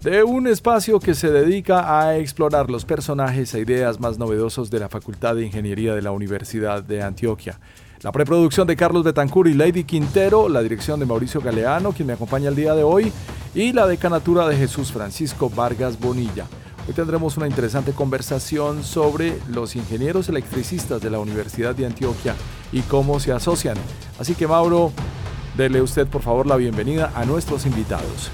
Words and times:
de 0.01 0.23
un 0.23 0.47
espacio 0.47 1.01
que 1.01 1.13
se 1.13 1.31
dedica 1.31 1.99
a 1.99 2.17
explorar 2.17 2.69
los 2.69 2.85
personajes 2.85 3.53
e 3.53 3.59
ideas 3.59 3.99
más 3.99 4.17
novedosos 4.17 4.71
de 4.71 4.79
la 4.79 4.87
Facultad 4.87 5.35
de 5.35 5.45
Ingeniería 5.45 5.93
de 5.93 6.01
la 6.01 6.11
Universidad 6.11 6.83
de 6.83 7.03
Antioquia. 7.03 7.59
La 8.05 8.11
preproducción 8.11 8.67
de 8.67 8.75
Carlos 8.75 9.03
Betancur 9.03 9.47
y 9.47 9.55
Lady 9.55 9.83
Quintero, 9.83 10.47
la 10.47 10.61
dirección 10.61 10.99
de 10.99 11.07
Mauricio 11.07 11.41
Galeano, 11.41 11.91
quien 11.91 12.05
me 12.05 12.13
acompaña 12.13 12.49
el 12.49 12.55
día 12.55 12.75
de 12.75 12.83
hoy, 12.83 13.11
y 13.55 13.73
la 13.73 13.87
decanatura 13.87 14.47
de 14.47 14.55
Jesús 14.55 14.91
Francisco 14.91 15.49
Vargas 15.49 15.99
Bonilla. 15.99 16.45
Hoy 16.87 16.93
tendremos 16.93 17.35
una 17.35 17.47
interesante 17.47 17.93
conversación 17.93 18.83
sobre 18.83 19.39
los 19.49 19.75
ingenieros 19.75 20.29
electricistas 20.29 21.01
de 21.01 21.09
la 21.09 21.17
Universidad 21.17 21.73
de 21.73 21.87
Antioquia 21.87 22.35
y 22.71 22.81
cómo 22.81 23.19
se 23.19 23.31
asocian. 23.31 23.77
Así 24.19 24.35
que 24.35 24.45
Mauro, 24.45 24.91
dele 25.57 25.81
usted 25.81 26.05
por 26.05 26.21
favor 26.21 26.45
la 26.45 26.57
bienvenida 26.57 27.11
a 27.15 27.25
nuestros 27.25 27.65
invitados. 27.65 28.29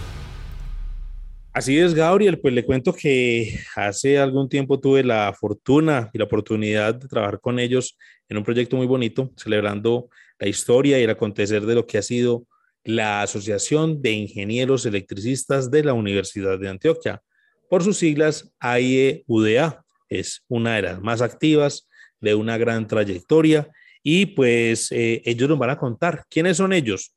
Así 1.53 1.77
es, 1.77 1.93
Gabriel. 1.93 2.39
Pues 2.39 2.53
le 2.53 2.63
cuento 2.63 2.93
que 2.93 3.59
hace 3.75 4.17
algún 4.17 4.47
tiempo 4.47 4.79
tuve 4.79 5.03
la 5.03 5.33
fortuna 5.37 6.09
y 6.13 6.17
la 6.17 6.23
oportunidad 6.23 6.95
de 6.95 7.09
trabajar 7.09 7.41
con 7.41 7.59
ellos 7.59 7.97
en 8.29 8.37
un 8.37 8.43
proyecto 8.45 8.77
muy 8.77 8.87
bonito, 8.87 9.33
celebrando 9.35 10.09
la 10.39 10.47
historia 10.47 10.97
y 10.97 11.03
el 11.03 11.09
acontecer 11.09 11.65
de 11.65 11.75
lo 11.75 11.85
que 11.85 11.97
ha 11.97 12.01
sido 12.01 12.45
la 12.85 13.21
Asociación 13.21 14.01
de 14.01 14.11
Ingenieros 14.11 14.85
Electricistas 14.85 15.69
de 15.69 15.83
la 15.83 15.93
Universidad 15.93 16.57
de 16.57 16.69
Antioquia. 16.69 17.21
Por 17.69 17.83
sus 17.83 17.97
siglas, 17.97 18.53
AIE-UDA. 18.61 19.83
Es 20.07 20.45
una 20.47 20.75
de 20.75 20.83
las 20.83 21.01
más 21.01 21.21
activas, 21.21 21.89
de 22.21 22.33
una 22.33 22.57
gran 22.57 22.87
trayectoria. 22.87 23.69
Y 24.03 24.27
pues 24.27 24.89
eh, 24.93 25.21
ellos 25.25 25.49
nos 25.49 25.59
van 25.59 25.71
a 25.71 25.77
contar. 25.77 26.23
¿Quiénes 26.29 26.57
son 26.57 26.71
ellos? 26.71 27.13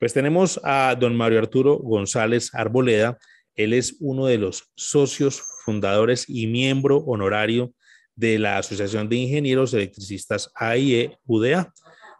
Pues 0.00 0.12
tenemos 0.12 0.60
a 0.64 0.96
don 0.98 1.16
Mario 1.16 1.38
Arturo 1.38 1.76
González 1.78 2.50
Arboleda, 2.52 3.16
él 3.56 3.72
es 3.72 3.96
uno 4.00 4.26
de 4.26 4.38
los 4.38 4.70
socios 4.76 5.42
fundadores 5.64 6.26
y 6.28 6.46
miembro 6.46 6.98
honorario 6.98 7.72
de 8.14 8.38
la 8.38 8.58
Asociación 8.58 9.08
de 9.08 9.16
Ingenieros 9.16 9.72
Electricistas 9.72 10.50
AIE 10.54 11.16
UDA. 11.24 11.72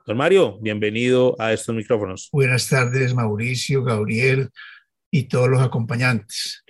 Don 0.06 0.16
Mario, 0.16 0.58
bienvenido 0.60 1.36
a 1.38 1.52
estos 1.52 1.74
micrófonos. 1.74 2.30
Buenas 2.32 2.68
tardes, 2.68 3.14
Mauricio, 3.14 3.84
Gabriel 3.84 4.48
y 5.10 5.24
todos 5.24 5.48
los 5.48 5.60
acompañantes. 5.60 6.64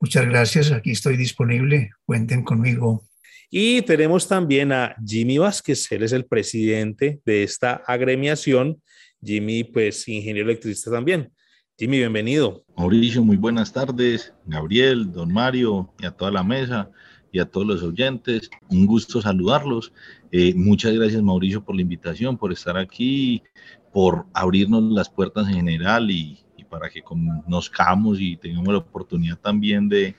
Muchas 0.00 0.24
gracias, 0.26 0.72
aquí 0.72 0.92
estoy 0.92 1.16
disponible, 1.16 1.90
cuenten 2.06 2.44
conmigo. 2.44 3.04
Y 3.50 3.82
tenemos 3.82 4.26
también 4.26 4.72
a 4.72 4.96
Jimmy 5.04 5.38
Vázquez, 5.38 5.90
él 5.92 6.02
es 6.02 6.12
el 6.12 6.24
presidente 6.24 7.20
de 7.26 7.42
esta 7.42 7.82
agremiación. 7.86 8.82
Jimmy, 9.22 9.64
pues, 9.64 10.06
ingeniero 10.08 10.48
electricista 10.48 10.90
también. 10.90 11.32
Jimmy, 11.80 11.98
bienvenido. 11.98 12.64
Mauricio, 12.76 13.22
muy 13.22 13.36
buenas 13.36 13.72
tardes. 13.72 14.34
Gabriel, 14.46 15.12
don 15.12 15.32
Mario 15.32 15.88
y 16.00 16.06
a 16.06 16.10
toda 16.10 16.32
la 16.32 16.42
mesa 16.42 16.90
y 17.30 17.38
a 17.38 17.44
todos 17.44 17.68
los 17.68 17.84
oyentes. 17.84 18.50
Un 18.68 18.84
gusto 18.84 19.22
saludarlos. 19.22 19.92
Eh, 20.32 20.54
muchas 20.56 20.92
gracias, 20.94 21.22
Mauricio, 21.22 21.64
por 21.64 21.76
la 21.76 21.82
invitación, 21.82 22.36
por 22.36 22.50
estar 22.50 22.76
aquí, 22.76 23.44
por 23.92 24.26
abrirnos 24.34 24.82
las 24.90 25.08
puertas 25.08 25.46
en 25.46 25.54
general 25.54 26.10
y, 26.10 26.44
para 26.68 26.90
que 26.90 27.00
conozcamos 27.00 28.20
y 28.20 28.36
tengamos 28.36 28.72
la 28.72 28.78
oportunidad 28.78 29.38
también 29.38 29.88
de, 29.88 30.16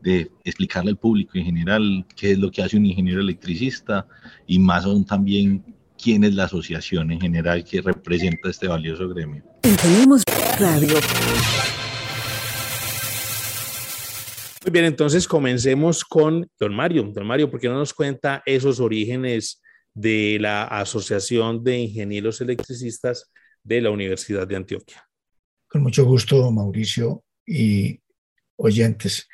de 0.00 0.32
explicarle 0.42 0.90
al 0.90 0.98
público 0.98 1.38
en 1.38 1.44
general 1.44 2.04
qué 2.16 2.32
es 2.32 2.38
lo 2.40 2.50
que 2.50 2.64
hace 2.64 2.76
un 2.76 2.86
ingeniero 2.86 3.20
electricista 3.20 4.08
y 4.48 4.58
más 4.58 4.84
aún 4.84 5.04
también 5.04 5.64
quién 6.00 6.24
es 6.24 6.34
la 6.34 6.44
asociación 6.44 7.10
en 7.10 7.20
general 7.20 7.64
que 7.64 7.80
representa 7.80 8.48
este 8.50 8.68
valioso 8.68 9.08
gremio. 9.08 9.44
Tenemos 9.60 10.22
Radio. 10.58 10.98
Muy 14.62 14.72
bien, 14.72 14.84
entonces 14.84 15.26
comencemos 15.26 16.04
con 16.04 16.46
don 16.58 16.74
Mario. 16.74 17.10
Don 17.14 17.26
Mario, 17.26 17.50
¿por 17.50 17.60
qué 17.60 17.68
no 17.68 17.78
nos 17.78 17.94
cuenta 17.94 18.42
esos 18.44 18.80
orígenes 18.80 19.62
de 19.94 20.38
la 20.40 20.64
Asociación 20.64 21.64
de 21.64 21.78
Ingenieros 21.78 22.40
Electricistas 22.40 23.30
de 23.62 23.80
la 23.80 23.90
Universidad 23.90 24.46
de 24.46 24.56
Antioquia? 24.56 25.08
Con 25.68 25.82
mucho 25.82 26.04
gusto, 26.04 26.50
Mauricio 26.50 27.24
y 27.46 28.00
oyentes. 28.56 29.28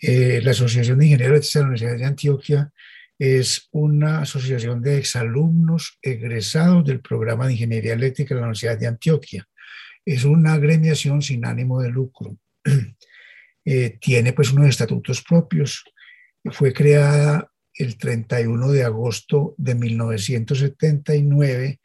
Eh, 0.00 0.40
la 0.42 0.52
Asociación 0.52 0.98
de 0.98 1.06
Ingenieros 1.06 1.30
Electricistas 1.30 1.60
de 1.60 1.64
la 1.64 1.68
Universidad 1.68 1.98
de 1.98 2.06
Antioquia 2.06 2.72
es 3.18 3.68
una 3.72 4.20
asociación 4.20 4.80
de 4.80 4.98
exalumnos 4.98 5.98
egresados 6.02 6.84
del 6.84 7.00
programa 7.00 7.46
de 7.46 7.54
Ingeniería 7.54 7.94
Eléctrica 7.94 8.34
de 8.34 8.40
la 8.40 8.46
Universidad 8.46 8.78
de 8.78 8.86
Antioquia. 8.86 9.48
Es 10.04 10.24
una 10.24 10.54
agremiación 10.54 11.20
sin 11.20 11.44
ánimo 11.44 11.82
de 11.82 11.90
lucro. 11.90 12.36
Eh, 13.70 13.98
tiene 14.00 14.32
pues 14.32 14.50
unos 14.50 14.66
estatutos 14.66 15.22
propios. 15.22 15.84
Fue 16.52 16.72
creada 16.72 17.50
el 17.74 17.98
31 17.98 18.70
de 18.70 18.82
agosto 18.82 19.54
de 19.58 19.74
1979 19.74 21.78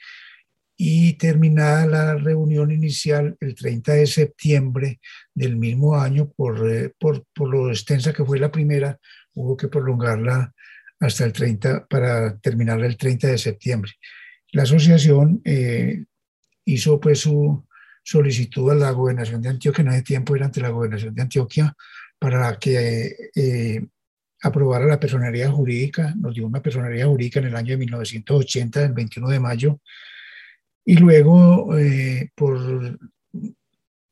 y 0.77 1.13
terminada 1.13 1.85
la 1.85 2.15
reunión 2.15 2.71
inicial 2.71 3.35
el 3.41 3.55
30 3.55 3.95
de 3.95 4.07
septiembre 4.07 5.01
del 5.33 5.57
mismo 5.57 5.99
año, 5.99 6.31
por, 6.31 6.71
eh, 6.71 6.93
por, 6.97 7.25
por 7.33 7.49
lo 7.49 7.69
extensa 7.69 8.13
que 8.13 8.23
fue 8.23 8.39
la 8.39 8.51
primera, 8.51 8.97
hubo 9.33 9.57
que 9.57 9.67
prolongarla 9.67 10.53
hasta 11.05 11.25
el 11.25 11.33
30, 11.33 11.87
para 11.87 12.37
terminar 12.37 12.81
el 12.83 12.97
30 12.97 13.27
de 13.27 13.37
septiembre. 13.37 13.91
La 14.51 14.63
asociación 14.63 15.41
eh, 15.43 16.05
hizo 16.65 16.99
pues 16.99 17.19
su 17.19 17.65
solicitud 18.03 18.71
a 18.71 18.75
la 18.75 18.91
gobernación 18.91 19.41
de 19.41 19.49
Antioquia, 19.49 19.81
en 19.81 19.89
ese 19.89 20.03
tiempo 20.03 20.35
era 20.35 20.45
ante 20.45 20.61
la 20.61 20.69
gobernación 20.69 21.13
de 21.13 21.21
Antioquia, 21.21 21.75
para 22.19 22.57
que 22.57 23.15
eh, 23.35 23.85
aprobara 24.41 24.85
la 24.85 24.99
personería 24.99 25.49
jurídica, 25.49 26.13
nos 26.15 26.35
dio 26.35 26.45
una 26.45 26.61
personería 26.61 27.05
jurídica 27.05 27.39
en 27.39 27.47
el 27.47 27.55
año 27.55 27.71
de 27.71 27.77
1980, 27.77 28.85
el 28.85 28.93
21 28.93 29.29
de 29.29 29.39
mayo, 29.39 29.79
y 30.85 30.97
luego 30.97 31.77
eh, 31.77 32.29
por 32.35 32.99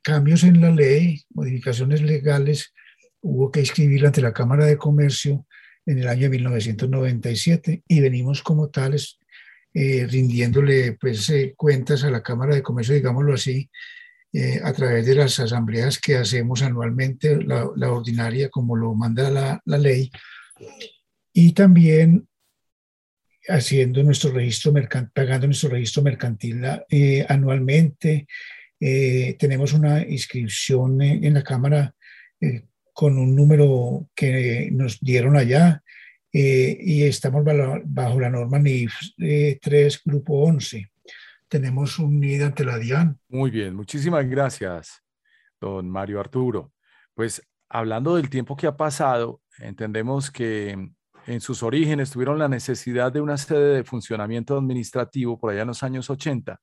cambios 0.02 0.44
en 0.44 0.62
la 0.62 0.72
ley, 0.72 1.22
modificaciones 1.30 2.02
legales, 2.02 2.74
hubo 3.22 3.52
que 3.52 3.60
inscribirla 3.60 4.08
ante 4.08 4.22
la 4.22 4.34
Cámara 4.34 4.66
de 4.66 4.78
Comercio 4.78 5.46
en 5.86 6.00
el 6.00 6.08
año 6.08 6.30
1997 6.30 7.84
y 7.88 8.00
venimos 8.00 8.42
como 8.42 8.70
tales 8.70 9.20
eh, 9.74 10.06
rindiéndole 10.10 10.94
pues, 10.94 11.30
eh, 11.30 11.54
cuentas 11.56 12.04
a 12.04 12.12
la 12.12 12.22
Cámara 12.22 12.56
de 12.56 12.62
Comercio, 12.62 12.96
digámoslo 12.96 13.34
así, 13.34 13.70
eh, 14.34 14.62
a 14.64 14.72
través 14.72 15.06
de 15.06 15.16
las 15.16 15.38
asambleas 15.42 16.00
que 16.00 16.16
hacemos 16.16 16.62
anualmente, 16.62 17.44
la, 17.44 17.66
ordinaria 17.92 18.50
como 18.50 18.78
lo 18.78 18.96
manda 18.96 19.30
la, 19.30 19.78
ley, 19.78 20.10
y 21.34 21.52
también 21.52 22.26
haciendo 23.50 24.02
nuestro 24.04 24.32
registro 24.32 24.72
mercantil, 24.72 25.12
pagando 25.14 25.48
nuestro 25.48 25.70
registro 25.70 26.02
mercantil 26.02 26.62
eh, 26.90 27.26
anualmente. 27.28 28.26
Eh, 28.80 29.36
tenemos 29.38 29.74
una 29.74 30.02
inscripción 30.08 31.02
en 31.02 31.34
la 31.34 31.44
Cámara 31.44 31.94
con 33.02 33.18
un 33.18 33.36
número 33.36 34.10
que 34.14 34.70
nos 34.72 35.00
dieron 35.00 35.36
allá 35.36 35.82
y 36.32 37.02
estamos 37.02 37.44
bajo 37.84 38.20
la 38.20 38.30
norma 38.30 38.60
NIF 38.60 38.94
3, 39.60 40.02
grupo 40.06 40.44
11 40.44 40.88
tenemos 41.48 41.98
un 41.98 42.20
nido 42.20 42.46
ante 42.46 42.64
la 42.64 42.78
DIAN. 42.78 43.20
Muy 43.28 43.50
bien, 43.50 43.74
muchísimas 43.76 44.30
gracias, 44.30 45.02
don 45.60 45.90
Mario 45.90 46.20
Arturo. 46.20 46.74
Pues 47.16 47.42
hablando 47.70 48.18
del 48.18 48.30
tiempo 48.30 48.56
que 48.56 48.68
ha 48.68 48.78
pasado, 48.78 49.42
entendemos 49.58 50.30
que 50.30 50.92
en 51.26 51.42
sus 51.42 51.64
orígenes 51.64 52.12
tuvieron 52.12 52.38
la 52.38 52.50
necesidad 52.50 53.12
de 53.12 53.22
una 53.22 53.38
sede 53.38 53.78
de 53.78 53.84
funcionamiento 53.84 54.56
administrativo 54.56 55.40
por 55.40 55.52
allá 55.52 55.64
en 55.64 55.70
los 55.70 55.82
años 55.82 56.08
80 56.08 56.62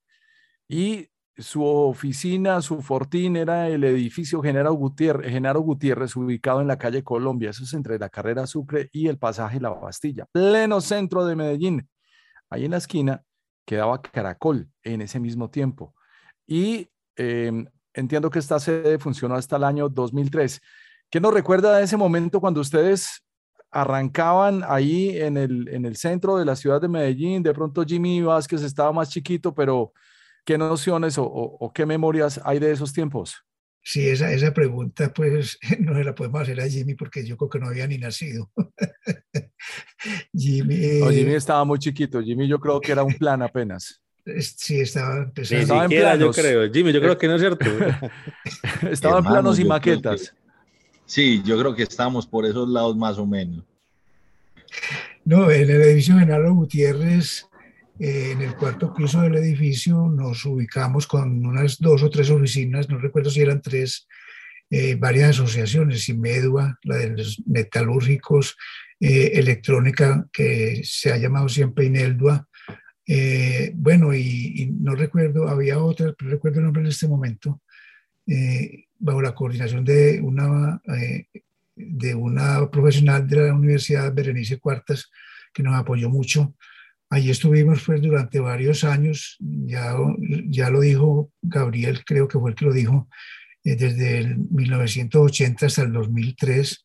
y 0.68 1.08
su 1.38 1.64
oficina, 1.64 2.60
su 2.60 2.82
fortín 2.82 3.36
era 3.36 3.68
el 3.68 3.84
edificio 3.84 4.42
Genaro 4.42 4.72
Gutiérrez, 4.72 5.30
Genaro 5.30 5.60
Gutiérrez, 5.60 6.16
ubicado 6.16 6.60
en 6.60 6.66
la 6.66 6.78
calle 6.78 7.04
Colombia, 7.04 7.50
eso 7.50 7.62
es 7.62 7.72
entre 7.74 7.98
la 7.98 8.08
carrera 8.08 8.46
Sucre 8.46 8.88
y 8.92 9.06
el 9.06 9.18
pasaje 9.18 9.60
La 9.60 9.70
Bastilla, 9.70 10.26
pleno 10.32 10.80
centro 10.80 11.24
de 11.24 11.36
Medellín. 11.36 11.88
Ahí 12.50 12.64
en 12.64 12.72
la 12.72 12.78
esquina 12.78 13.22
quedaba 13.64 14.02
Caracol 14.02 14.68
en 14.82 15.00
ese 15.00 15.20
mismo 15.20 15.48
tiempo. 15.48 15.94
Y 16.46 16.88
em, 17.14 17.66
entiendo 17.94 18.30
que 18.30 18.40
esta 18.40 18.58
sede 18.58 18.98
funcionó 18.98 19.36
hasta 19.36 19.56
el 19.56 19.64
año 19.64 19.88
2003. 19.88 20.60
¿Qué 21.08 21.20
nos 21.20 21.32
recuerda 21.32 21.76
de 21.76 21.84
ese 21.84 21.96
momento 21.96 22.40
cuando 22.40 22.60
ustedes 22.60 23.24
arrancaban 23.70 24.64
ahí 24.66 25.18
en 25.18 25.36
el, 25.36 25.68
en 25.68 25.84
el 25.84 25.96
centro 25.96 26.36
de 26.36 26.44
la 26.44 26.56
ciudad 26.56 26.80
de 26.80 26.88
Medellín? 26.88 27.42
De 27.42 27.54
pronto 27.54 27.84
Jimmy 27.84 28.22
Vázquez 28.22 28.62
estaba 28.62 28.92
más 28.92 29.10
chiquito, 29.10 29.54
pero 29.54 29.92
¿qué 30.48 30.56
nociones 30.56 31.16
o 31.18 31.72
qué 31.74 31.84
memorias 31.84 32.40
hay 32.42 32.58
de 32.58 32.72
esos 32.72 32.94
tiempos? 32.94 33.44
Sí, 33.82 34.08
esa, 34.08 34.32
esa 34.32 34.54
pregunta 34.54 35.12
pues 35.12 35.58
no 35.78 35.94
se 35.94 36.04
la 36.04 36.14
podemos 36.14 36.40
hacer 36.40 36.58
a 36.58 36.66
Jimmy 36.66 36.94
porque 36.94 37.22
yo 37.26 37.36
creo 37.36 37.50
que 37.50 37.58
no 37.58 37.66
había 37.66 37.86
ni 37.86 37.98
nacido. 37.98 38.50
Jimmy, 40.34 41.02
Jimmy 41.10 41.34
estaba 41.34 41.66
muy 41.66 41.78
chiquito. 41.78 42.22
Jimmy 42.22 42.48
yo 42.48 42.58
creo 42.58 42.80
que 42.80 42.92
era 42.92 43.02
un 43.02 43.12
plan 43.12 43.42
apenas. 43.42 44.00
Sí, 44.40 44.80
estaba 44.80 45.18
empezando. 45.24 45.62
estaba 45.62 45.84
en 45.84 45.90
planos. 45.90 46.36
yo 46.36 46.42
creo. 46.42 46.72
Jimmy, 46.72 46.92
yo 46.94 47.00
creo 47.00 47.18
que 47.18 47.28
no 47.28 47.34
es 47.34 47.40
cierto. 47.42 47.66
estaba 48.90 49.18
en 49.18 49.24
planos 49.26 49.58
y 49.58 49.66
maquetas. 49.66 50.34
sí, 51.04 51.42
yo 51.44 51.58
creo 51.58 51.74
que 51.74 51.82
estamos 51.82 52.26
por 52.26 52.46
esos 52.46 52.66
lados 52.70 52.96
más 52.96 53.18
o 53.18 53.26
menos. 53.26 53.62
No, 55.26 55.50
en 55.50 55.68
el 55.68 55.82
edificio 55.82 56.18
Genaro 56.18 56.54
Gutiérrez 56.54 57.47
eh, 57.98 58.30
en 58.32 58.42
el 58.42 58.54
cuarto 58.54 58.94
piso 58.94 59.22
del 59.22 59.36
edificio 59.36 60.08
nos 60.08 60.44
ubicamos 60.44 61.06
con 61.08 61.44
unas 61.44 61.78
dos 61.78 62.02
o 62.04 62.10
tres 62.10 62.30
oficinas, 62.30 62.88
no 62.88 62.98
recuerdo 62.98 63.28
si 63.28 63.40
eran 63.40 63.60
tres, 63.60 64.06
eh, 64.70 64.94
varias 64.94 65.30
asociaciones, 65.30 66.08
Inmedua, 66.08 66.78
la 66.84 66.96
de 66.96 67.10
los 67.10 67.42
metalúrgicos, 67.46 68.56
eh, 69.00 69.32
Electrónica, 69.34 70.28
que 70.32 70.82
se 70.84 71.12
ha 71.12 71.16
llamado 71.16 71.48
siempre 71.48 71.86
Ineldua. 71.86 72.46
bueno, 73.74 74.14
y, 74.14 74.70
no 74.80 74.94
recuerdo, 74.94 75.48
había 75.48 75.78
otra, 75.78 76.14
pero 76.16 76.30
recuerdo 76.30 76.58
el 76.58 76.66
nombre 76.66 76.82
en 76.82 76.88
este 76.88 77.08
momento, 77.08 77.62
bajo 78.98 79.22
la 79.22 79.34
coordinación 79.34 79.84
de 79.84 80.20
una, 80.20 80.80
de 81.74 82.14
una 82.14 82.70
profesional 82.70 83.26
de 83.26 83.36
la 83.36 83.54
Universidad 83.54 84.12
Berenice 84.12 84.58
Cuartas, 84.58 85.10
que 85.54 85.62
nos 85.62 85.74
apoyó 85.74 86.10
mucho 86.10 86.54
Allí 87.10 87.30
estuvimos 87.30 87.82
pues 87.84 88.02
durante 88.02 88.38
varios 88.38 88.84
años, 88.84 89.36
ya, 89.40 89.96
ya 90.46 90.68
lo 90.68 90.80
dijo 90.80 91.30
Gabriel, 91.40 92.04
creo 92.04 92.28
que 92.28 92.38
fue 92.38 92.50
el 92.50 92.56
que 92.56 92.66
lo 92.66 92.72
dijo, 92.72 93.08
eh, 93.64 93.76
desde 93.76 94.18
el 94.18 94.38
1980 94.50 95.66
hasta 95.66 95.82
el 95.82 95.92
2003 95.92 96.84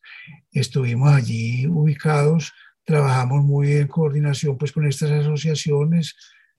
estuvimos 0.52 1.12
allí 1.12 1.66
ubicados, 1.66 2.52
trabajamos 2.84 3.44
muy 3.44 3.72
en 3.72 3.86
coordinación 3.86 4.56
pues 4.56 4.72
con 4.72 4.86
estas 4.86 5.10
asociaciones, 5.10 6.16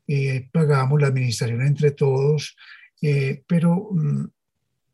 eh, 0.08 0.48
pagamos 0.52 1.02
la 1.02 1.08
administración 1.08 1.62
entre 1.62 1.92
todos, 1.92 2.56
eh, 3.02 3.44
pero 3.48 3.90
mm, 3.92 4.26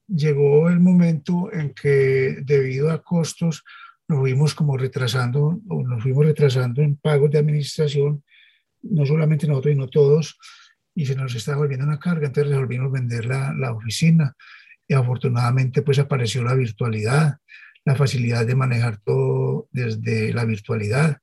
llegó 0.07 0.69
el 0.69 0.79
momento 0.79 1.51
en 1.51 1.74
que 1.74 2.38
debido 2.44 2.89
a 2.89 3.03
costos 3.03 3.63
nos 4.07 4.19
fuimos 4.19 4.56
como 4.56 4.77
retrasando, 4.77 5.62
o 5.69 5.83
nos 5.83 6.03
fuimos 6.03 6.25
retrasando 6.25 6.81
en 6.81 6.95
pagos 6.95 7.31
de 7.31 7.39
administración 7.39 8.24
no 8.83 9.05
solamente 9.05 9.47
nosotros, 9.47 9.73
sino 9.73 9.87
todos, 9.87 10.37
y 10.93 11.05
se 11.05 11.15
nos 11.15 11.33
estaba 11.35 11.59
volviendo 11.59 11.85
una 11.85 11.99
carga, 11.99 12.27
entonces 12.27 12.51
resolvimos 12.51 12.91
vender 12.91 13.25
la, 13.25 13.53
la 13.53 13.71
oficina. 13.73 14.35
Y 14.87 14.93
afortunadamente 14.93 15.81
pues 15.81 15.99
apareció 15.99 16.43
la 16.43 16.53
virtualidad, 16.53 17.37
la 17.85 17.95
facilidad 17.95 18.45
de 18.45 18.55
manejar 18.55 18.97
todo 18.97 19.67
desde 19.71 20.33
la 20.33 20.45
virtualidad. 20.45 21.17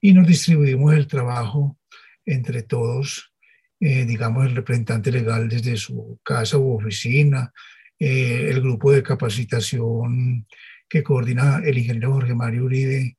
Y 0.00 0.14
nos 0.14 0.26
distribuimos 0.26 0.94
el 0.94 1.06
trabajo 1.06 1.78
entre 2.24 2.62
todos, 2.62 3.32
eh, 3.80 4.04
digamos 4.04 4.46
el 4.46 4.56
representante 4.56 5.10
legal 5.10 5.48
desde 5.48 5.76
su 5.76 6.18
casa 6.22 6.58
u 6.58 6.76
oficina, 6.76 7.52
eh, 7.98 8.48
el 8.50 8.60
grupo 8.60 8.92
de 8.92 9.02
capacitación 9.02 10.46
que 10.88 11.02
coordina 11.02 11.60
el 11.64 11.78
ingeniero 11.78 12.12
Jorge 12.12 12.34
Mario 12.34 12.64
Uribe 12.64 13.16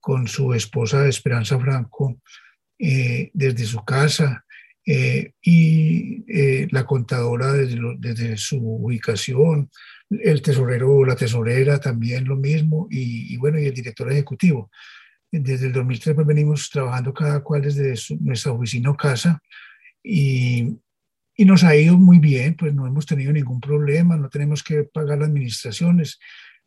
con 0.00 0.26
su 0.26 0.52
esposa 0.54 1.06
Esperanza 1.06 1.58
Franco, 1.58 2.20
eh, 2.84 3.30
desde 3.32 3.64
su 3.64 3.84
casa 3.84 4.44
eh, 4.84 5.34
y 5.40 6.24
eh, 6.26 6.66
la 6.72 6.84
contadora 6.84 7.52
desde, 7.52 7.78
desde, 8.00 8.36
su 8.36 8.58
ubicación, 8.58 9.70
el 10.10 10.42
tesorero 10.42 10.92
o 10.92 11.04
la 11.04 11.14
tesorera 11.14 11.78
también 11.78 12.24
lo 12.24 12.34
mismo 12.34 12.88
y, 12.90 13.36
bueno, 13.36 13.60
y 13.60 13.66
el 13.66 13.74
director 13.74 14.10
ejecutivo. 14.10 14.68
Desde 15.30 15.66
el 15.66 15.72
2003 15.72 16.16
pues, 16.16 16.26
venimos 16.26 16.70
trabajando 16.70 17.14
cada 17.14 17.40
cual 17.44 17.62
desde 17.62 17.94
nuestra 18.18 18.50
oficina 18.50 18.90
o 18.90 18.96
casa 18.96 19.40
y, 20.02 20.76
y 21.36 21.44
nos 21.44 21.62
ha 21.62 21.76
ido 21.76 21.96
muy 21.96 22.18
bien, 22.18 22.56
pues 22.56 22.74
no 22.74 22.84
hemos 22.84 23.06
tenido 23.06 23.32
ningún 23.32 23.60
problema, 23.60 24.16
no 24.16 24.28
tenemos 24.28 24.64
que 24.64 24.82
pagar 24.82 25.18
las 25.18 25.28
administraciones. 25.28 26.18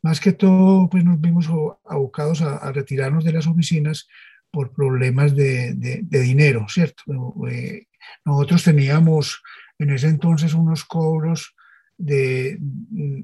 Más 0.01 0.21
que 0.21 0.31
todo, 0.31 0.89
pues 0.89 1.03
nos 1.03 1.19
vimos 1.19 1.49
abocados 1.83 2.41
a, 2.41 2.55
a 2.55 2.71
retirarnos 2.71 3.25
de 3.25 3.33
las 3.33 3.47
oficinas 3.47 4.07
por 4.55 4.71
problemas 4.71 5.35
de, 5.35 6.05
dinero, 6.09 6.65
¿cierto? 6.69 7.03
Eh, 7.51 7.87
nosotros 8.23 8.63
teníamos 8.63 9.43
en 9.77 9.89
ese 9.89 10.07
entonces 10.07 10.53
unos 10.53 10.85
cobros 10.85 11.53
de, 11.97 12.57
mm, 12.61 13.23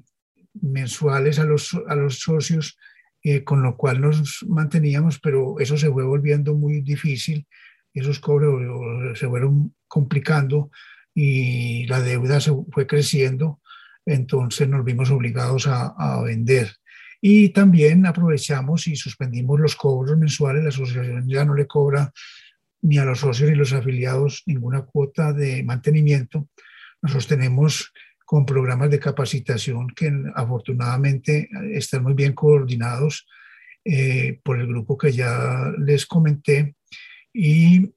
mensuales 0.62 1.40
a 1.40 1.46
los, 1.46 1.74
a 1.88 1.96
los 1.96 2.20
socios, 2.20 2.78
eh, 3.24 3.46
con 3.46 3.64
lo 3.64 3.78
cual 3.78 4.02
nos 4.02 4.46
manteníamos, 4.46 5.22
pero 5.22 5.58
eso 5.60 5.78
se 5.78 5.90
fue 5.90 6.04
volviendo 6.04 6.54
muy 6.54 6.82
difícil, 6.82 7.48
esos 7.94 8.20
cobros 8.20 9.18
se 9.18 9.30
fueron 9.30 9.74
complicando 9.88 10.70
y 11.16 11.88
la 11.88 12.02
deuda 12.02 12.42
se 12.42 12.52
fue 12.72 12.88
creciendo, 12.88 13.62
entonces 14.06 14.68
nos 14.68 14.84
vimos 14.84 15.10
obligados 15.12 15.66
a 15.68 16.22
vender. 16.24 16.81
Y 17.22 17.50
también 17.50 18.06
aprovechamos 18.08 18.88
y 18.88 18.96
suspendimos 18.96 19.60
los 19.60 19.76
cobros 19.76 20.18
mensuales. 20.18 20.64
La 20.64 20.70
asociación 20.70 21.30
ya 21.30 21.46
no 21.46 21.54
le 21.54 21.68
cobra 21.68 22.12
ni 22.82 22.98
a 22.98 23.06
los 23.06 23.20
socios 23.20 23.50
ni 23.50 23.56
a 23.56 23.60
los 23.60 23.74
afiliados 23.74 24.42
ninguna 24.48 24.82
cuota 24.82 25.32
de 25.32 25.64
mantenimiento. 25.64 26.50
Nos 27.02 27.12
sostenemos 27.12 27.94
con 28.26 28.46
programas 28.46 28.90
de 28.90 29.00
capacitación 29.00 29.90
que 29.90 30.12
afortunadamente 30.34 31.50
están 31.74 32.04
muy 32.04 32.14
bien 32.14 32.34
coordinados 32.34 33.28
eh, 33.84 34.40
por 34.44 34.60
el 34.60 34.68
grupo 34.68 34.98
que 34.98 35.12
ya 35.12 35.72
les 35.78 36.06
comenté. 36.06 36.76
Y 37.34 37.94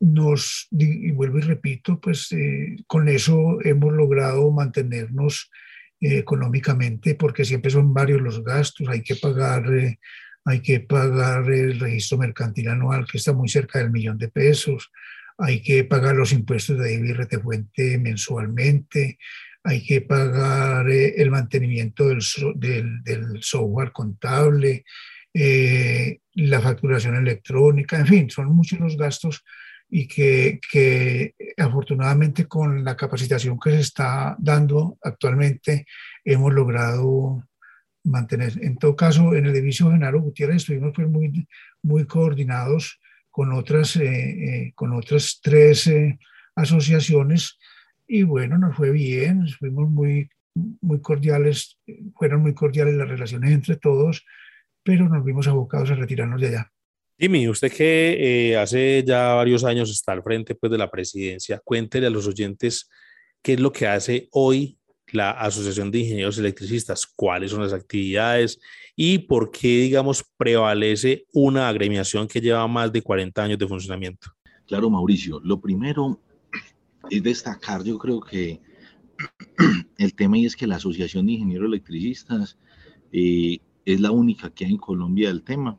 nos, 0.00 0.66
y 0.70 1.12
vuelvo 1.12 1.38
y 1.38 1.42
repito, 1.42 2.00
pues 2.00 2.32
eh, 2.32 2.76
con 2.86 3.08
eso 3.08 3.58
hemos 3.62 3.92
logrado 3.92 4.50
mantenernos 4.50 5.50
eh, 6.02 6.18
económicamente 6.18 7.14
porque 7.14 7.44
siempre 7.44 7.70
son 7.70 7.94
varios 7.94 8.20
los 8.20 8.44
gastos, 8.44 8.88
hay 8.88 9.02
que 9.02 9.16
pagar... 9.16 9.72
Eh, 9.72 9.98
hay 10.44 10.58
que 10.58 10.80
pagar 10.80 11.48
el 11.52 11.78
registro 11.78 12.18
mercantil 12.18 12.66
anual 12.66 13.06
que 13.06 13.18
está 13.18 13.32
muy 13.32 13.48
cerca 13.48 13.78
del 13.78 13.92
millón 13.92 14.18
de 14.18 14.26
pesos, 14.26 14.90
hay 15.38 15.62
que 15.62 15.84
pagar 15.84 16.16
los 16.16 16.32
impuestos 16.32 16.80
de 16.80 16.94
IBR 16.94 17.28
fuente 17.40 17.96
mensualmente, 17.96 19.18
hay 19.62 19.84
que 19.84 20.00
pagar 20.00 20.90
eh, 20.90 21.14
el 21.18 21.30
mantenimiento 21.30 22.08
del, 22.08 22.18
del, 23.04 23.40
software 23.40 23.92
contable, 23.92 24.84
la 25.32 26.60
facturación 26.60 27.14
electrónica, 27.14 28.00
en 28.00 28.06
fin, 28.08 28.28
son 28.28 28.52
muchos 28.52 28.80
los 28.80 28.96
gastos 28.96 29.44
y 29.94 30.08
que, 30.08 30.58
que, 30.70 31.34
afortunadamente 31.58 32.46
con 32.46 32.82
la 32.82 32.96
capacitación 32.96 33.60
que 33.60 33.72
se 33.72 33.80
está 33.80 34.34
dando 34.38 34.96
actualmente 35.02 35.84
hemos 36.24 36.50
logrado 36.50 37.46
mantener. 38.04 38.54
En 38.64 38.78
todo 38.78 38.96
caso, 38.96 39.34
en 39.34 39.44
el 39.44 39.54
edificio 39.54 39.90
Genaro 39.90 40.22
Gutiérrez 40.22 40.56
estuvimos 40.56 40.92
pues 40.94 41.06
muy, 41.08 41.46
muy 41.82 42.06
coordinados 42.06 43.00
con 43.30 43.52
otras, 43.52 43.96
eh, 43.96 44.06
eh, 44.08 44.72
con 44.74 44.94
otras 44.94 45.40
tres 45.42 45.86
eh, 45.88 46.18
asociaciones 46.56 47.58
y 48.06 48.22
bueno, 48.22 48.56
nos 48.56 48.74
fue 48.74 48.92
bien, 48.92 49.46
fuimos 49.58 49.90
muy, 49.90 50.30
muy 50.80 51.02
cordiales, 51.02 51.78
fueron 52.16 52.40
muy 52.40 52.54
cordiales 52.54 52.94
las 52.94 53.10
relaciones 53.10 53.52
entre 53.52 53.76
todos, 53.76 54.24
pero 54.82 55.06
nos 55.10 55.22
vimos 55.22 55.48
abocados 55.48 55.90
a 55.90 55.96
retirarnos 55.96 56.40
de 56.40 56.48
allá. 56.48 56.71
Jimmy, 57.22 57.46
usted 57.46 57.72
que 57.72 58.56
hace 58.60 59.04
ya 59.06 59.34
varios 59.34 59.62
años 59.62 59.88
está 59.92 60.10
al 60.10 60.24
frente 60.24 60.56
pues, 60.56 60.72
de 60.72 60.76
la 60.76 60.90
presidencia, 60.90 61.60
cuéntele 61.64 62.08
a 62.08 62.10
los 62.10 62.26
oyentes 62.26 62.90
qué 63.40 63.52
es 63.52 63.60
lo 63.60 63.70
que 63.70 63.86
hace 63.86 64.28
hoy 64.32 64.76
la 65.12 65.30
Asociación 65.30 65.92
de 65.92 66.00
Ingenieros 66.00 66.38
Electricistas, 66.38 67.06
cuáles 67.06 67.52
son 67.52 67.62
las 67.62 67.72
actividades 67.72 68.58
y 68.96 69.18
por 69.18 69.52
qué, 69.52 69.82
digamos, 69.82 70.24
prevalece 70.36 71.24
una 71.32 71.68
agremiación 71.68 72.26
que 72.26 72.40
lleva 72.40 72.66
más 72.66 72.92
de 72.92 73.02
40 73.02 73.40
años 73.40 73.58
de 73.60 73.68
funcionamiento. 73.68 74.32
Claro, 74.66 74.90
Mauricio. 74.90 75.38
Lo 75.44 75.60
primero 75.60 76.20
es 77.08 77.22
destacar, 77.22 77.84
yo 77.84 77.98
creo 77.98 78.20
que 78.20 78.60
el 79.96 80.12
tema 80.16 80.38
y 80.38 80.46
es 80.46 80.56
que 80.56 80.66
la 80.66 80.74
Asociación 80.74 81.26
de 81.26 81.34
Ingenieros 81.34 81.68
Electricistas 81.68 82.58
eh, 83.12 83.58
es 83.84 84.00
la 84.00 84.10
única 84.10 84.50
que 84.50 84.64
hay 84.64 84.72
en 84.72 84.78
Colombia 84.78 85.28
del 85.28 85.44
tema. 85.44 85.78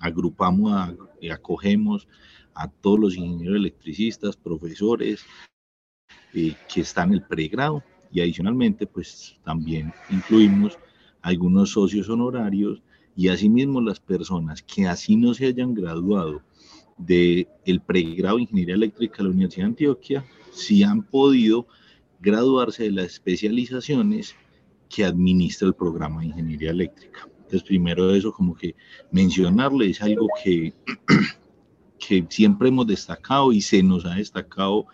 Agrupamos 0.00 0.94
y 1.20 1.30
acogemos 1.30 2.08
a 2.54 2.68
todos 2.68 2.98
los 2.98 3.16
ingenieros 3.16 3.56
electricistas, 3.56 4.36
profesores 4.36 5.24
eh, 6.32 6.54
que 6.72 6.80
están 6.80 7.08
en 7.08 7.14
el 7.14 7.22
pregrado 7.22 7.82
y 8.12 8.20
adicionalmente 8.20 8.86
pues 8.86 9.36
también 9.44 9.92
incluimos 10.10 10.78
algunos 11.22 11.70
socios 11.70 12.08
honorarios 12.08 12.82
y 13.16 13.28
asimismo 13.28 13.80
las 13.80 14.00
personas 14.00 14.62
que 14.62 14.86
así 14.86 15.16
no 15.16 15.34
se 15.34 15.46
hayan 15.46 15.74
graduado 15.74 16.42
del 16.96 17.48
el 17.64 17.80
pregrado 17.80 18.36
de 18.36 18.42
Ingeniería 18.42 18.74
Eléctrica 18.74 19.18
de 19.18 19.24
la 19.24 19.30
Universidad 19.30 19.64
de 19.64 19.70
Antioquia, 19.70 20.24
sí 20.52 20.82
han 20.82 21.02
podido 21.02 21.66
graduarse 22.20 22.84
de 22.84 22.92
las 22.92 23.06
especializaciones 23.06 24.34
que 24.88 25.04
administra 25.04 25.68
el 25.68 25.74
programa 25.74 26.20
de 26.20 26.28
Ingeniería 26.28 26.70
Eléctrica. 26.70 27.28
Entonces, 27.44 27.62
primero 27.62 28.14
eso 28.14 28.32
como 28.32 28.54
que 28.54 28.74
mencionarle 29.10 29.90
es 29.90 30.02
algo 30.02 30.26
que, 30.42 30.72
que 31.98 32.26
siempre 32.28 32.68
hemos 32.68 32.86
destacado 32.86 33.52
y 33.52 33.60
se 33.60 33.82
nos 33.82 34.04
ha 34.06 34.14
destacado 34.14 34.86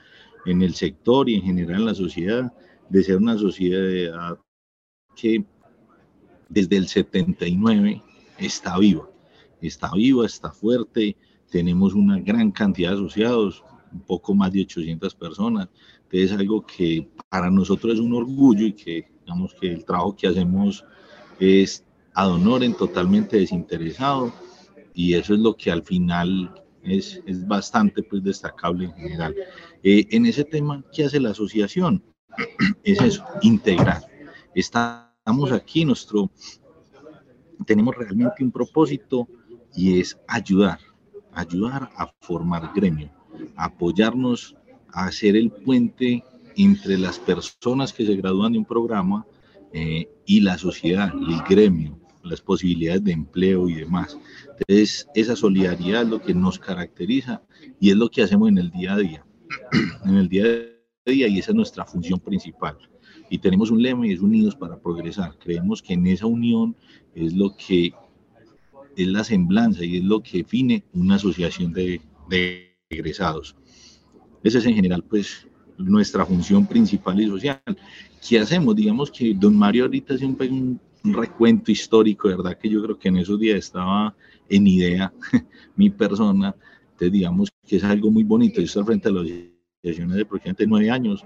en 0.47 0.63
el 0.63 0.75
sector 0.75 1.29
y 1.29 1.37
en 1.37 1.43
general 1.43 1.81
en 1.81 1.87
la 1.87 1.95
sociedad, 1.95 2.53
de 2.89 3.03
ser 3.05 3.17
una 3.19 3.39
sociedad 3.39 4.39
que 5.15 5.45
desde 6.49 6.77
el 6.77 6.89
79 6.89 8.03
está 8.39 8.79
viva, 8.79 9.09
está 9.61 9.93
viva, 9.95 10.27
está 10.27 10.51
fuerte, 10.51 11.17
tenemos 11.51 11.95
una 11.95 12.19
gran 12.19 12.51
cantidad 12.51 12.91
de 12.91 12.97
asociados, 12.97 13.63
un 13.93 14.01
poco 14.01 14.35
más 14.35 14.53
de 14.53 14.63
800 14.63 15.15
personas, 15.15 15.69
entonces 16.03 16.33
es 16.33 16.39
algo 16.39 16.67
que 16.67 17.09
para 17.29 17.51
nosotros 17.51 17.95
es 17.95 18.01
un 18.01 18.15
orgullo 18.15 18.67
y 18.67 18.73
que 18.73 19.09
digamos 19.21 19.55
que 19.55 19.73
el 19.73 19.85
trabajo 19.85 20.17
que 20.17 20.27
hacemos 20.27 20.85
es 21.39 21.85
ad 22.15 22.31
honorem, 22.31 22.75
totalmente 22.75 23.39
desinteresado 23.39 24.33
y 24.95 25.15
eso 25.15 25.35
es 25.35 25.41
lo 25.41 25.57
que 25.57 25.71
al 25.71 25.83
final 25.83 26.53
es, 26.83 27.21
es 27.27 27.47
bastante 27.47 28.03
pues 28.03 28.23
destacable 28.23 28.87
en 28.87 28.95
general. 28.95 29.35
Eh, 29.83 30.07
en 30.11 30.27
ese 30.27 30.45
tema, 30.45 30.85
¿qué 30.93 31.05
hace 31.05 31.21
la 31.21 31.31
asociación? 31.31 32.03
es 32.83 33.01
eso, 33.01 33.25
integrar. 33.43 34.03
Estamos 34.55 35.53
aquí, 35.53 35.85
nuestro, 35.85 36.31
tenemos 37.67 37.95
realmente 37.97 38.43
un 38.43 38.51
propósito 38.51 39.29
y 39.75 40.01
es 40.01 40.19
ayudar, 40.27 40.81
ayudar 41.33 41.91
a 41.97 42.13
formar 42.21 42.73
gremio, 42.75 43.11
apoyarnos 43.57 44.57
a 44.93 45.07
hacer 45.07 45.37
el 45.37 45.51
puente 45.51 46.25
entre 46.57 46.99
las 46.99 47.19
personas 47.19 47.93
que 47.93 48.05
se 48.05 48.17
gradúan 48.17 48.53
de 48.53 48.59
un 48.59 48.65
programa 48.65 49.25
eh, 49.73 50.09
y 50.27 50.41
la 50.41 50.59
sociedad, 50.59 51.13
el 51.15 51.41
gremio, 51.49 52.00
las 52.23 52.41
posibilidades 52.41 53.05
de 53.05 53.13
empleo 53.13 53.69
y 53.69 53.75
demás. 53.75 54.19
Entonces, 54.59 55.09
esa 55.15 55.37
solidaridad 55.37 56.03
es 56.03 56.09
lo 56.09 56.21
que 56.21 56.35
nos 56.35 56.59
caracteriza 56.59 57.43
y 57.81 57.91
es 57.91 57.97
lo 57.97 58.11
que 58.11 58.23
hacemos 58.23 58.49
en 58.49 58.59
el 58.59 58.71
día 58.71 58.95
a 58.95 58.99
día. 58.99 59.27
en 60.05 60.17
el 60.17 60.29
día 60.29 60.45
a 60.45 61.11
día 61.11 61.29
y 61.29 61.39
esa 61.39 61.53
es 61.53 61.57
nuestra 61.57 61.85
función 61.85 62.21
principal. 62.21 62.77
Y 63.29 63.39
tenemos 63.39 63.71
un 63.71 63.83
lema 63.83 64.07
y 64.07 64.13
es 64.13 64.21
unidos 64.21 64.57
para 64.57 64.81
progresar. 64.81 65.37
Creemos 65.39 65.83
que 65.83 65.95
en 65.95 66.07
esa 66.07 66.27
unión 66.27 66.77
es 67.15 67.33
lo 67.33 67.57
que 67.57 67.93
es 68.97 69.07
la 69.07 69.25
semblanza 69.25 69.85
y 69.85 69.99
es 69.99 70.05
lo 70.05 70.23
que 70.23 70.39
define 70.39 70.85
una 70.93 71.15
asociación 71.15 71.73
de, 71.73 72.01
de 72.29 72.77
egresados. 72.89 73.57
Esa 74.43 74.59
es 74.59 74.67
en 74.67 74.75
general 74.75 75.05
pues 75.05 75.47
nuestra 75.79 76.27
función 76.27 76.67
principal 76.67 77.21
y 77.21 77.29
social. 77.29 77.63
¿Qué 78.27 78.39
hacemos? 78.39 78.77
Digamos 78.77 79.11
que 79.11 79.35
don 79.35 79.57
Mario 79.57 79.85
ahorita 79.85 80.15
hace 80.15 80.27
un, 80.27 80.37
un 80.41 80.81
recuento 81.05 81.71
histórico, 81.71 82.29
¿verdad? 82.29 82.59
Que 82.59 82.69
yo 82.69 82.83
creo 82.83 82.99
que 82.99 83.09
en 83.09 83.17
esos 83.17 83.39
días 83.39 83.59
estaba 83.59 84.15
en 84.49 84.67
idea 84.67 85.13
mi 85.77 85.91
persona. 85.91 86.55
Entonces 86.93 87.13
digamos 87.13 87.49
que 87.67 87.77
es 87.77 87.85
algo 87.85 88.11
muy 88.11 88.25
bonito. 88.25 88.61
Yo 88.61 88.67
estoy 88.67 88.85
frente 88.85 89.09
a 89.09 89.13
los 89.13 89.27
de 89.27 89.61
aproximadamente 89.83 90.67
nueve 90.67 90.91
años. 90.91 91.25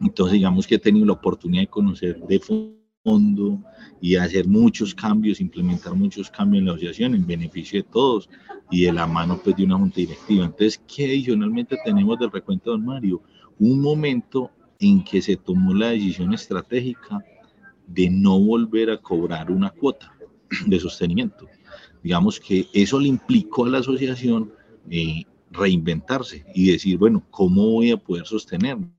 Entonces, 0.00 0.34
digamos 0.34 0.66
que 0.66 0.76
he 0.76 0.78
tenido 0.78 1.06
la 1.06 1.12
oportunidad 1.12 1.62
de 1.62 1.68
conocer 1.68 2.20
de 2.20 2.40
fondo 3.02 3.62
y 4.00 4.16
hacer 4.16 4.46
muchos 4.46 4.94
cambios, 4.94 5.40
implementar 5.40 5.94
muchos 5.94 6.30
cambios 6.30 6.60
en 6.60 6.66
la 6.66 6.72
asociación 6.72 7.14
en 7.14 7.26
beneficio 7.26 7.82
de 7.82 7.88
todos 7.88 8.28
y 8.70 8.84
de 8.84 8.92
la 8.92 9.06
mano 9.06 9.40
pues, 9.42 9.56
de 9.56 9.64
una 9.64 9.76
junta 9.76 9.96
directiva. 9.96 10.44
Entonces, 10.44 10.80
¿qué 10.86 11.06
adicionalmente 11.06 11.76
tenemos 11.84 12.18
del 12.18 12.30
recuento 12.30 12.70
don 12.70 12.84
Mario? 12.84 13.22
Un 13.58 13.80
momento 13.80 14.50
en 14.78 15.04
que 15.04 15.20
se 15.20 15.36
tomó 15.36 15.74
la 15.74 15.90
decisión 15.90 16.32
estratégica 16.32 17.22
de 17.92 18.08
no 18.10 18.38
volver 18.38 18.90
a 18.90 18.98
cobrar 18.98 19.50
una 19.50 19.70
cuota 19.70 20.12
de 20.66 20.80
sostenimiento. 20.80 21.46
Digamos 22.02 22.40
que 22.40 22.66
eso 22.72 22.98
le 22.98 23.08
implicó 23.08 23.66
a 23.66 23.70
la 23.70 23.78
asociación 23.78 24.52
eh, 24.90 25.24
reinventarse 25.50 26.44
y 26.54 26.70
decir, 26.70 26.96
bueno, 26.98 27.22
¿cómo 27.30 27.70
voy 27.70 27.90
a 27.90 27.96
poder 27.96 28.26
sostenerme? 28.26 28.90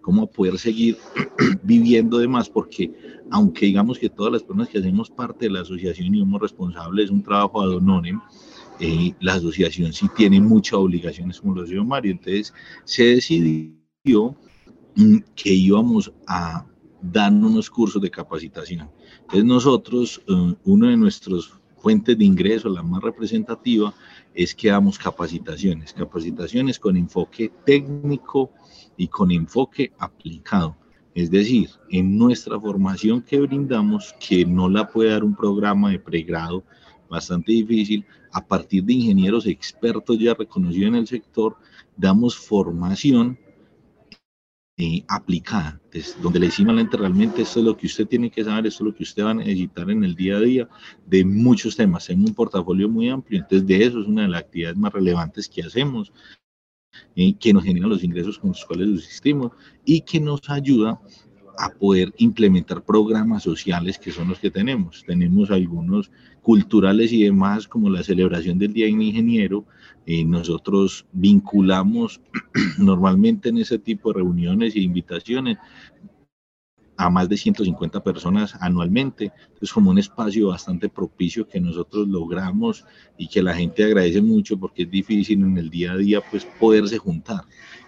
¿Cómo 0.00 0.30
poder 0.30 0.58
seguir 0.58 0.96
viviendo 1.62 2.18
de 2.18 2.26
más? 2.26 2.48
Porque 2.48 2.90
aunque 3.30 3.66
digamos 3.66 3.98
que 3.98 4.08
todas 4.08 4.32
las 4.32 4.42
personas 4.42 4.68
que 4.68 4.78
hacemos 4.78 5.10
parte 5.10 5.46
de 5.46 5.52
la 5.52 5.60
asociación 5.60 6.14
y 6.14 6.20
somos 6.20 6.40
responsables, 6.40 7.06
es 7.06 7.10
un 7.10 7.22
trabajo 7.22 7.60
ad 7.60 7.68
honorem, 7.68 8.18
eh, 8.80 9.12
la 9.20 9.34
asociación 9.34 9.92
sí 9.92 10.06
tiene 10.16 10.40
muchas 10.40 10.74
obligaciones, 10.74 11.38
como 11.38 11.54
lo 11.54 11.62
decía 11.62 11.82
Mario. 11.82 12.12
Entonces 12.12 12.54
se 12.84 13.04
decidió 13.04 14.34
mm, 14.96 15.18
que 15.36 15.52
íbamos 15.52 16.10
a 16.26 16.66
dar 17.02 17.32
unos 17.32 17.70
cursos 17.70 18.00
de 18.00 18.10
capacitación. 18.10 18.90
Entonces 19.22 19.44
nosotros, 19.44 20.22
eh, 20.26 20.54
uno 20.64 20.88
de 20.88 20.96
nuestros 20.96 21.52
fuentes 21.76 22.16
de 22.16 22.24
ingreso, 22.24 22.68
la 22.68 22.82
más 22.82 23.02
representativa, 23.02 23.94
es 24.34 24.54
que 24.54 24.68
damos 24.68 24.98
capacitaciones, 24.98 25.92
capacitaciones 25.92 26.78
con 26.78 26.96
enfoque 26.96 27.50
técnico 27.64 28.50
y 28.96 29.08
con 29.08 29.30
enfoque 29.30 29.92
aplicado. 29.98 30.76
Es 31.14 31.30
decir, 31.30 31.70
en 31.90 32.16
nuestra 32.16 32.60
formación 32.60 33.22
que 33.22 33.40
brindamos, 33.40 34.14
que 34.20 34.44
no 34.44 34.68
la 34.68 34.88
puede 34.88 35.10
dar 35.10 35.24
un 35.24 35.34
programa 35.34 35.90
de 35.90 35.98
pregrado 35.98 36.62
bastante 37.08 37.52
difícil, 37.52 38.04
a 38.32 38.46
partir 38.46 38.84
de 38.84 38.92
ingenieros 38.92 39.46
expertos 39.46 40.16
ya 40.18 40.34
reconocidos 40.34 40.88
en 40.88 40.94
el 40.94 41.06
sector, 41.08 41.56
damos 41.96 42.36
formación 42.36 43.36
eh, 44.82 45.04
aplicada, 45.08 45.78
donde 46.22 46.40
le 46.40 46.46
decimos 46.46 46.74
realmente 46.92 47.42
esto 47.42 47.60
es 47.60 47.66
lo 47.66 47.76
que 47.76 47.86
usted 47.86 48.06
tiene 48.06 48.30
que 48.30 48.42
saber, 48.42 48.66
esto 48.66 48.82
es 48.82 48.86
lo 48.86 48.94
que 48.94 49.02
usted 49.02 49.22
va 49.22 49.32
a 49.32 49.34
necesitar 49.34 49.90
en 49.90 50.04
el 50.04 50.14
día 50.14 50.38
a 50.38 50.40
día 50.40 50.68
de 51.06 51.22
muchos 51.22 51.76
temas, 51.76 52.08
en 52.08 52.20
un 52.20 52.32
portafolio 52.34 52.88
muy 52.88 53.10
amplio, 53.10 53.40
entonces 53.40 53.66
de 53.66 53.84
eso 53.84 54.00
es 54.00 54.06
una 54.06 54.22
de 54.22 54.28
las 54.28 54.40
actividades 54.40 54.78
más 54.78 54.90
relevantes 54.94 55.50
que 55.50 55.62
hacemos, 55.62 56.14
eh, 57.14 57.34
que 57.34 57.52
nos 57.52 57.62
genera 57.62 57.88
los 57.88 58.02
ingresos 58.02 58.38
con 58.38 58.52
los 58.52 58.64
cuales 58.64 58.88
subsistimos 58.88 59.52
y 59.84 60.00
que 60.00 60.18
nos 60.18 60.48
ayuda 60.48 60.98
a 61.58 61.68
poder 61.68 62.14
implementar 62.16 62.82
programas 62.82 63.42
sociales 63.42 63.98
que 63.98 64.12
son 64.12 64.28
los 64.28 64.38
que 64.38 64.50
tenemos. 64.50 65.04
Tenemos 65.06 65.50
algunos 65.50 66.10
culturales 66.40 67.12
y 67.12 67.24
demás, 67.24 67.68
como 67.68 67.90
la 67.90 68.02
celebración 68.02 68.58
del 68.58 68.72
Día 68.72 68.86
del 68.86 69.02
Ingeniero. 69.02 69.66
Y 70.06 70.24
nosotros 70.24 71.06
vinculamos 71.12 72.20
normalmente 72.78 73.50
en 73.50 73.58
ese 73.58 73.78
tipo 73.78 74.10
de 74.10 74.18
reuniones 74.20 74.74
e 74.74 74.80
invitaciones 74.80 75.58
a 77.00 77.08
más 77.08 77.30
de 77.30 77.36
150 77.38 78.02
personas 78.04 78.54
anualmente. 78.60 79.32
Es 79.62 79.72
como 79.72 79.90
un 79.90 79.98
espacio 79.98 80.48
bastante 80.48 80.90
propicio 80.90 81.48
que 81.48 81.58
nosotros 81.58 82.06
logramos 82.06 82.84
y 83.16 83.26
que 83.26 83.42
la 83.42 83.54
gente 83.54 83.84
agradece 83.84 84.20
mucho 84.20 84.58
porque 84.58 84.82
es 84.82 84.90
difícil 84.90 85.40
en 85.42 85.56
el 85.56 85.70
día 85.70 85.92
a 85.92 85.96
día 85.96 86.20
pues 86.30 86.46
poderse 86.58 86.98
juntar. 86.98 87.40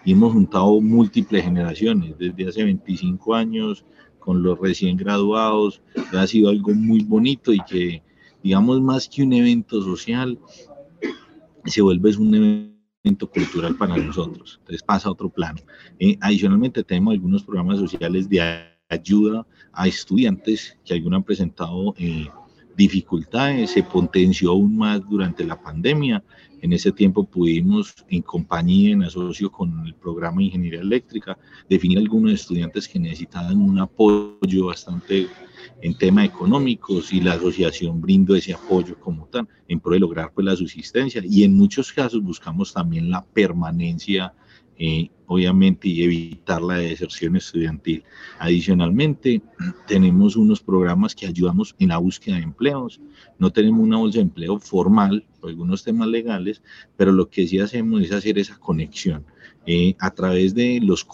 Y 0.02 0.12
hemos 0.12 0.32
juntado 0.32 0.80
múltiples 0.80 1.44
generaciones, 1.44 2.16
desde 2.18 2.48
hace 2.48 2.64
25 2.64 3.34
años 3.34 3.84
con 4.18 4.42
los 4.42 4.58
recién 4.58 4.96
graduados. 4.96 5.82
Ha 6.12 6.26
sido 6.26 6.48
algo 6.48 6.72
muy 6.72 7.04
bonito 7.04 7.52
y 7.52 7.60
que, 7.68 8.02
digamos, 8.42 8.80
más 8.80 9.10
que 9.10 9.22
un 9.22 9.34
evento 9.34 9.82
social, 9.82 10.38
se 11.64 11.82
vuelve 11.82 12.16
un 12.16 12.72
evento 13.04 13.30
cultural 13.30 13.76
para 13.76 13.96
nosotros. 13.96 14.56
Entonces 14.60 14.82
pasa 14.82 15.08
a 15.08 15.12
otro 15.12 15.28
plano. 15.28 15.60
Eh, 15.98 16.16
adicionalmente 16.20 16.84
tenemos 16.84 17.14
algunos 17.14 17.42
programas 17.42 17.78
sociales 17.78 18.28
de 18.28 18.40
ayuda 18.88 19.46
a 19.72 19.88
estudiantes 19.88 20.76
que 20.84 20.94
algunos 20.94 21.18
han 21.18 21.24
presentado 21.24 21.94
eh, 21.98 22.28
dificultades, 22.76 23.70
se 23.70 23.82
potenció 23.82 24.50
aún 24.50 24.76
más 24.76 25.00
durante 25.08 25.44
la 25.44 25.60
pandemia. 25.60 26.22
En 26.60 26.72
ese 26.72 26.92
tiempo 26.92 27.24
pudimos, 27.24 27.94
en 28.08 28.22
compañía, 28.22 28.92
en 28.92 29.02
asocio 29.02 29.50
con 29.50 29.84
el 29.86 29.94
programa 29.94 30.38
de 30.38 30.44
Ingeniería 30.44 30.80
Eléctrica, 30.80 31.36
definir 31.68 31.98
algunos 31.98 32.32
estudiantes 32.32 32.86
que 32.86 32.98
necesitaban 32.98 33.60
un 33.60 33.80
apoyo 33.80 34.66
bastante 34.66 35.28
en 35.82 35.98
temas 35.98 36.24
económicos 36.24 37.12
y 37.12 37.20
la 37.20 37.34
asociación 37.34 38.00
brindó 38.00 38.34
ese 38.34 38.54
apoyo 38.54 38.98
como 38.98 39.26
tal 39.26 39.46
en 39.68 39.80
pro 39.80 39.92
de 39.92 40.00
lograr 40.00 40.32
pues 40.32 40.44
la 40.46 40.56
subsistencia 40.56 41.22
y 41.24 41.44
en 41.44 41.54
muchos 41.54 41.92
casos 41.92 42.22
buscamos 42.22 42.72
también 42.72 43.10
la 43.10 43.24
permanencia 43.24 44.32
eh, 44.78 45.10
obviamente, 45.26 45.88
y 45.88 46.02
evitar 46.02 46.60
la 46.60 46.74
deserción 46.74 47.36
estudiantil. 47.36 48.04
Adicionalmente, 48.38 49.40
tenemos 49.86 50.36
unos 50.36 50.60
programas 50.60 51.14
que 51.14 51.26
ayudamos 51.26 51.74
en 51.78 51.88
la 51.88 51.98
búsqueda 51.98 52.36
de 52.36 52.42
empleos. 52.42 53.00
No 53.38 53.52
tenemos 53.52 53.80
una 53.80 53.98
bolsa 53.98 54.18
de 54.18 54.22
empleo 54.22 54.58
formal 54.58 55.24
por 55.40 55.50
algunos 55.50 55.84
temas 55.84 56.08
legales, 56.08 56.62
pero 56.96 57.12
lo 57.12 57.30
que 57.30 57.46
sí 57.46 57.58
hacemos 57.58 58.02
es 58.02 58.12
hacer 58.12 58.38
esa 58.38 58.58
conexión 58.58 59.24
eh, 59.66 59.94
a 59.98 60.10
través 60.10 60.54
de 60.54 60.80
los 60.82 61.06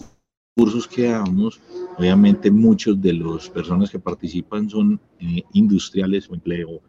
que 0.88 1.08
damos. 1.08 1.60
Obviamente, 1.96 2.50
muchos 2.50 3.00
de 3.00 3.12
las 3.12 3.48
personas 3.48 3.90
que 3.90 3.98
participan 3.98 4.68
son 4.68 5.00
eh, 5.20 5.42
industriales 5.52 6.28
o 6.28 6.34
empleo 6.34 6.80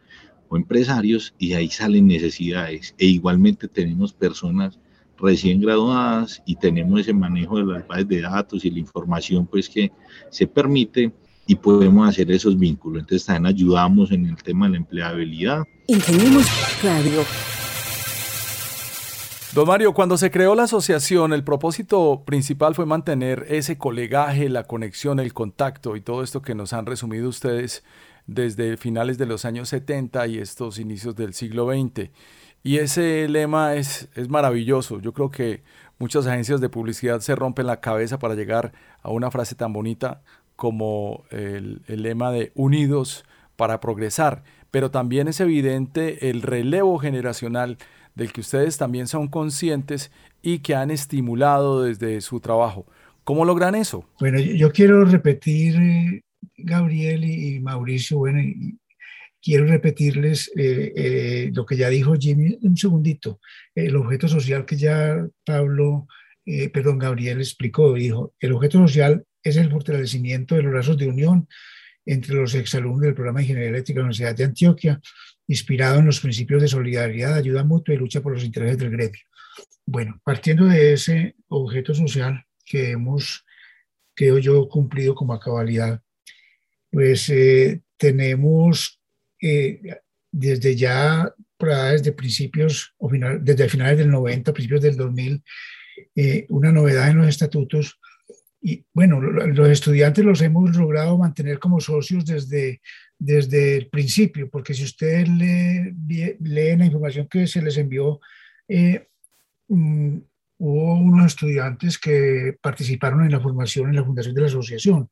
o 0.48 0.58
empresarios 0.58 1.34
y 1.38 1.54
ahí 1.54 1.70
salen 1.70 2.08
necesidades. 2.08 2.96
E 2.98 3.06
igualmente 3.06 3.68
tenemos 3.68 4.14
personas 4.14 4.80
recién 5.18 5.62
graduadas 5.62 6.42
y 6.46 6.56
tenemos 6.56 7.02
ese 7.02 7.14
manejo 7.14 7.58
de 7.58 7.66
las 7.66 7.88
bases 7.88 8.08
de 8.08 8.22
datos 8.22 8.66
y 8.66 8.72
la 8.72 8.80
información 8.80 9.46
pues 9.46 9.70
que 9.70 9.92
se 10.32 10.48
permite 10.48 11.12
y 11.46 11.56
podemos 11.56 12.08
hacer 12.10 12.32
esos 12.32 12.58
vínculos. 12.58 13.02
Entonces 13.02 13.26
también 13.26 13.54
ayudamos 13.54 14.12
en 14.12 14.26
el 14.26 14.36
tema 14.38 14.66
de 14.66 14.72
la 14.72 14.78
empleabilidad. 14.78 15.64
Ingeniemos 15.88 16.46
Radio. 16.84 17.24
Mario, 19.66 19.94
cuando 19.94 20.18
se 20.18 20.30
creó 20.30 20.54
la 20.54 20.64
asociación, 20.64 21.34
el 21.34 21.44
propósito 21.44 22.24
principal 22.24 22.76
fue 22.76 22.86
mantener 22.86 23.48
ese 23.50 23.78
colegaje, 23.80 24.48
la 24.48 24.66
conexión, 24.66 25.20
el 25.20 25.34
contacto 25.34 25.96
y 25.96 26.02
todo 26.02 26.22
esto 26.22 26.44
que 26.44 26.54
nos 26.54 26.72
han 26.72 26.86
resumido 26.86 27.28
ustedes 27.28 27.84
desde 28.28 28.78
finales 28.78 29.18
de 29.18 29.26
los 29.26 29.46
años 29.46 29.70
70 29.70 30.28
y 30.28 30.38
estos 30.38 30.78
inicios 30.78 31.16
del 31.16 31.34
siglo 31.34 31.68
XX. 31.68 32.12
Y 32.62 32.78
ese 32.78 33.28
lema 33.28 33.74
es, 33.76 34.10
es 34.14 34.30
maravilloso. 34.30 35.00
Yo 35.00 35.14
creo 35.14 35.32
que 35.32 35.64
muchas 35.98 36.28
agencias 36.28 36.62
de 36.62 36.70
publicidad 36.70 37.20
se 37.22 37.36
rompen 37.36 37.66
la 37.66 37.80
cabeza 37.80 38.20
para 38.20 38.36
llegar 38.36 38.74
a 39.02 39.10
una 39.10 39.32
frase 39.32 39.56
tan 39.56 39.74
bonita 39.74 40.22
como 40.56 41.24
el, 41.32 41.82
el, 41.88 42.04
lema 42.04 42.32
de 42.32 42.52
unidos 42.54 43.26
para 43.56 43.80
progresar. 43.80 44.44
Pero 44.70 44.92
también 44.92 45.28
es 45.28 45.40
evidente 45.40 46.30
el 46.30 46.44
relevo 46.44 47.00
generacional 47.00 47.80
del 48.20 48.32
que 48.32 48.42
ustedes 48.42 48.78
también 48.78 49.08
son 49.08 49.28
conscientes 49.28 50.12
y 50.42 50.60
que 50.60 50.76
han 50.76 50.92
estimulado 50.92 51.84
desde 51.84 52.22
su 52.22 52.40
trabajo. 52.40 52.86
¿Cómo 53.24 53.46
logran 53.46 53.76
eso? 53.76 54.06
Bueno, 54.20 54.40
yo 54.40 54.72
quiero 54.72 55.06
repetir, 55.06 56.24
Gabriel 56.58 57.24
y 57.24 57.60
Mauricio, 57.60 58.18
bueno, 58.18 58.42
quiero 59.42 59.66
repetirles 59.66 60.52
eh, 60.56 60.94
eh, 60.96 61.52
lo 61.54 61.66
que 61.66 61.78
ya 61.78 61.90
dijo 61.90 62.16
Jimmy 62.16 62.58
un 62.62 62.78
segundito. 62.78 63.40
El 63.74 63.96
objeto 63.96 64.28
social 64.28 64.66
que 64.66 64.78
ya 64.78 65.26
Pablo, 65.46 66.08
eh, 66.46 66.70
perdón, 66.70 67.00
Gabriel 67.00 67.40
explicó, 67.40 67.94
dijo, 67.94 68.34
el 68.40 68.54
objeto 68.54 68.80
social 68.80 69.24
es 69.44 69.58
el 69.58 69.72
fortalecimiento 69.72 70.56
de 70.56 70.64
los 70.64 70.74
lazos 70.74 70.98
de 70.98 71.08
unión 71.08 71.48
entre 72.06 72.36
los 72.36 72.56
exalumnos 72.56 73.02
del 73.02 73.14
programa 73.14 73.40
de 73.40 73.44
Ingeniería 73.44 73.70
Eléctrica 73.70 74.00
de 74.00 74.02
la 74.02 74.06
Universidad 74.06 74.36
de 74.36 74.44
Antioquia, 74.44 75.02
inspirado 75.50 76.00
en 76.00 76.06
los 76.06 76.20
principios 76.20 76.62
de 76.62 76.68
solidaridad, 76.68 77.34
ayuda 77.34 77.64
mutua 77.64 77.96
y 77.96 77.98
lucha 77.98 78.22
por 78.22 78.34
los 78.34 78.44
intereses 78.44 78.78
del 78.78 78.92
gremio. 78.92 79.20
Bueno, 79.86 80.22
partiendo 80.24 80.66
de 80.66 80.94
ese 80.94 81.36
objeto 81.48 81.96
social 81.96 82.46
que 82.64 82.92
hemos, 82.92 83.44
creo 84.14 84.38
yo, 84.38 84.70
cumplido 84.70 85.16
como 85.16 85.34
a 85.34 85.40
cabalidad, 85.40 86.02
pues 86.92 87.34
tenemos 87.98 89.02
eh, 89.42 89.82
desde 90.32 90.76
ya, 90.76 91.34
desde 91.58 92.12
principios, 92.12 92.94
o 93.00 93.10
final, 93.10 93.44
desde 93.44 93.68
finales 93.68 93.98
del 93.98 94.12
90, 94.12 94.54
principios 94.54 94.82
del 94.82 94.98
2000, 94.98 95.44
eh, 96.16 96.46
una 96.50 96.72
novedad 96.72 97.10
en 97.10 97.18
los 97.18 97.28
estatutos. 97.28 98.00
Y 98.62 98.86
bueno, 98.94 99.20
los 99.20 99.70
estudiantes 99.70 100.24
los 100.24 100.42
hemos 100.42 100.76
logrado 100.76 101.18
mantener 101.18 101.58
como 101.58 101.80
socios 101.80 102.24
desde, 102.26 102.82
desde 103.20 103.78
el 103.78 103.90
principio, 103.90 104.50
porque 104.50 104.74
si 104.74 104.86
ustedes 104.86 105.28
leen 105.28 105.98
lee 106.08 106.76
la 106.78 106.86
información 106.86 107.28
que 107.28 107.46
se 107.46 107.62
les 107.62 107.78
envió, 107.78 108.20
eh, 108.68 109.08
mm, 109.68 110.18
hubo 110.60 110.94
unos 110.96 111.28
estudiantes 111.28 111.98
que 111.98 112.58
participaron 112.62 113.26
en 113.26 113.32
la 113.32 113.40
formación, 113.40 113.90
en 113.90 113.98
la 113.98 114.06
fundación 114.06 114.34
de 114.34 114.42
la 114.42 114.48
asociación 114.48 115.10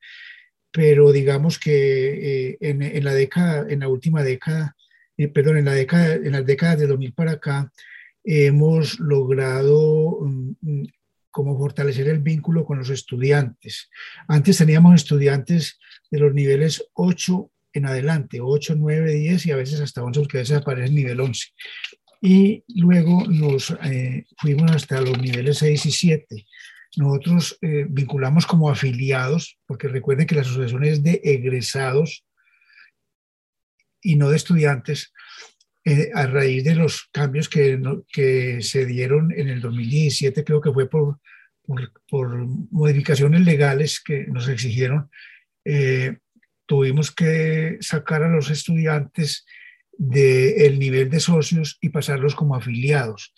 pero 0.77 1.11
digamos 1.11 1.57
que 1.57 2.51
eh, 2.51 2.57
en, 2.61 3.03
la 3.03 3.13
década, 3.13 3.65
en 3.67 3.79
la 3.79 3.87
última 3.87 4.21
década, 4.21 4.75
eh, 5.17 5.27
perdón, 5.27 5.57
en 5.57 5.65
la 5.65 5.73
década, 5.73 6.13
en 6.13 6.31
las 6.31 6.45
décadas 6.45 6.77
de 6.77 6.85
2000 6.85 7.13
para 7.13 7.31
acá, 7.31 7.71
hemos 8.23 8.99
logrado 8.99 10.19
mm, 10.21 10.83
como 11.31 11.57
fortalecer 11.57 12.07
el 12.09 12.19
vínculo 12.19 12.63
con 12.63 12.77
los 12.77 12.91
estudiantes. 12.91 13.89
Antes 14.27 14.57
teníamos 14.57 14.93
estudiantes 14.95 15.79
de 16.11 16.19
los 16.19 16.33
niveles 16.33 16.85
8 16.93 17.49
en 17.77 17.85
adelante, 17.85 18.39
8, 18.41 18.75
9, 18.77 19.13
10 19.13 19.45
y 19.45 19.51
a 19.51 19.55
veces 19.55 19.79
hasta 19.79 20.03
11, 20.03 20.19
porque 20.19 20.37
a 20.37 20.41
veces 20.41 20.57
aparece 20.57 20.87
el 20.87 20.95
nivel 20.95 21.19
11. 21.19 21.47
Y 22.21 22.63
luego 22.75 23.25
nos 23.27 23.71
eh, 23.83 24.25
fuimos 24.37 24.71
hasta 24.71 25.01
los 25.01 25.17
niveles 25.19 25.59
6 25.59 25.85
y 25.85 25.91
7 25.91 26.45
nosotros 26.97 27.57
eh, 27.61 27.85
vinculamos 27.87 28.45
como 28.45 28.69
afiliados, 28.69 29.59
porque 29.65 29.87
recuerden 29.87 30.25
que 30.25 30.35
la 30.35 30.41
asociación 30.41 30.83
es 30.83 31.03
de 31.03 31.21
egresados 31.23 32.25
y 34.01 34.15
no 34.15 34.29
de 34.29 34.37
estudiantes, 34.37 35.13
eh, 35.85 36.11
a 36.13 36.27
raíz 36.27 36.63
de 36.63 36.75
los 36.75 37.07
cambios 37.11 37.49
que, 37.49 37.79
que, 38.11 38.61
se 38.61 38.85
dieron 38.85 39.31
en 39.31 39.47
el 39.49 39.61
2017, 39.61 40.43
creo 40.43 40.61
que 40.61 40.71
fue 40.71 40.89
por, 40.89 41.19
por, 42.09 42.45
modificaciones 42.71 43.41
legales 43.41 44.01
que 44.01 44.25
nos 44.27 44.47
exigieron, 44.47 45.09
eh, 45.65 46.17
tuvimos 46.67 47.11
que 47.11 47.77
sacar 47.81 48.23
a 48.23 48.29
los 48.29 48.51
estudiantes 48.51 49.45
del 49.97 50.77
nivel 50.77 51.09
de 51.09 51.19
socios 51.19 51.77
y 51.81 51.89
pasarlos 51.89 52.35
como 52.35 52.55
afiliados. 52.55 53.33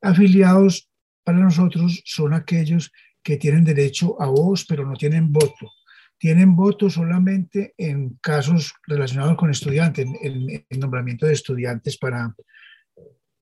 Afiliados 0.00 0.88
para 1.24 1.38
nosotros 1.38 2.02
son 2.04 2.34
aquellos 2.34 2.92
que 3.22 3.36
tienen 3.36 3.64
derecho 3.64 4.20
a 4.20 4.26
voz, 4.26 4.64
pero 4.66 4.86
no 4.86 4.94
tienen 4.94 5.32
voto. 5.32 5.72
Tienen 6.18 6.54
voto 6.54 6.88
solamente 6.88 7.74
en 7.76 8.18
casos 8.20 8.74
relacionados 8.86 9.36
con 9.36 9.50
estudiantes, 9.50 10.06
en 10.22 10.64
el 10.68 10.78
nombramiento 10.78 11.26
de 11.26 11.32
estudiantes 11.32 11.96
para, 11.96 12.34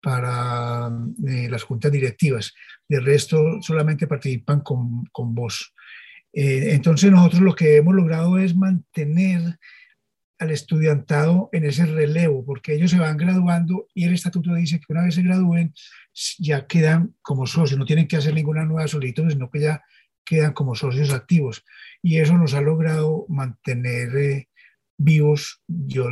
para 0.00 0.90
eh, 1.28 1.48
las 1.50 1.64
juntas 1.64 1.92
directivas. 1.92 2.54
De 2.88 3.00
resto, 3.00 3.60
solamente 3.60 4.06
participan 4.06 4.60
con, 4.60 5.04
con 5.12 5.34
voz. 5.34 5.74
Eh, 6.32 6.74
entonces, 6.74 7.10
nosotros 7.10 7.42
lo 7.42 7.54
que 7.54 7.76
hemos 7.76 7.94
logrado 7.94 8.38
es 8.38 8.56
mantener 8.56 9.58
al 10.38 10.50
estudiantado 10.50 11.48
en 11.52 11.64
ese 11.64 11.86
relevo, 11.86 12.44
porque 12.44 12.74
ellos 12.74 12.90
se 12.90 12.98
van 12.98 13.16
graduando 13.16 13.86
y 13.94 14.04
el 14.04 14.14
estatuto 14.14 14.52
dice 14.54 14.80
que 14.80 14.92
una 14.92 15.04
vez 15.04 15.14
se 15.14 15.22
gradúen 15.22 15.72
ya 16.38 16.66
quedan 16.66 17.14
como 17.22 17.46
socios, 17.46 17.78
no 17.78 17.86
tienen 17.86 18.08
que 18.08 18.16
hacer 18.16 18.34
ninguna 18.34 18.64
nueva 18.64 18.88
solicitud, 18.88 19.30
sino 19.30 19.50
que 19.50 19.60
ya 19.60 19.82
quedan 20.24 20.52
como 20.52 20.74
socios 20.74 21.12
activos. 21.12 21.64
Y 22.02 22.18
eso 22.18 22.36
nos 22.36 22.54
ha 22.54 22.60
logrado 22.60 23.24
mantener 23.28 24.16
eh, 24.16 24.48
vivos, 24.96 25.62
yo 25.68 26.10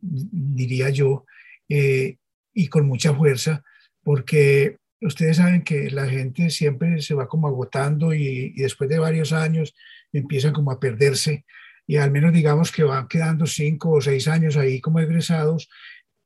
diría 0.00 0.90
yo, 0.90 1.26
eh, 1.68 2.18
y 2.54 2.68
con 2.68 2.86
mucha 2.86 3.14
fuerza, 3.14 3.64
porque 4.02 4.78
ustedes 5.02 5.36
saben 5.38 5.62
que 5.62 5.90
la 5.90 6.06
gente 6.06 6.50
siempre 6.50 7.00
se 7.02 7.14
va 7.14 7.28
como 7.28 7.48
agotando 7.48 8.14
y, 8.14 8.52
y 8.54 8.62
después 8.62 8.88
de 8.88 8.98
varios 8.98 9.32
años 9.32 9.74
empiezan 10.12 10.52
como 10.52 10.70
a 10.70 10.80
perderse 10.80 11.44
y 11.86 11.96
al 11.96 12.10
menos 12.10 12.32
digamos 12.32 12.70
que 12.70 12.84
van 12.84 13.08
quedando 13.08 13.46
cinco 13.46 13.90
o 13.90 14.00
seis 14.00 14.28
años 14.28 14.56
ahí 14.56 14.80
como 14.80 15.00
egresados 15.00 15.68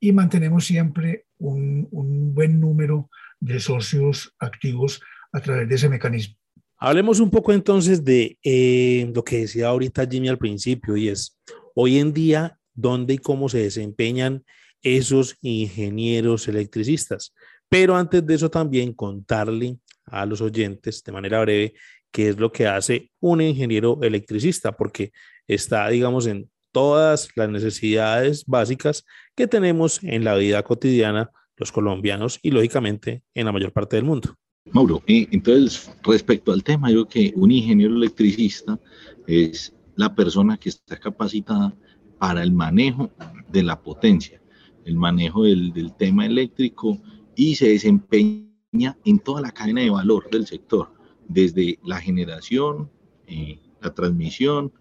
y 0.00 0.12
mantenemos 0.12 0.66
siempre 0.66 1.26
un, 1.38 1.88
un 1.90 2.34
buen 2.34 2.60
número 2.60 3.10
de 3.40 3.60
socios 3.60 4.34
activos 4.38 5.00
a 5.32 5.40
través 5.40 5.68
de 5.68 5.74
ese 5.74 5.88
mecanismo. 5.88 6.36
Hablemos 6.78 7.20
un 7.20 7.30
poco 7.30 7.52
entonces 7.52 8.04
de 8.04 8.38
eh, 8.42 9.10
lo 9.14 9.24
que 9.24 9.40
decía 9.40 9.68
ahorita 9.68 10.06
Jimmy 10.06 10.28
al 10.28 10.38
principio 10.38 10.96
y 10.96 11.08
es, 11.08 11.38
hoy 11.74 11.98
en 11.98 12.12
día, 12.12 12.58
¿dónde 12.74 13.14
y 13.14 13.18
cómo 13.18 13.48
se 13.48 13.58
desempeñan 13.58 14.44
esos 14.82 15.38
ingenieros 15.40 16.48
electricistas? 16.48 17.32
Pero 17.68 17.96
antes 17.96 18.26
de 18.26 18.34
eso 18.34 18.50
también 18.50 18.92
contarle 18.92 19.78
a 20.04 20.24
los 20.24 20.40
oyentes 20.40 21.02
de 21.02 21.12
manera 21.12 21.40
breve 21.40 21.74
qué 22.10 22.28
es 22.28 22.38
lo 22.38 22.52
que 22.52 22.66
hace 22.66 23.10
un 23.20 23.40
ingeniero 23.40 23.98
electricista, 24.02 24.72
porque 24.72 25.12
está, 25.46 25.88
digamos, 25.88 26.26
en 26.26 26.48
todas 26.72 27.28
las 27.34 27.48
necesidades 27.48 28.44
básicas 28.46 29.04
que 29.34 29.46
tenemos 29.46 30.02
en 30.02 30.24
la 30.24 30.34
vida 30.34 30.62
cotidiana 30.62 31.30
los 31.56 31.72
colombianos 31.72 32.38
y 32.42 32.50
lógicamente 32.50 33.22
en 33.34 33.46
la 33.46 33.52
mayor 33.52 33.72
parte 33.72 33.96
del 33.96 34.04
mundo. 34.04 34.34
Mauro, 34.72 35.02
entonces 35.06 35.90
respecto 36.02 36.52
al 36.52 36.62
tema, 36.62 36.90
yo 36.90 37.06
creo 37.06 37.30
que 37.32 37.38
un 37.38 37.50
ingeniero 37.50 37.94
electricista 37.94 38.78
es 39.26 39.74
la 39.94 40.14
persona 40.14 40.56
que 40.58 40.68
está 40.68 40.98
capacitada 40.98 41.74
para 42.18 42.42
el 42.42 42.52
manejo 42.52 43.10
de 43.48 43.62
la 43.62 43.80
potencia, 43.80 44.40
el 44.84 44.96
manejo 44.96 45.44
del, 45.44 45.72
del 45.72 45.94
tema 45.94 46.26
eléctrico 46.26 47.00
y 47.36 47.54
se 47.54 47.68
desempeña 47.68 48.98
en 49.04 49.18
toda 49.20 49.40
la 49.40 49.52
cadena 49.52 49.82
de 49.82 49.90
valor 49.90 50.28
del 50.30 50.46
sector, 50.46 50.90
desde 51.28 51.78
la 51.84 52.00
generación, 52.00 52.90
eh, 53.26 53.60
la 53.80 53.94
transmisión, 53.94 54.72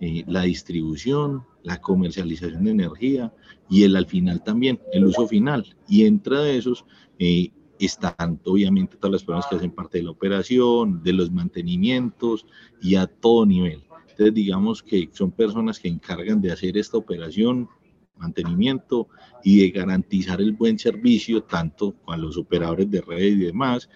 eh, 0.00 0.24
la 0.26 0.42
distribución, 0.42 1.44
la 1.62 1.80
comercialización 1.80 2.64
de 2.64 2.70
energía 2.72 3.32
y 3.70 3.84
el 3.84 3.96
al 3.96 4.06
final 4.06 4.42
también, 4.44 4.78
el 4.92 5.06
uso 5.06 5.26
final. 5.26 5.74
Y 5.88 6.04
entre 6.04 6.56
esos 6.56 6.84
eh, 7.18 7.50
están 7.78 8.40
obviamente 8.44 8.96
todas 8.96 9.12
las 9.12 9.24
personas 9.24 9.46
que 9.46 9.56
hacen 9.56 9.70
parte 9.70 9.98
de 9.98 10.04
la 10.04 10.10
operación, 10.10 11.02
de 11.02 11.12
los 11.12 11.30
mantenimientos 11.30 12.46
y 12.82 12.96
a 12.96 13.06
todo 13.06 13.46
nivel. 13.46 13.82
Entonces 14.10 14.34
digamos 14.34 14.82
que 14.82 15.08
son 15.12 15.32
personas 15.32 15.80
que 15.80 15.88
encargan 15.88 16.40
de 16.40 16.52
hacer 16.52 16.76
esta 16.76 16.98
operación 16.98 17.68
mantenimiento 18.16 19.08
y 19.42 19.60
de 19.60 19.70
garantizar 19.70 20.40
el 20.40 20.52
buen 20.52 20.78
servicio 20.78 21.42
tanto 21.42 21.94
a 22.06 22.16
los 22.16 22.36
operadores 22.36 22.90
de 22.90 23.00
red 23.00 23.24
y 23.24 23.44
demás, 23.44 23.88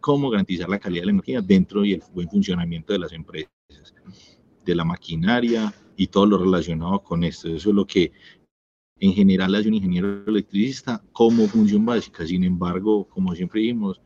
como 0.00 0.30
garantizar 0.30 0.68
la 0.68 0.78
calidad 0.78 1.02
de 1.02 1.06
la 1.06 1.12
energía 1.12 1.40
dentro 1.40 1.84
y 1.84 1.92
el 1.92 2.02
buen 2.14 2.28
funcionamiento 2.28 2.92
de 2.92 2.98
las 3.00 3.12
empresas, 3.12 3.50
de 4.64 4.74
la 4.74 4.84
maquinaria 4.84 5.72
y 5.96 6.06
todo 6.06 6.26
lo 6.26 6.38
relacionado 6.38 7.02
con 7.02 7.24
esto. 7.24 7.48
Eso 7.48 7.70
es 7.70 7.74
lo 7.74 7.86
que 7.86 8.12
en 9.00 9.12
general 9.12 9.54
hace 9.54 9.68
un 9.68 9.74
ingeniero 9.74 10.24
electricista 10.26 11.02
como 11.12 11.46
función 11.46 11.84
básica. 11.84 12.26
Sin 12.26 12.44
embargo, 12.44 13.08
como 13.08 13.34
siempre 13.34 13.60
dijimos, 13.60 14.00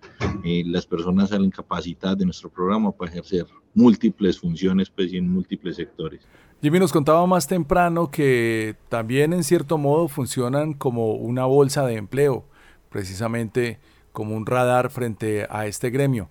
eh, 0.44 0.62
las 0.66 0.86
personas 0.86 1.30
salen 1.30 1.50
capacitadas 1.50 2.18
de 2.18 2.24
nuestro 2.24 2.50
programa 2.50 2.92
para 2.92 3.10
ejercer 3.10 3.46
múltiples 3.74 4.38
funciones 4.38 4.90
pues, 4.90 5.12
y 5.12 5.16
en 5.16 5.30
múltiples 5.30 5.76
sectores. 5.76 6.26
Jimmy 6.62 6.78
nos 6.78 6.92
contaba 6.92 7.26
más 7.26 7.48
temprano 7.48 8.12
que 8.12 8.76
también 8.88 9.32
en 9.32 9.42
cierto 9.42 9.78
modo 9.78 10.06
funcionan 10.06 10.74
como 10.74 11.14
una 11.14 11.44
bolsa 11.44 11.84
de 11.84 11.96
empleo, 11.96 12.44
precisamente 12.88 13.80
como 14.12 14.36
un 14.36 14.46
radar 14.46 14.88
frente 14.90 15.44
a 15.50 15.66
este 15.66 15.90
gremio. 15.90 16.28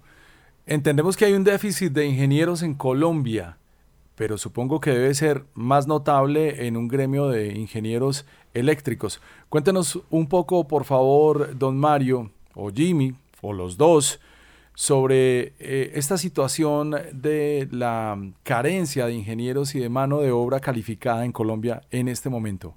Entendemos 0.65 1.17
que 1.17 1.25
hay 1.25 1.33
un 1.33 1.43
déficit 1.43 1.91
de 1.91 2.05
ingenieros 2.05 2.63
en 2.63 2.75
Colombia, 2.75 3.57
pero 4.15 4.37
supongo 4.37 4.79
que 4.79 4.91
debe 4.91 5.13
ser 5.15 5.43
más 5.53 5.85
notable 5.85 6.65
en 6.65 6.77
un 6.77 6.87
gremio 6.87 7.27
de 7.27 7.51
ingenieros 7.51 8.25
eléctricos. 8.53 9.19
Cuéntenos 9.49 9.99
un 10.09 10.27
poco, 10.27 10.65
por 10.65 10.85
favor, 10.85 11.57
don 11.59 11.77
Mario 11.77 12.31
o 12.55 12.71
Jimmy, 12.71 13.15
o 13.41 13.51
los 13.51 13.75
dos, 13.75 14.21
sobre 14.81 15.53
eh, 15.59 15.91
esta 15.93 16.17
situación 16.17 16.95
de 17.13 17.67
la 17.69 18.19
carencia 18.41 19.05
de 19.05 19.13
ingenieros 19.13 19.75
y 19.75 19.79
de 19.79 19.89
mano 19.89 20.21
de 20.21 20.31
obra 20.31 20.59
calificada 20.59 21.23
en 21.23 21.31
Colombia 21.31 21.83
en 21.91 22.07
este 22.07 22.29
momento? 22.29 22.75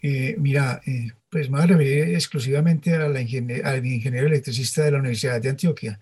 Eh, 0.00 0.36
mira, 0.38 0.80
eh, 0.86 1.08
pues 1.28 1.50
me 1.50 1.56
voy 1.56 1.64
a 1.64 1.66
referir 1.66 2.14
exclusivamente 2.14 2.94
a 2.94 3.08
la 3.08 3.18
al 3.18 3.86
ingeniero 3.86 4.28
electricista 4.28 4.84
de 4.84 4.92
la 4.92 4.98
Universidad 4.98 5.40
de 5.40 5.48
Antioquia. 5.48 5.98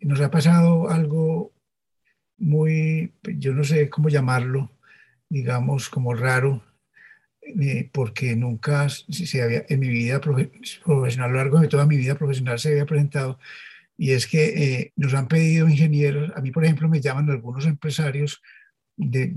nos 0.00 0.20
ha 0.22 0.30
pasado 0.30 0.88
algo 0.88 1.52
muy, 2.38 3.12
yo 3.24 3.52
no 3.52 3.62
sé 3.62 3.90
cómo 3.90 4.08
llamarlo, 4.08 4.70
digamos, 5.28 5.90
como 5.90 6.14
raro, 6.14 6.64
porque 7.92 8.36
nunca 8.36 8.88
se 8.88 9.42
había, 9.42 9.66
en 9.68 9.80
mi 9.80 9.88
vida 9.88 10.18
profesional, 10.18 11.28
a 11.28 11.28
lo 11.28 11.36
largo 11.36 11.60
de 11.60 11.68
toda 11.68 11.84
mi 11.84 11.98
vida 11.98 12.14
profesional, 12.14 12.58
se 12.58 12.70
había 12.70 12.86
presentado 12.86 13.38
y 13.96 14.12
es 14.12 14.26
que 14.26 14.44
eh, 14.44 14.92
nos 14.96 15.14
han 15.14 15.28
pedido 15.28 15.68
ingenieros, 15.68 16.32
a 16.34 16.40
mí 16.40 16.50
por 16.50 16.64
ejemplo 16.64 16.88
me 16.88 17.00
llaman 17.00 17.30
algunos 17.30 17.66
empresarios 17.66 18.40
de, 18.96 19.32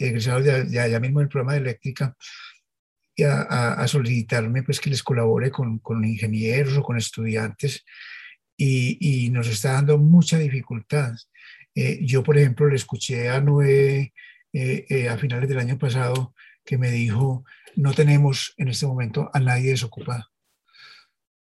egresados 0.00 0.44
de, 0.44 0.80
allá 0.80 1.00
mismo 1.00 1.20
del 1.20 1.28
programa 1.28 1.54
de 1.54 1.60
eléctrica 1.60 2.16
a, 3.26 3.86
solicitarme 3.88 4.62
pues 4.62 4.80
que 4.80 4.90
les 4.90 5.02
colabore 5.02 5.50
con, 5.50 5.78
con 5.80 6.04
ingenieros 6.04 6.76
o 6.76 6.82
con 6.82 6.96
estudiantes 6.96 7.84
y, 8.56 9.30
nos 9.30 9.48
está 9.48 9.72
dando 9.72 9.98
mucha 9.98 10.38
dificultad. 10.38 11.14
Eh, 11.74 12.00
yo 12.02 12.22
por 12.22 12.38
ejemplo 12.38 12.68
le 12.68 12.76
escuché 12.76 13.28
a 13.28 13.40
Noé 13.40 14.12
eh, 14.52 15.08
a 15.08 15.16
finales 15.18 15.48
del 15.48 15.58
año 15.58 15.78
pasado 15.78 16.34
que 16.64 16.78
me 16.78 16.90
dijo 16.90 17.44
no 17.76 17.92
tenemos 17.92 18.54
en 18.56 18.68
este 18.68 18.86
momento 18.86 19.30
a 19.32 19.40
nadie 19.40 19.70
desocupado 19.70 20.26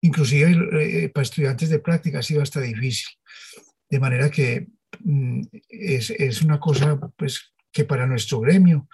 inclusive 0.01 0.51
eh, 0.83 1.09
para 1.09 1.23
estudiantes 1.23 1.69
de 1.69 1.79
práctica 1.79 2.19
ha 2.19 2.23
sido 2.23 2.43
hasta 2.43 2.61
difícil. 2.61 3.09
De 3.89 4.01
manera 4.01 4.31
que 4.31 4.69
mm, 5.01 5.43
es, 5.69 6.11
es, 6.11 6.43
una 6.43 6.59
cosa 6.59 6.99
pues, 7.17 7.55
que 7.73 7.85
para 7.85 8.07
nuestro 8.07 8.41
gremio 8.41 8.89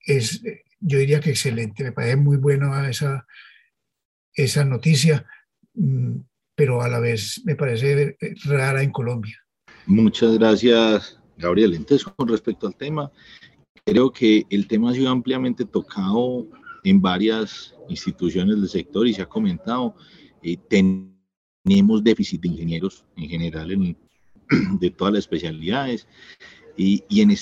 es, 0.00 0.42
yo 0.80 0.98
diría 0.98 1.20
que 1.20 1.30
excelente, 1.30 1.84
me 1.84 1.92
parece 1.92 2.16
muy 2.16 2.36
buena 2.36 2.88
esa, 2.88 3.26
esa 4.34 4.64
noticia, 4.64 5.26
mm, 5.74 6.16
pero 6.54 6.82
a 6.82 6.88
la 6.88 7.00
vez 7.00 7.42
me 7.44 7.56
parece 7.56 8.16
rara 8.44 8.82
en 8.82 8.90
Colombia. 8.90 9.38
Muchas 9.86 10.38
gracias, 10.38 11.18
Gabriel. 11.36 11.74
Entonces, 11.74 12.04
con 12.04 12.28
respecto 12.28 12.66
al 12.66 12.76
tema, 12.76 13.10
creo 13.84 14.12
que 14.12 14.44
el 14.50 14.66
tema 14.66 14.90
ha 14.90 14.94
sido 14.94 15.10
ampliamente 15.10 15.64
tocado 15.64 16.46
en 16.84 17.00
varias 17.00 17.74
instituciones 17.88 18.56
del 18.56 18.68
sector 18.68 19.06
y 19.06 19.14
se 19.14 19.22
ha 19.22 19.26
comentado 19.26 19.94
eh, 20.42 20.56
tenemos 20.68 22.02
déficit 22.02 22.40
de 22.42 22.48
ingenieros 22.48 23.04
en 23.16 23.28
general 23.28 23.70
en, 23.70 23.96
de 24.80 24.90
todas 24.90 25.14
las 25.14 25.20
especialidades 25.20 26.06
y, 26.76 27.04
y, 27.08 27.20
en, 27.20 27.34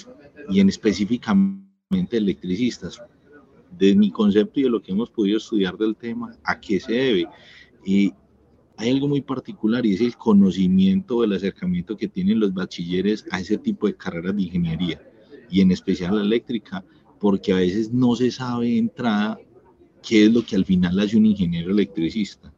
y 0.51 0.61
en 0.61 0.69
específicamente 0.69 2.17
electricistas. 2.17 3.01
De 3.71 3.95
mi 3.95 4.11
concepto 4.11 4.61
y 4.61 4.65
de 4.65 4.71
lo 4.71 4.83
que 4.83 4.93
hemos 4.93 5.11
podido 5.11 5.37
estudiar 5.37 5.77
del 5.77 5.95
tema, 5.95 6.35
¿a 6.43 6.59
qué 6.59 6.81
se 6.81 6.93
debe? 6.93 7.29
Y 7.85 8.13
hay 8.79 8.91
algo 8.91 9.09
muy 9.09 9.21
particular 9.21 9.85
y 9.85 9.95
es 9.95 10.01
el 10.01 10.17
conocimiento, 10.17 11.23
el 11.23 11.35
acercamiento 11.35 11.97
que 11.97 12.09
tienen 12.09 12.41
los 12.41 12.55
bachilleres 12.55 13.27
a 13.31 13.41
ese 13.41 13.59
tipo 13.59 13.87
de 13.87 13.95
carreras 13.95 14.35
de 14.37 14.43
ingeniería 14.43 15.03
y 15.51 15.61
en 15.61 15.71
especial 15.71 16.17
la 16.17 16.23
eléctrica, 16.23 16.85
porque 17.21 17.53
a 17.53 17.57
veces 17.57 17.93
no 17.93 18.17
se 18.17 18.31
sabe 18.31 18.67
de 18.67 18.79
entrada 18.79 19.39
qué 20.03 20.25
es 20.25 20.33
lo 20.33 20.45
que 20.45 20.57
al 20.57 20.65
final 20.65 20.99
hace 20.99 21.17
un 21.17 21.27
ingeniero 21.27 21.71
electricista 21.73 22.53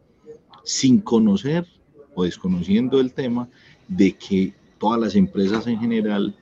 sin 0.65 1.01
conocer 1.01 1.67
o 2.15 2.25
desconociendo 2.25 3.01
el 3.01 3.13
tema 3.13 3.49
de 3.89 4.13
que 4.13 4.55
todas 4.79 5.01
las 5.01 5.15
empresas 5.15 5.67
en 5.67 5.79
general 5.79 6.35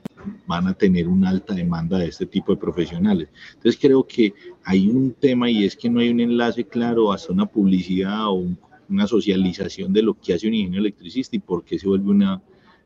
van 0.46 0.66
a 0.66 0.74
tener 0.74 1.08
una 1.08 1.30
alta 1.30 1.54
demanda 1.54 1.98
de 1.98 2.06
este 2.06 2.26
tipo 2.26 2.52
de 2.52 2.60
profesionales. 2.60 3.28
Entonces 3.54 3.78
creo 3.80 4.06
que 4.06 4.34
hay 4.64 4.88
un 4.88 5.12
tema 5.12 5.50
y 5.50 5.64
es 5.64 5.76
que 5.76 5.88
no 5.88 6.00
hay 6.00 6.10
un 6.10 6.20
enlace 6.20 6.64
claro 6.64 7.12
hasta 7.12 7.32
una 7.32 7.46
publicidad 7.46 8.28
o 8.28 8.44
una 8.88 9.06
socialización 9.06 9.92
de 9.92 10.02
lo 10.02 10.14
que 10.14 10.34
hace 10.34 10.48
un 10.48 10.54
ingeniero 10.54 10.82
electricista 10.82 11.36
y 11.36 11.40
por 11.40 11.64
qué 11.64 11.78
se 11.78 11.86
vuelve 11.86 12.10
una, 12.10 12.42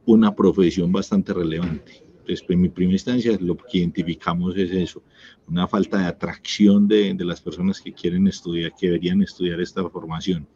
una 0.07 0.35
profesión 0.35 0.92
bastante 0.92 1.33
relevante. 1.33 2.03
Entonces, 2.23 2.47
en 2.49 2.61
mi 2.61 2.69
primera 2.69 2.95
instancia, 2.95 3.37
lo 3.41 3.57
que 3.57 3.79
identificamos 3.79 4.57
es 4.57 4.71
eso, 4.71 5.03
una 5.49 5.67
falta 5.67 5.99
de 5.99 6.07
atracción 6.07 6.87
de, 6.87 7.15
de 7.15 7.25
las 7.25 7.41
personas 7.41 7.81
que 7.81 7.93
quieren 7.93 8.29
estudiar, 8.29 8.73
que 8.79 8.87
deberían 8.87 9.23
estudiar 9.23 9.61
esta 9.61 9.89
formación. 9.91 10.47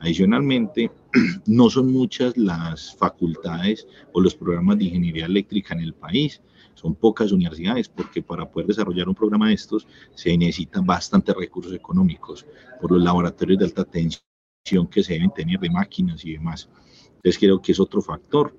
Adicionalmente, 0.00 0.90
no 1.46 1.70
son 1.70 1.92
muchas 1.92 2.36
las 2.36 2.94
facultades 2.96 3.86
o 4.12 4.20
los 4.20 4.34
programas 4.34 4.78
de 4.78 4.84
ingeniería 4.84 5.26
eléctrica 5.26 5.74
en 5.74 5.80
el 5.80 5.94
país. 5.94 6.42
Son 6.74 6.94
pocas 6.94 7.32
universidades 7.32 7.88
porque 7.88 8.22
para 8.22 8.50
poder 8.50 8.66
desarrollar 8.66 9.08
un 9.08 9.14
programa 9.14 9.48
de 9.48 9.54
estos 9.54 9.86
se 10.14 10.36
necesitan 10.36 10.84
bastantes 10.84 11.34
recursos 11.34 11.72
económicos 11.72 12.44
por 12.80 12.92
los 12.92 13.02
laboratorios 13.02 13.58
de 13.58 13.64
alta 13.64 13.84
tensión 13.84 14.86
que 14.90 15.02
se 15.02 15.14
deben 15.14 15.32
tener 15.32 15.58
de 15.60 15.70
máquinas 15.70 16.24
y 16.24 16.32
demás. 16.32 16.68
Entonces 17.16 17.38
creo 17.38 17.62
que 17.62 17.72
es 17.72 17.80
otro 17.80 18.02
factor. 18.02 18.54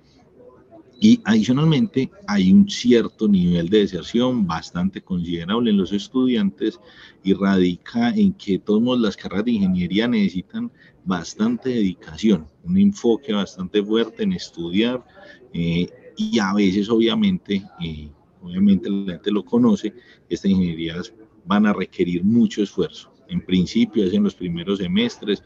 Y 1.00 1.20
adicionalmente 1.26 2.10
hay 2.28 2.52
un 2.52 2.70
cierto 2.70 3.28
nivel 3.28 3.70
de 3.70 3.80
deserción 3.80 4.48
bastante 4.48 5.02
considerable 5.02 5.72
en 5.72 5.78
los 5.78 5.92
estudiantes 5.92 6.80
y 7.24 7.34
radica 7.34 8.10
en 8.12 8.34
que 8.34 8.60
todas 8.60 9.00
las 9.00 9.18
carreras 9.18 9.46
de 9.46 9.52
ingeniería 9.52 10.08
necesitan 10.08 10.72
bastante 11.04 11.70
dedicación, 11.70 12.48
un 12.64 12.78
enfoque 12.78 13.34
bastante 13.34 13.84
fuerte 13.84 14.24
en 14.24 14.34
estudiar 14.34 15.06
eh, 15.54 15.88
y 16.18 16.40
a 16.40 16.54
veces 16.54 16.90
obviamente, 16.90 17.64
eh, 17.82 18.10
obviamente 18.42 18.90
la 18.90 19.14
gente 19.14 19.32
lo 19.32 19.44
conoce, 19.44 19.94
estas 20.30 20.50
ingenierías 20.50 21.14
van 21.46 21.66
a 21.66 21.74
requerir 21.74 22.24
mucho 22.24 22.64
esfuerzo. 22.64 23.14
En 23.28 23.42
principio 23.46 24.06
es 24.06 24.14
en 24.14 24.24
los 24.24 24.36
primeros 24.36 24.80
semestres. 24.80 25.44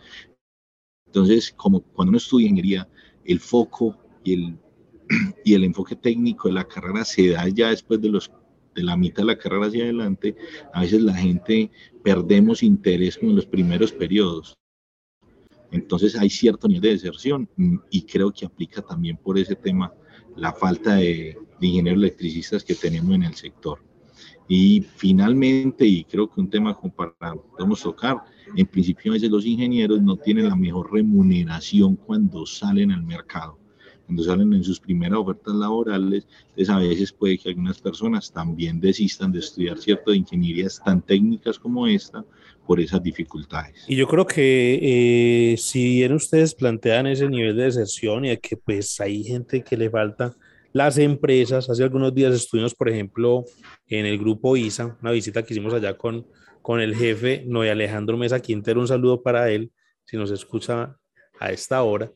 Entonces, 1.06 1.52
como 1.52 1.82
cuando 1.82 2.10
uno 2.10 2.18
estudia 2.18 2.48
ingeniería, 2.48 2.88
el 3.26 3.40
foco 3.40 3.98
y 4.24 4.34
el 4.34 4.58
y 5.44 5.54
el 5.54 5.64
enfoque 5.64 5.96
técnico 5.96 6.48
de 6.48 6.56
la 6.56 6.68
carrera 6.68 7.04
se 7.04 7.30
da 7.30 7.48
ya 7.50 7.70
después 7.70 8.02
de, 8.02 8.10
los, 8.10 8.32
de 8.76 8.84
la 8.84 8.96
mitad 8.96 9.24
de 9.24 9.28
la 9.28 9.38
carrera 9.38 9.68
hacia 9.68 9.84
adelante, 9.84 10.36
a 10.74 10.82
veces 10.82 11.02
la 11.02 11.16
gente 11.16 11.72
perdemos 12.04 12.64
interés 12.64 13.20
en 13.22 13.36
los 13.36 13.46
primeros 13.46 13.92
periodos. 13.92 14.56
Entonces 15.72 16.16
hay 16.16 16.30
cierto 16.30 16.68
nivel 16.68 16.82
de 16.82 16.90
deserción 16.92 17.50
mm, 17.56 17.78
y 17.92 18.02
creo 18.04 18.32
que 18.32 18.46
aplica 18.46 18.82
también 18.82 19.18
por 19.18 19.38
ese 19.38 19.56
tema 19.56 19.94
la 20.36 20.54
falta 20.54 20.96
de, 20.96 21.38
de 21.60 21.68
ingenieros 21.68 22.02
electricistas 22.02 22.64
que 22.64 22.76
tenemos 22.76 23.14
en 23.14 23.24
el 23.24 23.36
sector. 23.36 23.80
Y 24.48 24.82
finalmente, 24.82 25.86
y 25.86 26.04
creo 26.04 26.28
que 26.28 26.42
un 26.42 26.50
tema 26.50 26.74
como 26.74 26.92
para 26.94 27.36
podemos 27.36 27.82
tocar, 27.82 28.18
en 28.56 28.66
principio 28.66 29.12
a 29.12 29.14
veces 29.14 29.30
los 29.30 29.46
ingenieros 29.46 30.02
no 30.02 30.18
tienen 30.18 30.50
la 30.50 30.56
mejor 30.56 30.92
remuneración 30.92 31.96
cuando 31.96 32.48
salen 32.48 32.92
al 32.92 33.04
mercado 33.04 33.60
cuando 34.10 34.24
salen 34.24 34.52
en 34.54 34.64
sus 34.64 34.80
primeras 34.80 35.20
ofertas 35.20 35.54
laborales, 35.54 36.26
entonces 36.50 36.70
a 36.70 36.80
veces 36.80 37.12
puede 37.12 37.38
que 37.38 37.50
algunas 37.50 37.80
personas 37.80 38.32
también 38.32 38.80
desistan 38.80 39.32
de 39.32 39.38
estudiar 39.38 39.78
ciertas 39.78 40.16
ingenierías 40.16 40.82
tan 40.84 41.00
técnicas 41.00 41.60
como 41.60 41.86
esta 41.86 42.26
por 42.66 42.80
esas 42.80 43.04
dificultades. 43.04 43.86
Y 43.88 43.96
yo 43.96 44.08
creo 44.08 44.26
que 44.26 44.80
eh, 45.52 45.58
si 45.58 45.98
bien 45.98 46.14
ustedes 46.14 46.56
plantean 46.56 47.06
ese 47.06 47.30
nivel 47.30 47.56
de 47.56 47.66
deserción 47.66 48.26
y 48.26 48.30
de 48.30 48.40
que 48.40 48.58
pues 48.58 49.00
hay 49.00 49.24
gente 49.24 49.64
que 49.64 49.78
le 49.78 49.92
falta, 49.92 50.36
las 50.74 50.98
empresas, 50.98 51.70
hace 51.70 51.84
algunos 51.84 52.12
días 52.12 52.34
estuvimos, 52.34 52.74
por 52.74 52.90
ejemplo, 52.90 53.46
en 53.86 54.08
el 54.08 54.18
grupo 54.18 54.58
ISA, 54.58 54.98
una 55.04 55.12
visita 55.12 55.44
que 55.44 55.54
hicimos 55.54 55.76
allá 55.76 55.96
con, 55.96 56.26
con 56.64 56.82
el 56.82 56.96
jefe 56.96 57.44
Noé 57.46 57.70
Alejandro 57.70 58.18
Mesa 58.18 58.40
Quintero, 58.40 58.82
un 58.82 58.88
saludo 58.88 59.22
para 59.22 59.52
él, 59.52 59.72
si 60.06 60.18
nos 60.18 60.32
escucha 60.32 60.98
a 61.40 61.52
esta 61.52 61.84
hora. 61.84 62.12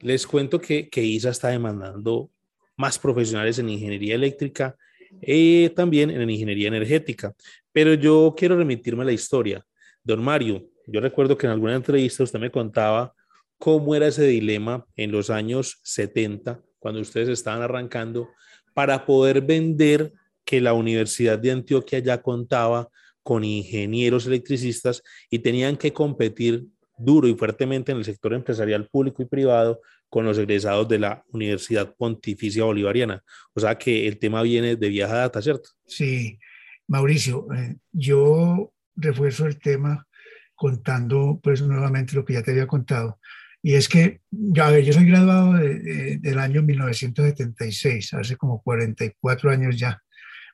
Les 0.00 0.26
cuento 0.26 0.60
que, 0.60 0.88
que 0.88 1.02
ISA 1.02 1.30
está 1.30 1.48
demandando 1.48 2.30
más 2.76 2.98
profesionales 2.98 3.58
en 3.58 3.68
ingeniería 3.68 4.14
eléctrica 4.14 4.76
y 5.22 5.64
eh, 5.64 5.70
también 5.70 6.10
en 6.10 6.30
ingeniería 6.30 6.68
energética. 6.68 7.34
Pero 7.72 7.94
yo 7.94 8.34
quiero 8.36 8.56
remitirme 8.56 9.02
a 9.02 9.06
la 9.06 9.12
historia. 9.12 9.64
Don 10.02 10.22
Mario, 10.22 10.68
yo 10.86 11.00
recuerdo 11.00 11.36
que 11.36 11.46
en 11.46 11.52
alguna 11.52 11.74
entrevista 11.74 12.22
usted 12.22 12.38
me 12.38 12.50
contaba 12.50 13.14
cómo 13.58 13.94
era 13.94 14.06
ese 14.06 14.26
dilema 14.26 14.86
en 14.96 15.10
los 15.10 15.30
años 15.30 15.80
70, 15.82 16.62
cuando 16.78 17.00
ustedes 17.00 17.28
estaban 17.28 17.62
arrancando, 17.62 18.28
para 18.72 19.04
poder 19.04 19.40
vender 19.42 20.12
que 20.44 20.60
la 20.60 20.72
Universidad 20.72 21.38
de 21.38 21.50
Antioquia 21.50 21.98
ya 21.98 22.22
contaba 22.22 22.88
con 23.22 23.44
ingenieros 23.44 24.26
electricistas 24.26 25.02
y 25.28 25.40
tenían 25.40 25.76
que 25.76 25.92
competir 25.92 26.64
duro 26.98 27.28
y 27.28 27.34
fuertemente 27.34 27.92
en 27.92 27.98
el 27.98 28.04
sector 28.04 28.34
empresarial 28.34 28.88
público 28.88 29.22
y 29.22 29.26
privado 29.26 29.80
con 30.08 30.24
los 30.24 30.38
egresados 30.38 30.88
de 30.88 30.98
la 30.98 31.24
Universidad 31.32 31.94
Pontificia 31.96 32.64
Bolivariana. 32.64 33.22
O 33.54 33.60
sea 33.60 33.76
que 33.76 34.06
el 34.06 34.18
tema 34.18 34.42
viene 34.42 34.76
de 34.76 34.88
vieja 34.88 35.14
data, 35.14 35.42
¿cierto? 35.42 35.70
Sí, 35.86 36.38
Mauricio, 36.86 37.46
eh, 37.54 37.76
yo 37.92 38.72
refuerzo 38.96 39.46
el 39.46 39.58
tema 39.58 40.06
contando 40.54 41.38
pues 41.42 41.62
nuevamente 41.62 42.14
lo 42.14 42.24
que 42.24 42.34
ya 42.34 42.42
te 42.42 42.50
había 42.50 42.66
contado. 42.66 43.18
Y 43.62 43.74
es 43.74 43.88
que, 43.88 44.20
ya 44.30 44.70
ver, 44.70 44.84
yo 44.84 44.92
soy 44.92 45.06
graduado 45.06 45.54
del 45.54 46.38
año 46.38 46.62
1976, 46.62 48.14
hace 48.14 48.36
como 48.36 48.62
44 48.62 49.50
años 49.50 49.76
ya. 49.78 50.00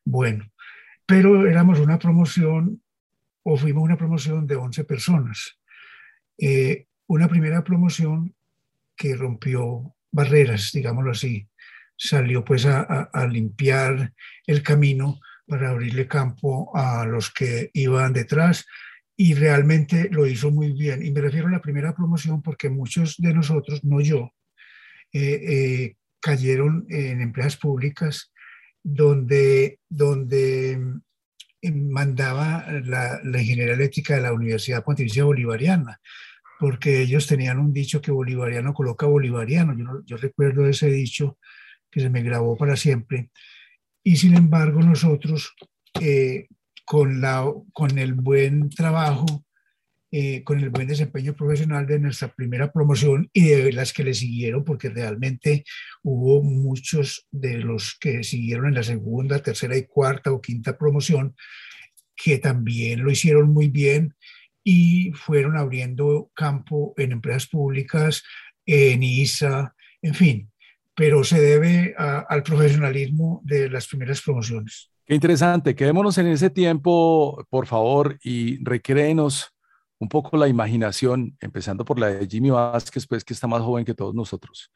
Bueno, 0.05 0.47
pero 1.07 1.47
éramos 1.47 1.81
una 1.81 1.99
promoción 1.99 2.83
o 3.43 3.57
fuimos 3.57 3.83
una 3.83 3.97
promoción 3.97 4.47
de 4.47 4.57
11 4.57 4.85
personas. 4.85 5.59
Eh, 6.39 6.87
una 7.07 7.29
primera 7.29 7.63
promoción 7.63 8.35
que 8.97 9.15
rompió 9.15 9.95
barreras, 10.11 10.71
digámoslo 10.73 11.11
así, 11.11 11.49
salió 11.97 12.45
pues 12.45 12.67
a, 12.67 13.09
limpiar 13.31 14.13
el 14.47 14.63
camino 14.63 15.21
para 15.47 15.71
abrirle 15.71 16.09
campo 16.09 16.77
a 16.77 17.05
los 17.05 17.33
que 17.33 17.71
iban 17.75 18.13
detrás 18.13 18.67
y 19.17 19.35
realmente 19.35 20.09
lo 20.11 20.27
hizo 20.27 20.51
muy 20.51 20.73
bien. 20.73 21.05
Y 21.05 21.11
me 21.13 21.21
refiero 21.21 21.49
a 21.49 21.53
la 21.53 21.61
primera 21.61 21.95
promoción 21.95 22.43
porque 22.43 22.69
muchos 22.69 23.17
de 23.19 23.35
nosotros, 23.35 23.85
no 23.85 24.01
yo, 24.01 24.33
eh, 25.13 25.41
eh, 25.43 25.97
cayeron 26.21 26.87
en 26.89 27.21
empresas 27.21 27.57
públicas 27.57 28.33
donde, 28.83 29.79
donde 29.89 30.81
mandaba 31.73 32.67
la, 32.85 33.21
la, 33.23 33.41
ingeniería 33.41 33.75
eléctrica 33.75 34.15
de 34.15 34.23
la 34.23 34.33
Universidad 34.33 34.85
Pontificia 34.85 35.25
Bolivariana, 35.25 36.01
porque 36.59 37.03
ellos 37.03 37.27
tenían 37.27 37.59
un 37.59 37.73
dicho 37.73 38.01
que 38.01 38.11
bolivariano 38.11 38.73
coloca 38.73 39.07
bolivariano. 39.07 39.77
Yo, 39.77 40.03
yo 40.05 40.17
recuerdo 40.17 40.67
ese 40.67 40.89
dicho 40.89 41.39
que 41.91 42.01
se 42.01 42.11
me 42.11 42.23
grabó 42.23 42.57
para 42.57 42.77
siempre. 42.77 43.31
Y 44.03 44.17
sin 44.17 44.35
embargo, 44.35 44.81
nosotros, 44.81 45.55
eh, 46.01 46.49
con, 46.85 47.21
la, 47.21 47.51
con 47.73 47.99
el 47.99 48.15
buen 48.15 48.69
trabajo, 48.71 49.45
eh, 50.17 50.45
con 50.45 50.61
el 50.61 50.71
buen 50.71 50.87
desempeño 50.87 51.35
profesional 51.35 51.89
de 51.89 51.99
nuestra 51.99 52.29
primera 52.29 52.71
promoción 52.71 53.29
y 53.33 53.47
de 53.49 53.73
las 53.73 53.93
que 53.93 54.05
le 54.05 54.15
siguieron, 54.15 54.63
porque 54.63 54.89
realmente 54.89 55.65
hubo 56.05 56.41
muchos 56.41 57.27
de 57.33 57.59
los 57.59 57.97
que 57.99 58.23
siguieron 58.23 58.69
en 58.69 58.75
la 58.75 58.85
segunda, 58.85 59.43
tercera 59.43 59.77
y 59.77 59.87
cuarta 59.87 60.31
o 60.31 60.41
quinta 60.41 60.79
promoción 60.79 61.35
que 62.15 62.39
también 62.39 63.03
lo 63.03 63.11
hicieron 63.11 63.53
muy 63.53 63.67
bien 63.67 64.15
y 64.63 65.11
fueron 65.15 65.57
abriendo 65.57 66.31
campo 66.33 66.95
en 66.97 67.11
empresas 67.11 67.49
públicas, 67.49 68.23
en 68.65 69.03
ISA, 69.03 69.75
en 70.01 70.15
fin, 70.15 70.51
pero 70.95 71.25
se 71.25 71.41
debe 71.41 71.93
al 71.99 72.45
profesionalismo 72.45 73.43
de 73.43 73.69
las 73.69 73.89
primeras 73.89 74.23
promociones. 74.23 74.93
Qué 75.05 75.17
interesante, 75.17 75.75
quedémonos 75.75 76.17
en 76.19 76.29
ese 76.29 76.51
tiempo, 76.51 77.45
por 77.51 77.67
favor, 77.67 78.17
y 78.23 78.63
recréenos 78.63 79.54
un 80.05 80.09
poco 80.09 80.37
la 80.37 80.49
imaginación, 80.49 81.37
empezando 81.41 81.85
por 81.85 81.99
la 81.99 82.09
de 82.09 82.27
Jimmy 82.27 82.51
Vázquez, 82.51 83.07
pues 83.07 83.25
que 83.25 83.33
está 83.33 83.47
más 83.47 83.63
joven 83.63 83.85
que 83.85 83.95
todos 83.95 84.15
nosotros, 84.15 84.71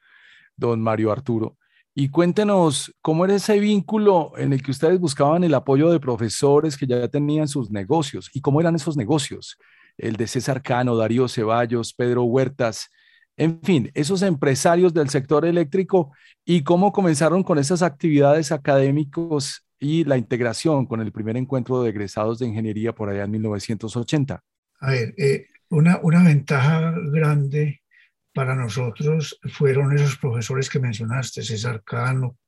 don 0.56 0.80
Mario 0.80 1.12
Arturo. 1.12 1.56
Y 1.94 2.08
cuéntenos 2.08 2.94
cómo 3.02 3.24
era 3.24 3.34
ese 3.34 3.60
vínculo 3.60 4.32
en 4.38 4.52
el 4.52 4.62
que 4.62 4.70
ustedes 4.70 4.98
buscaban 4.98 5.44
el 5.44 5.54
apoyo 5.54 5.90
de 5.90 6.00
profesores 6.00 6.76
que 6.76 6.86
ya 6.86 7.08
tenían 7.08 7.46
sus 7.46 7.70
negocios 7.70 8.30
y 8.32 8.40
cómo 8.40 8.60
eran 8.60 8.74
esos 8.74 8.96
negocios. 8.96 9.58
El 9.98 10.16
de 10.16 10.26
César 10.26 10.62
Cano, 10.62 10.96
Darío 10.96 11.28
Ceballos, 11.28 11.92
Pedro 11.92 12.22
Huertas, 12.24 12.88
en 13.36 13.60
fin, 13.62 13.90
esos 13.94 14.22
empresarios 14.22 14.94
del 14.94 15.10
sector 15.10 15.44
eléctrico 15.44 16.12
y 16.44 16.62
cómo 16.62 16.90
comenzaron 16.92 17.42
con 17.42 17.58
esas 17.58 17.82
actividades 17.82 18.50
académicos 18.50 19.64
y 19.78 20.04
la 20.04 20.16
integración 20.16 20.86
con 20.86 21.00
el 21.00 21.12
primer 21.12 21.36
encuentro 21.36 21.82
de 21.82 21.90
egresados 21.90 22.38
de 22.38 22.46
ingeniería 22.46 22.94
por 22.94 23.10
allá 23.10 23.24
en 23.24 23.30
1980. 23.32 24.42
A 24.80 24.90
ver, 24.90 25.14
eh, 25.18 25.46
una, 25.70 25.98
una 26.02 26.22
ventaja 26.22 26.94
grande 27.12 27.82
para 28.32 28.54
nosotros 28.54 29.38
fueron 29.52 29.94
esos 29.94 30.16
profesores 30.16 30.70
que 30.70 30.78
mencionaste, 30.78 31.42
César 31.42 31.82
Cano, 31.84 32.38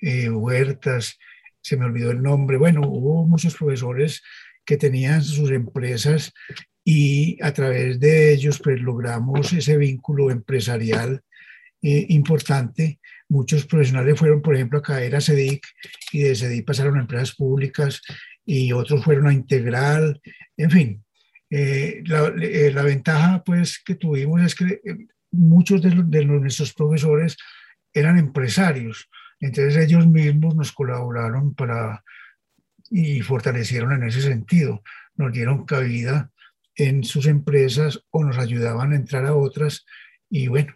eh, 0.00 0.30
Huertas, 0.30 1.18
se 1.60 1.76
me 1.76 1.86
olvidó 1.86 2.12
el 2.12 2.22
nombre. 2.22 2.58
Bueno, 2.58 2.82
hubo 2.82 3.26
muchos 3.26 3.56
profesores 3.56 4.22
que 4.64 4.76
tenían 4.76 5.22
sus 5.22 5.50
empresas 5.50 6.32
y 6.84 7.42
a 7.42 7.52
través 7.52 7.98
de 7.98 8.32
ellos 8.32 8.60
pues 8.62 8.80
logramos 8.80 9.52
ese 9.52 9.76
vínculo 9.76 10.30
empresarial 10.30 11.22
eh, 11.82 12.06
importante. 12.10 13.00
Muchos 13.28 13.66
profesionales 13.66 14.18
fueron, 14.18 14.42
por 14.42 14.54
ejemplo, 14.54 14.78
a 14.78 14.82
caer 14.82 15.16
a 15.16 15.20
CEDIC 15.20 15.66
y 16.12 16.20
de 16.20 16.36
CEDIC 16.36 16.64
pasaron 16.64 16.96
a 16.96 17.00
empresas 17.00 17.34
públicas 17.34 18.00
y 18.44 18.70
otros 18.70 19.02
fueron 19.02 19.26
a 19.26 19.32
Integral, 19.32 20.20
en 20.56 20.70
fin, 20.70 21.04
eh, 21.50 22.02
eh, 22.04 22.70
la, 22.74 22.82
ventaja 22.82 23.42
pues 23.44 23.80
que 23.84 23.94
tuvimos 23.94 24.42
es 24.42 24.54
que 24.54 24.64
eh, 24.64 25.06
muchos 25.30 25.80
de, 25.82 26.24
nuestros 26.24 26.72
profesores 26.74 27.36
eran 27.92 28.18
empresarios, 28.18 29.08
entonces 29.40 29.76
ellos 29.76 30.06
mismos 30.06 30.56
nos 30.56 30.72
colaboraron 30.72 31.54
para 31.54 32.02
y 32.90 33.20
fortalecieron 33.20 33.92
en 33.92 34.04
ese 34.04 34.22
sentido, 34.22 34.82
nos 35.14 35.32
dieron 35.32 35.64
cabida 35.64 36.30
en 36.74 37.04
sus 37.04 37.26
empresas 37.26 38.00
o 38.10 38.24
nos 38.24 38.38
ayudaban 38.38 38.92
a 38.92 38.96
entrar 38.96 39.24
a 39.26 39.34
otras 39.34 39.84
y 40.28 40.48
bueno, 40.48 40.74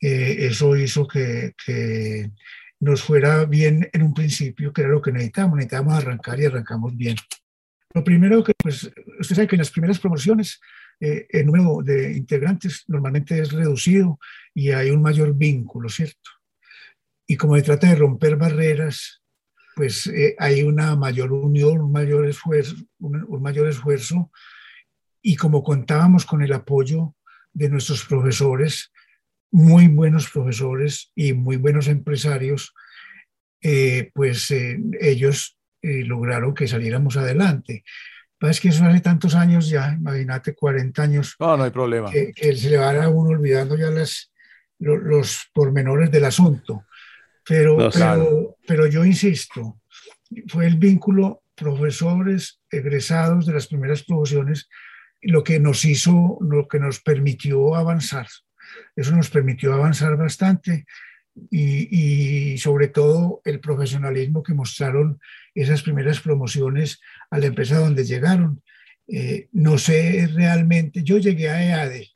eso 0.00 0.76
hizo 0.76 1.08
que, 1.08 1.54
que 1.64 2.30
nos 2.80 3.02
fuera 3.02 3.44
bien 3.44 3.88
en 3.92 4.02
un 4.02 4.14
principio, 4.14 4.72
que 4.72 4.82
era 4.82 4.90
lo 4.90 5.02
que 5.02 5.12
necesitábamos. 5.12 5.56
Necesitábamos 5.56 5.94
arrancar 5.94 6.40
y 6.40 6.46
arrancamos 6.46 6.96
bien. 6.96 7.16
Lo 7.94 8.04
primero 8.04 8.44
que, 8.44 8.52
pues, 8.62 8.90
usted 9.18 9.36
sabe 9.36 9.48
que 9.48 9.56
en 9.56 9.60
las 9.60 9.70
primeras 9.70 9.98
promociones 9.98 10.60
eh, 11.00 11.26
el 11.30 11.46
número 11.46 11.78
de 11.82 12.12
integrantes 12.16 12.84
normalmente 12.88 13.38
es 13.38 13.52
reducido 13.52 14.18
y 14.52 14.70
hay 14.70 14.90
un 14.90 15.00
mayor 15.00 15.34
vínculo, 15.34 15.88
¿cierto? 15.88 16.30
Y 17.26 17.36
como 17.36 17.56
se 17.56 17.62
trata 17.62 17.88
de 17.88 17.94
romper 17.94 18.36
barreras, 18.36 19.22
pues 19.76 20.06
eh, 20.08 20.34
hay 20.38 20.62
una 20.62 20.96
mayor 20.96 21.32
unión, 21.32 21.80
un 21.80 21.92
mayor 21.92 22.26
esfuerzo, 22.26 22.74
un, 22.98 23.40
mayor 23.40 23.68
esfuerzo. 23.68 24.32
Y 25.22 25.36
como 25.36 25.62
contábamos 25.62 26.26
con 26.26 26.42
el 26.42 26.52
apoyo 26.52 27.14
de 27.52 27.68
nuestros 27.68 28.04
profesores, 28.04 28.92
muy 29.50 29.86
buenos 29.86 30.28
profesores 30.28 31.12
y 31.14 31.32
muy 31.32 31.56
buenos 31.56 31.86
empresarios, 31.86 32.74
eh, 33.62 34.10
pues 34.14 34.52
ellos 35.00 35.57
lograron 35.82 36.54
que 36.54 36.68
saliéramos 36.68 37.16
adelante. 37.16 37.84
Es 38.40 38.60
que 38.60 38.68
eso 38.68 38.84
hace 38.84 39.00
tantos 39.00 39.34
años 39.34 39.68
ya, 39.68 39.94
imagínate, 39.94 40.54
40 40.54 41.02
años. 41.02 41.34
No, 41.40 41.56
no 41.56 41.64
hay 41.64 41.70
problema. 41.70 42.10
Que, 42.10 42.32
se 42.56 42.70
le 42.70 42.76
va 42.76 42.90
a 42.90 43.08
uno 43.08 43.30
olvidando 43.30 43.76
ya 43.76 43.90
las, 43.90 44.32
los, 44.78 45.50
pormenores 45.52 46.10
del 46.10 46.24
asunto. 46.24 46.84
Pero, 47.44 47.90
pero, 47.92 48.56
pero 48.66 48.86
yo 48.86 49.04
insisto, 49.04 49.80
fue 50.48 50.66
el 50.66 50.76
vínculo 50.76 51.42
profesores 51.54 52.60
egresados 52.70 53.46
de 53.46 53.54
las 53.54 53.66
primeras 53.66 54.04
promociones 54.04 54.68
lo 55.20 55.42
que 55.42 55.58
nos 55.58 55.84
hizo, 55.84 56.38
lo 56.40 56.68
que 56.68 56.78
nos 56.78 57.00
permitió 57.00 57.74
avanzar. 57.74 58.28
Eso 58.94 59.16
nos 59.16 59.30
permitió 59.30 59.74
avanzar 59.74 60.16
bastante 60.16 60.86
y, 61.50 62.52
y, 62.52 62.58
sobre 62.58 62.88
todo 62.88 63.40
el 63.44 63.60
profesionalismo 63.60 64.42
que 64.42 64.54
mostraron 64.54 65.20
esas 65.54 65.82
primeras 65.82 66.20
promociones 66.20 67.00
a 67.30 67.38
la 67.38 67.46
empresa 67.46 67.78
donde 67.78 68.04
llegaron. 68.04 68.62
Eh, 69.06 69.48
no 69.52 69.78
sé 69.78 70.28
realmente, 70.34 71.02
yo 71.02 71.18
llegué 71.18 71.48
a 71.48 71.64
EADE, 71.64 72.10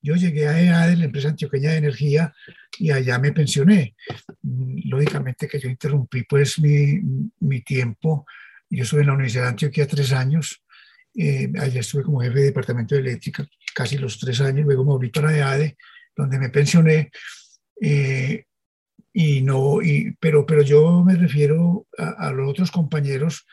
yo 0.00 0.14
llegué 0.14 0.46
a 0.46 0.60
EADE, 0.60 0.96
la 0.96 1.04
empresa 1.06 1.28
antioqueña 1.28 1.70
de 1.72 1.78
energía, 1.78 2.34
y 2.78 2.90
allá 2.90 3.18
me 3.18 3.32
pensioné. 3.32 3.96
Mm, 4.42 4.88
lógicamente 4.88 5.48
que 5.48 5.58
yo 5.58 5.68
interrumpí 5.68 6.22
pues 6.22 6.58
mi, 6.60 7.00
mi 7.40 7.62
tiempo, 7.62 8.26
yo 8.70 8.84
estuve 8.84 9.00
en 9.00 9.08
la 9.08 9.14
Universidad 9.14 9.44
de 9.44 9.48
Antioquia 9.50 9.86
tres 9.86 10.12
años, 10.12 10.62
eh, 11.18 11.50
allá 11.58 11.80
estuve 11.80 12.02
como 12.02 12.20
jefe 12.20 12.40
de 12.40 12.44
departamento 12.46 12.94
de 12.94 13.00
eléctrica 13.00 13.48
casi 13.74 13.98
los 13.98 14.18
tres 14.18 14.40
años, 14.40 14.66
luego 14.66 14.84
me 14.84 14.92
volví 14.92 15.10
para 15.10 15.36
EADE, 15.36 15.76
donde 16.16 16.38
me 16.38 16.48
pensioné. 16.50 17.10
Eh, 17.80 18.44
y 19.18 19.40
no, 19.40 19.80
y, 19.80 20.14
pero, 20.20 20.44
pero 20.44 20.60
yo 20.60 21.02
me 21.02 21.14
refiero 21.14 21.86
a, 21.96 22.30
los 22.32 22.50
otros 22.50 22.70
compañeros 22.70 23.46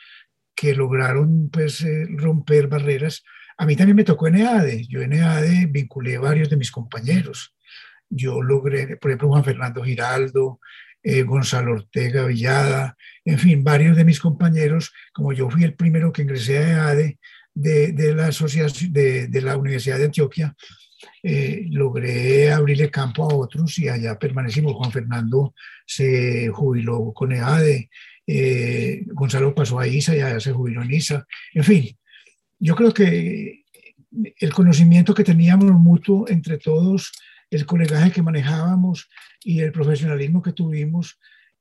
que 0.53 0.75
lograron 0.75 1.49
pues 1.49 1.79
eh, 1.79 2.05
romper 2.09 2.67
barreras. 2.67 3.23
A 3.57 3.65
mí 3.65 3.77
también 3.77 3.95
me 3.95 4.03
tocó 4.03 4.27
en 4.27 4.35
EADE. 4.35 4.85
Yo 4.89 5.01
en 5.01 5.13
EADE 5.13 5.67
vinculé 5.67 6.17
varios 6.17 6.49
de 6.49 6.57
mis 6.57 6.69
compañeros. 6.69 7.55
Yo 8.09 8.41
logré, 8.41 8.97
por 8.97 9.11
ejemplo, 9.11 9.29
Juan 9.29 9.45
Fernando 9.45 9.81
Giraldo, 9.81 10.59
eh, 11.01 11.23
Gonzalo 11.23 11.75
Ortega 11.75 12.25
Villada, 12.25 12.97
en 13.23 13.39
fin, 13.39 13.63
varios 13.63 13.95
de 13.95 14.03
mis 14.03 14.19
compañeros, 14.19 14.91
como 15.13 15.31
yo 15.31 15.49
fui 15.49 15.63
el 15.63 15.75
primero 15.75 16.11
que 16.11 16.23
ingresé 16.23 16.57
a 16.57 16.89
EADE 16.91 17.19
de, 17.53 17.93
de 17.93 18.13
la, 18.13 18.27
asociación, 18.27 18.91
de, 18.91 19.29
de 19.29 19.41
la 19.41 19.55
Universidad 19.55 19.97
de 19.97 20.05
Antioquia, 20.05 20.53
eh, 21.21 21.65
logré 21.69 22.51
abrirle 22.51 22.89
campo 22.89 23.23
a 23.23 23.35
otros 23.35 23.77
y 23.79 23.87
allá 23.87 24.17
permanecimos. 24.17 24.73
Juan 24.73 24.91
Fernando 24.91 25.53
se 25.85 26.49
jubiló 26.49 27.13
con 27.13 27.31
EADE, 27.31 27.89
eh, 28.25 29.03
Gonzalo 29.07 29.53
pasó 29.53 29.79
a 29.79 29.87
ISA 29.87 30.15
y 30.15 30.21
allá 30.21 30.39
se 30.39 30.53
jubiló 30.53 30.81
en 30.81 30.93
ISA. 30.93 31.25
En 31.53 31.63
fin, 31.63 31.97
yo 32.59 32.75
creo 32.75 32.93
que 32.93 33.63
el 34.37 34.53
conocimiento 34.53 35.13
que 35.13 35.23
teníamos 35.23 35.71
mutuo 35.71 36.27
entre 36.29 36.57
todos, 36.57 37.11
el 37.49 37.65
colegaje 37.65 38.11
que 38.11 38.21
manejábamos 38.21 39.09
y 39.43 39.59
el 39.59 39.71
profesionalismo 39.71 40.41
que 40.41 40.53
tuvimos 40.53 41.19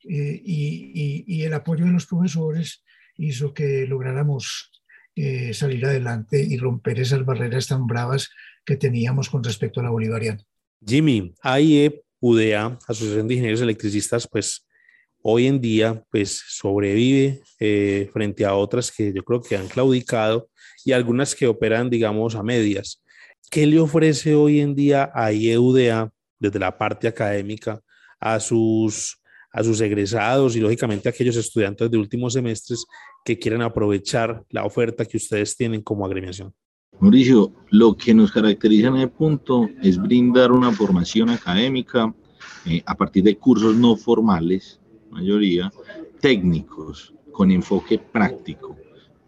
eh, 0.08 0.40
y, 0.44 1.42
el 1.42 1.54
apoyo 1.54 1.84
de 1.84 1.92
los 1.92 2.06
profesores 2.06 2.84
hizo 3.16 3.52
que 3.54 3.86
lográramos 3.86 4.81
salir 5.52 5.84
adelante 5.84 6.42
y 6.42 6.56
romper 6.56 6.98
esas 6.98 7.24
barreras 7.24 7.66
tan 7.66 7.86
bravas 7.86 8.30
que 8.64 8.76
teníamos 8.76 9.28
con 9.28 9.44
respecto 9.44 9.80
a 9.80 9.82
la 9.82 9.90
bolivariana. 9.90 10.42
Jimmy, 10.84 11.34
AIE, 11.42 12.02
UDA, 12.20 12.78
Asociación 12.86 13.28
de 13.28 13.34
Ingenieros 13.34 13.60
Electricistas, 13.60 14.28
pues 14.30 14.66
hoy 15.22 15.46
en 15.46 15.60
día 15.60 16.02
pues 16.10 16.42
sobrevive 16.48 17.40
eh, 17.60 18.08
frente 18.12 18.44
a 18.44 18.54
otras 18.54 18.90
que 18.90 19.12
yo 19.12 19.22
creo 19.22 19.40
que 19.40 19.56
han 19.56 19.68
claudicado 19.68 20.48
y 20.84 20.92
algunas 20.92 21.34
que 21.34 21.46
operan, 21.46 21.90
digamos, 21.90 22.34
a 22.34 22.42
medias. 22.42 23.02
¿Qué 23.50 23.66
le 23.66 23.78
ofrece 23.78 24.34
hoy 24.34 24.60
en 24.60 24.74
día 24.74 25.10
a 25.14 25.32
IEUDA 25.32 26.12
desde 26.38 26.58
la 26.58 26.76
parte 26.76 27.06
académica 27.06 27.80
a 28.18 28.40
sus, 28.40 29.20
a 29.52 29.62
sus 29.62 29.80
egresados 29.80 30.56
y 30.56 30.60
lógicamente 30.60 31.08
a 31.08 31.10
aquellos 31.10 31.36
estudiantes 31.36 31.90
de 31.90 31.98
últimos 31.98 32.32
semestres 32.32 32.86
que 33.24 33.38
quieran 33.38 33.62
aprovechar 33.62 34.44
la 34.50 34.64
oferta 34.64 35.04
que 35.04 35.18
ustedes 35.18 35.56
tienen 35.56 35.82
como 35.82 36.06
agremiación? 36.06 36.54
Mauricio, 37.00 37.52
lo 37.70 37.96
que 37.96 38.14
nos 38.14 38.32
caracteriza 38.32 38.88
en 38.88 38.96
ese 38.96 39.08
punto 39.08 39.68
es 39.82 39.98
brindar 39.98 40.52
una 40.52 40.72
formación 40.72 41.30
académica 41.30 42.14
eh, 42.66 42.82
a 42.86 42.96
partir 42.96 43.24
de 43.24 43.36
cursos 43.36 43.76
no 43.76 43.96
formales, 43.96 44.80
mayoría, 45.10 45.72
técnicos, 46.20 47.12
con 47.32 47.50
enfoque 47.50 47.98
práctico. 47.98 48.76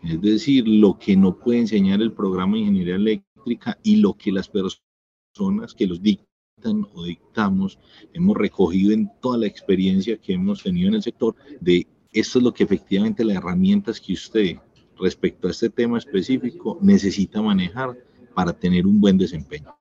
Es 0.03 0.21
decir, 0.21 0.69
lo 0.69 0.99
que 0.99 1.17
no 1.17 1.37
puede 1.37 1.61
enseñar 1.61 2.01
el 2.01 2.13
programa 2.13 2.55
de 2.55 2.61
ingeniería 2.61 2.97
eléctrica 2.97 3.79
y 3.83 3.97
lo 3.97 4.15
que 4.15 4.31
las 4.31 4.49
personas 4.49 5.75
que 5.75 5.87
los 5.87 6.01
dictan 6.03 6.34
o 6.65 7.05
dictamos 7.05 7.79
hemos 8.13 8.37
recogido 8.37 8.93
en 8.93 9.11
toda 9.21 9.39
la 9.39 9.47
experiencia 9.47 10.17
que 10.17 10.33
hemos 10.33 10.63
tenido 10.63 10.89
en 10.89 10.95
el 10.95 11.03
sector 11.03 11.35
de 11.61 11.87
esto 12.13 12.39
es 12.39 12.45
lo 12.45 12.55
que 12.55 12.65
efectivamente 12.65 13.25
las 13.25 13.37
herramientas 13.37 14.01
que 14.01 14.13
usted 14.13 14.57
respecto 14.99 15.49
a 15.49 15.51
este 15.51 15.69
tema 15.69 15.99
específico 15.99 16.79
necesita 16.81 17.43
manejar 17.43 17.97
para 18.35 18.53
tener 18.53 18.87
un 18.87 19.01
buen 19.01 19.19
desempeño. 19.19 19.77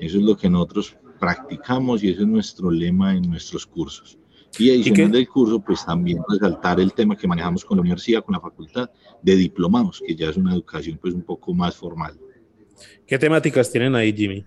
Eso 0.00 0.18
es 0.18 0.24
lo 0.24 0.36
que 0.36 0.50
nosotros 0.50 0.96
practicamos 1.20 2.02
y 2.02 2.10
eso 2.10 2.22
es 2.22 2.26
nuestro 2.26 2.70
lema 2.70 3.16
en 3.16 3.22
nuestros 3.22 3.64
cursos. 3.64 4.18
Y 4.58 4.70
adicional 4.70 5.12
del 5.12 5.28
curso, 5.28 5.60
pues 5.60 5.84
también 5.84 6.18
resaltar 6.28 6.80
el 6.80 6.92
tema 6.92 7.16
que 7.16 7.26
manejamos 7.26 7.64
con 7.64 7.76
la 7.76 7.82
universidad, 7.82 8.24
con 8.24 8.34
la 8.34 8.40
facultad 8.40 8.90
de 9.22 9.36
diplomados, 9.36 10.02
que 10.04 10.14
ya 10.14 10.30
es 10.30 10.36
una 10.36 10.52
educación 10.52 10.98
pues 11.00 11.14
un 11.14 11.22
poco 11.22 11.54
más 11.54 11.76
formal. 11.76 12.18
¿Qué 13.06 13.18
temáticas 13.18 13.70
tienen 13.70 13.94
ahí, 13.94 14.12
Jimmy? 14.12 14.44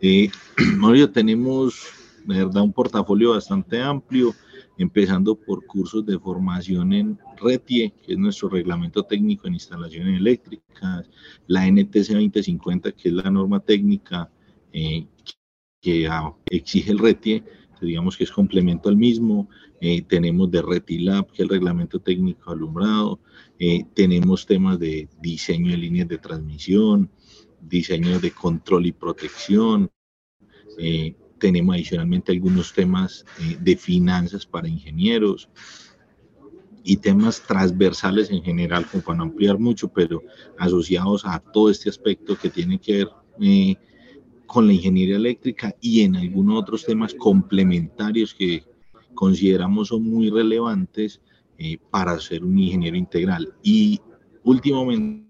Eh, 0.00 0.30
tenemos, 1.12 1.86
de 2.24 2.36
verdad, 2.36 2.62
un 2.62 2.72
portafolio 2.72 3.32
bastante 3.32 3.80
amplio 3.80 4.34
empezando 4.78 5.34
por 5.34 5.64
cursos 5.66 6.04
de 6.04 6.18
formación 6.18 6.92
en 6.92 7.18
RETIE, 7.40 7.94
que 8.04 8.12
es 8.12 8.18
nuestro 8.18 8.48
reglamento 8.48 9.02
técnico 9.04 9.46
en 9.46 9.54
instalaciones 9.54 10.18
eléctricas, 10.18 11.08
la 11.46 11.66
NTC 11.66 12.12
2050, 12.12 12.92
que 12.92 13.08
es 13.08 13.14
la 13.14 13.30
norma 13.30 13.60
técnica 13.60 14.30
eh, 14.72 15.06
que 15.80 16.08
exige 16.50 16.92
el 16.92 16.98
RETIE, 16.98 17.42
que 17.78 17.86
digamos 17.86 18.16
que 18.16 18.24
es 18.24 18.30
complemento 18.30 18.88
al 18.88 18.96
mismo, 18.96 19.48
eh, 19.80 20.02
tenemos 20.02 20.50
de 20.50 20.62
RETILAB, 20.62 21.26
que 21.28 21.34
es 21.34 21.40
el 21.40 21.48
reglamento 21.48 22.00
técnico 22.00 22.50
alumbrado, 22.50 23.20
eh, 23.58 23.84
tenemos 23.94 24.46
temas 24.46 24.78
de 24.78 25.08
diseño 25.20 25.70
de 25.70 25.76
líneas 25.76 26.08
de 26.08 26.18
transmisión, 26.18 27.10
diseño 27.60 28.18
de 28.20 28.30
control 28.30 28.86
y 28.86 28.92
protección, 28.92 29.90
tenemos 31.38 31.74
adicionalmente 31.74 32.32
algunos 32.32 32.72
temas 32.72 33.24
eh, 33.40 33.56
de 33.60 33.76
finanzas 33.76 34.46
para 34.46 34.68
ingenieros 34.68 35.48
y 36.82 36.96
temas 36.98 37.42
transversales 37.42 38.30
en 38.30 38.42
general, 38.42 38.86
como 38.86 39.02
para 39.02 39.18
no 39.18 39.24
ampliar 39.24 39.58
mucho, 39.58 39.88
pero 39.88 40.22
asociados 40.58 41.24
a 41.24 41.40
todo 41.40 41.70
este 41.70 41.90
aspecto 41.90 42.36
que 42.36 42.48
tiene 42.48 42.78
que 42.78 42.98
ver 42.98 43.08
eh, 43.40 43.76
con 44.46 44.66
la 44.68 44.72
ingeniería 44.72 45.16
eléctrica 45.16 45.74
y 45.80 46.02
en 46.02 46.16
algunos 46.16 46.62
otros 46.62 46.84
temas 46.84 47.12
complementarios 47.14 48.32
que 48.32 48.64
consideramos 49.14 49.88
son 49.88 50.04
muy 50.04 50.30
relevantes 50.30 51.20
eh, 51.58 51.78
para 51.90 52.18
ser 52.20 52.44
un 52.44 52.56
ingeniero 52.58 52.96
integral. 52.96 53.52
Y 53.64 54.00
últimamente 54.44 55.25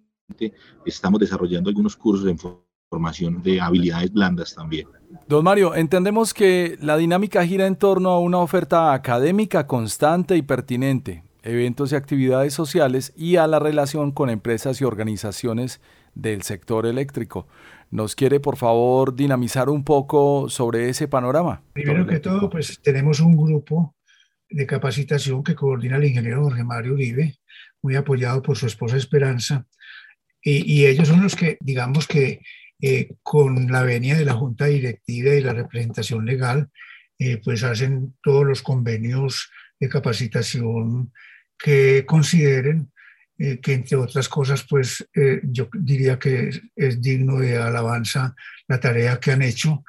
estamos 0.84 1.20
desarrollando 1.20 1.70
algunos 1.70 1.96
cursos 1.96 2.28
en 2.28 2.38
formación 2.88 3.42
de 3.42 3.60
habilidades 3.60 4.12
blandas 4.12 4.54
también. 4.54 4.88
Don 5.28 5.44
Mario, 5.44 5.74
entendemos 5.74 6.34
que 6.34 6.76
la 6.80 6.96
dinámica 6.96 7.44
gira 7.46 7.66
en 7.66 7.76
torno 7.76 8.10
a 8.10 8.20
una 8.20 8.38
oferta 8.38 8.92
académica 8.92 9.66
constante 9.66 10.36
y 10.36 10.42
pertinente, 10.42 11.24
eventos 11.42 11.92
y 11.92 11.96
actividades 11.96 12.54
sociales 12.54 13.12
y 13.16 13.36
a 13.36 13.46
la 13.46 13.58
relación 13.58 14.12
con 14.12 14.30
empresas 14.30 14.80
y 14.80 14.84
organizaciones 14.84 15.80
del 16.14 16.42
sector 16.42 16.86
eléctrico. 16.86 17.46
¿Nos 17.90 18.16
quiere, 18.16 18.40
por 18.40 18.56
favor, 18.56 19.14
dinamizar 19.14 19.68
un 19.68 19.84
poco 19.84 20.48
sobre 20.48 20.88
ese 20.88 21.06
panorama? 21.06 21.62
Primero 21.72 22.06
que 22.06 22.18
todo, 22.18 22.50
pues 22.50 22.80
tenemos 22.82 23.20
un 23.20 23.36
grupo 23.36 23.94
de 24.48 24.66
capacitación 24.66 25.42
que 25.42 25.54
coordina 25.54 25.96
el 25.96 26.04
ingeniero 26.04 26.42
Jorge 26.42 26.64
Mario 26.64 26.94
Uribe, 26.94 27.36
muy 27.82 27.94
apoyado 27.94 28.42
por 28.42 28.56
su 28.56 28.66
esposa 28.66 28.96
Esperanza, 28.96 29.66
y, 30.48 30.86
ellos 30.86 31.08
son 31.08 31.24
los 31.24 31.34
que, 31.34 31.58
digamos 31.60 32.06
que 32.06 32.40
eh, 32.80 33.08
con 33.24 33.70
la 33.72 33.82
venia 33.82 34.16
de 34.16 34.24
la 34.24 34.34
Junta 34.34 34.66
Directiva 34.66 35.34
y 35.34 35.40
la 35.40 35.52
representación 35.52 36.24
legal, 36.24 36.70
eh, 37.18 37.40
pues 37.42 37.64
hacen 37.64 38.14
todos 38.22 38.46
los 38.46 38.62
convenios 38.62 39.50
de 39.80 39.88
capacitación 39.88 41.12
que 41.58 42.04
consideren 42.06 42.92
eh, 43.38 43.58
que 43.60 43.72
entre 43.74 43.96
otras 43.96 44.28
cosas, 44.28 44.64
pues 44.70 45.06
yo 45.42 45.68
diría 45.72 46.18
que 46.18 46.50
es, 46.76 47.02
digno 47.02 47.38
de 47.38 47.56
alabanza 47.56 48.36
la 48.68 48.78
tarea 48.78 49.18
que 49.18 49.32
han 49.32 49.42
hecho, 49.42 49.82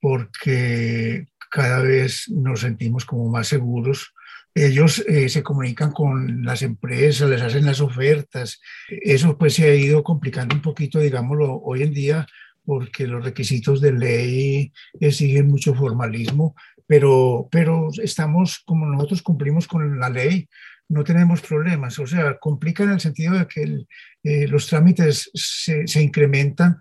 porque 0.00 1.28
cada 1.50 1.82
vez 1.82 2.28
nos 2.30 2.60
sentimos 2.60 3.04
como 3.04 3.30
más 3.30 3.46
seguros. 3.46 4.12
Ellos 4.54 5.04
eh, 5.06 5.28
se 5.28 5.42
comunican 5.42 5.92
con 5.92 6.44
las 6.44 6.62
empresas, 6.62 7.30
les 7.30 7.40
hacen 7.40 7.66
las 7.66 7.80
ofertas. 7.80 8.60
Eso 8.88 9.38
pues 9.38 9.54
se 9.54 9.70
ha 9.70 9.74
ido 9.74 10.02
complicando 10.02 10.54
un 10.54 10.62
poquito, 10.62 10.98
digámoslo, 10.98 11.60
hoy 11.62 11.82
en 11.82 11.92
día, 11.92 12.26
porque 12.64 13.06
los 13.06 13.24
requisitos 13.24 13.80
de 13.80 13.92
ley 13.92 14.72
exigen 15.00 15.48
mucho 15.48 15.74
formalismo, 15.74 16.54
pero, 16.86 17.48
pero 17.50 17.88
estamos, 18.02 18.60
como 18.66 18.86
nosotros 18.86 19.22
cumplimos 19.22 19.68
con 19.68 19.98
la 20.00 20.10
ley, 20.10 20.48
no 20.88 21.04
tenemos 21.04 21.40
problemas. 21.40 21.98
O 21.98 22.06
sea, 22.06 22.36
complica 22.38 22.82
en 22.82 22.90
el 22.90 23.00
sentido 23.00 23.38
de 23.38 23.46
que 23.46 23.86
eh, 24.24 24.48
los 24.48 24.66
trámites 24.66 25.30
se, 25.32 25.86
se 25.86 26.02
incrementan, 26.02 26.78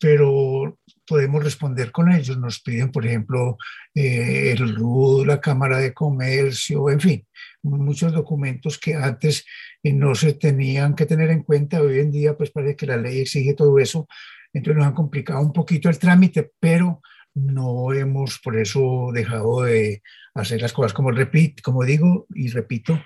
pero 0.00 0.78
podemos 1.06 1.44
responder 1.44 1.92
con 1.92 2.10
ellos. 2.10 2.38
Nos 2.38 2.60
piden, 2.60 2.90
por 2.90 3.04
ejemplo, 3.06 3.58
eh, 3.94 4.52
el 4.52 4.74
RUD, 4.74 5.26
la 5.26 5.40
Cámara 5.40 5.78
de 5.78 5.92
Comercio, 5.92 6.88
en 6.88 7.00
fin, 7.00 7.26
muchos 7.62 8.12
documentos 8.12 8.78
que 8.78 8.94
antes 8.94 9.44
eh, 9.82 9.92
no 9.92 10.14
se 10.14 10.32
tenían 10.34 10.94
que 10.94 11.06
tener 11.06 11.30
en 11.30 11.42
cuenta. 11.42 11.82
Hoy 11.82 11.98
en 11.98 12.10
día, 12.10 12.36
pues 12.36 12.50
parece 12.50 12.76
que 12.76 12.86
la 12.86 12.96
ley 12.96 13.20
exige 13.20 13.54
todo 13.54 13.78
eso. 13.78 14.08
Entonces 14.52 14.78
nos 14.78 14.86
han 14.86 14.94
complicado 14.94 15.40
un 15.40 15.52
poquito 15.52 15.88
el 15.88 15.98
trámite, 15.98 16.50
pero 16.58 17.00
no 17.34 17.92
hemos 17.92 18.40
por 18.40 18.56
eso 18.56 19.10
dejado 19.12 19.62
de 19.62 20.02
hacer 20.34 20.62
las 20.62 20.72
cosas. 20.72 20.92
Como, 20.92 21.10
repito, 21.10 21.62
como 21.62 21.84
digo 21.84 22.26
y 22.34 22.48
repito, 22.48 23.00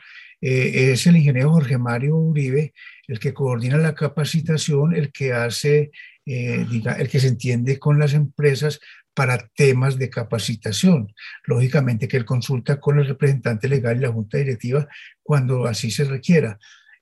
eh, 0.47 0.93
es 0.93 1.07
el 1.07 1.17
ingeniero 1.17 1.51
Jorge 1.51 1.79
Mario 1.79 2.17
Uribe 2.17 2.73
el 3.07 3.19
que 3.19 3.35
coordina 3.35 3.77
la 3.77 3.95
capacitación, 3.95 4.95
el 4.95 5.13
que 5.13 5.33
hace 5.33 5.91
eh, 6.27 6.67
el 6.99 7.09
que 7.09 7.21
se 7.21 7.29
entiende 7.29 7.79
con 7.79 7.99
las 7.99 8.15
empresas 8.15 8.81
para 9.13 9.49
temas 9.55 9.99
de 9.99 10.11
capacitación. 10.11 11.13
Lógicamente 11.45 12.09
que 12.09 12.17
él 12.17 12.25
consulta 12.25 12.81
con 12.81 12.99
el 12.99 13.07
representante 13.07 13.69
legal 13.69 13.97
y 13.97 14.01
la 14.01 14.13
junta 14.13 14.39
directiva 14.39 14.89
cuando 15.23 15.67
así 15.67 15.91
se 15.91 16.05
requiera. 16.05 16.59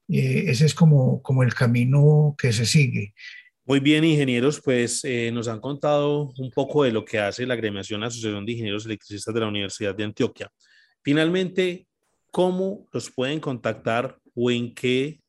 Eh, 0.09 0.45
ese 0.49 0.67
es 0.67 0.75
como, 0.75 1.23
como 1.23 1.43
el 1.43 1.55
camino 1.55 2.35
que 2.37 2.53
se 2.53 2.67
sigue. 2.67 3.15
Muy 3.65 3.79
bien, 3.79 4.05
ingenieros, 4.05 4.61
pues 4.61 5.05
eh, 5.05 5.31
nos 5.33 5.47
han 5.47 5.61
contado 5.61 6.33
un 6.37 6.51
poco 6.51 6.83
de 6.83 6.91
lo 6.91 7.05
que 7.05 7.21
hace 7.21 7.47
la 7.47 7.55
agremiación 7.55 8.03
Asociación 8.03 8.45
de 8.45 8.53
Ingenieros 8.53 8.85
Electricistas 8.85 9.33
de 9.33 9.41
la 9.41 9.47
Universidad 9.47 9.95
de 9.95 10.05
Antioquia. 10.05 10.51
Finalmente, 11.03 11.87
¿cómo 12.33 12.89
los 12.93 13.13
pueden 13.13 13.39
contactar 13.39 14.19
o 14.35 14.51
en 14.51 14.75
qué, 14.75 15.21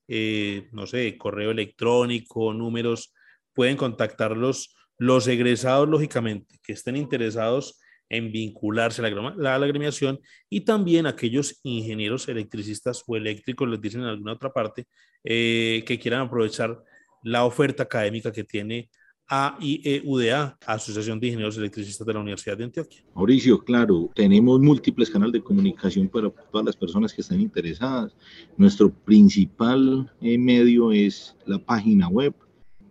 no 0.72 0.88
sé, 0.88 1.16
correo 1.20 1.52
electrónico, 1.52 2.52
números 2.54 3.14
pueden 3.54 3.78
contactarlos 3.78 4.76
los 4.98 5.28
egresados, 5.28 5.88
lógicamente, 5.88 6.60
que 6.64 6.74
estén 6.74 6.96
interesados 6.96 7.80
en 8.10 8.32
vincularse 8.32 9.06
a 9.06 9.10
la, 9.10 9.56
agremiación 9.56 10.20
y 10.50 10.62
también 10.62 11.08
aquellos 11.08 11.60
ingenieros 11.64 12.28
electricistas 12.28 13.04
o 13.08 13.16
eléctricos, 13.16 13.68
les 13.68 13.82
dicen 13.82 14.02
en 14.02 14.08
alguna 14.08 14.34
otra 14.34 14.52
parte, 14.52 14.86
eh, 15.24 15.84
que 15.86 16.00
quieran 16.00 16.22
aprovechar 16.22 16.82
la 17.24 17.46
oferta 17.46 17.84
académica 17.84 18.32
que 18.32 18.44
tiene 18.44 18.90
AIEUDA, 19.28 20.58
Asociación 20.66 21.20
de 21.20 21.28
Ingenieros 21.28 21.58
Electricistas 21.58 22.06
de 22.06 22.14
la 22.14 22.20
Universidad 22.20 22.58
de 22.58 22.66
Antioquia. 22.66 23.04
Mauricio, 23.16 23.64
claro, 23.64 24.12
tenemos 24.14 24.60
múltiples 24.60 25.10
canales 25.10 25.34
de 25.34 25.44
comunicación 25.44 26.08
para 26.10 26.30
todas 26.30 26.66
las 26.66 26.76
personas 26.76 27.14
que 27.14 27.22
están 27.22 27.42
interesadas. 27.42 28.16
Nuestro 28.58 28.94
principal 28.94 30.12
eh, 30.22 30.38
medio 30.38 30.92
es 30.92 31.36
la 31.46 31.58
página 31.58 32.08
web 32.10 32.34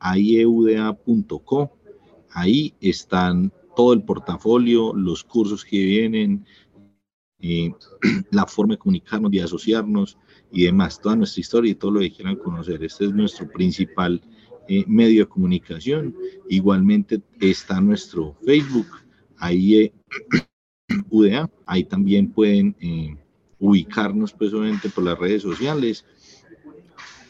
aieuda.co. 0.01 1.71
Ahí 2.31 2.75
están 2.81 3.53
todo 3.77 3.93
el 3.93 4.03
portafolio, 4.03 4.93
los 4.95 5.23
cursos 5.25 5.65
que 5.65 5.79
vienen, 5.79 6.45
eh, 7.41 7.71
la 8.31 8.47
forma 8.47 8.75
de 8.75 8.79
comunicarnos, 8.79 9.31
de 9.31 9.43
asociarnos 9.43 10.19
y 10.51 10.65
demás, 10.65 11.01
toda 11.01 11.17
nuestra 11.17 11.41
historia 11.41 11.73
y 11.73 11.75
todo 11.75 11.93
lo 11.93 12.01
que 12.01 12.13
quieran 12.13 12.37
conocer. 12.37 12.83
Este 12.83 13.05
es 13.07 13.13
nuestro 13.13 13.49
principal 13.51 14.21
eh, 14.69 14.85
medio 14.87 15.23
de 15.23 15.29
comunicación. 15.29 16.15
Igualmente 16.49 17.21
está 17.41 17.81
nuestro 17.81 18.37
Facebook, 18.45 18.87
ahí 19.39 19.93
UDA, 21.11 21.51
ahí 21.67 21.85
también 21.85 22.31
pueden 22.31 22.77
eh, 22.81 23.17
ubicarnos 23.59 24.33
pues 24.33 24.53
por 24.95 25.05
las 25.05 25.19
redes 25.19 25.43
sociales 25.43 26.05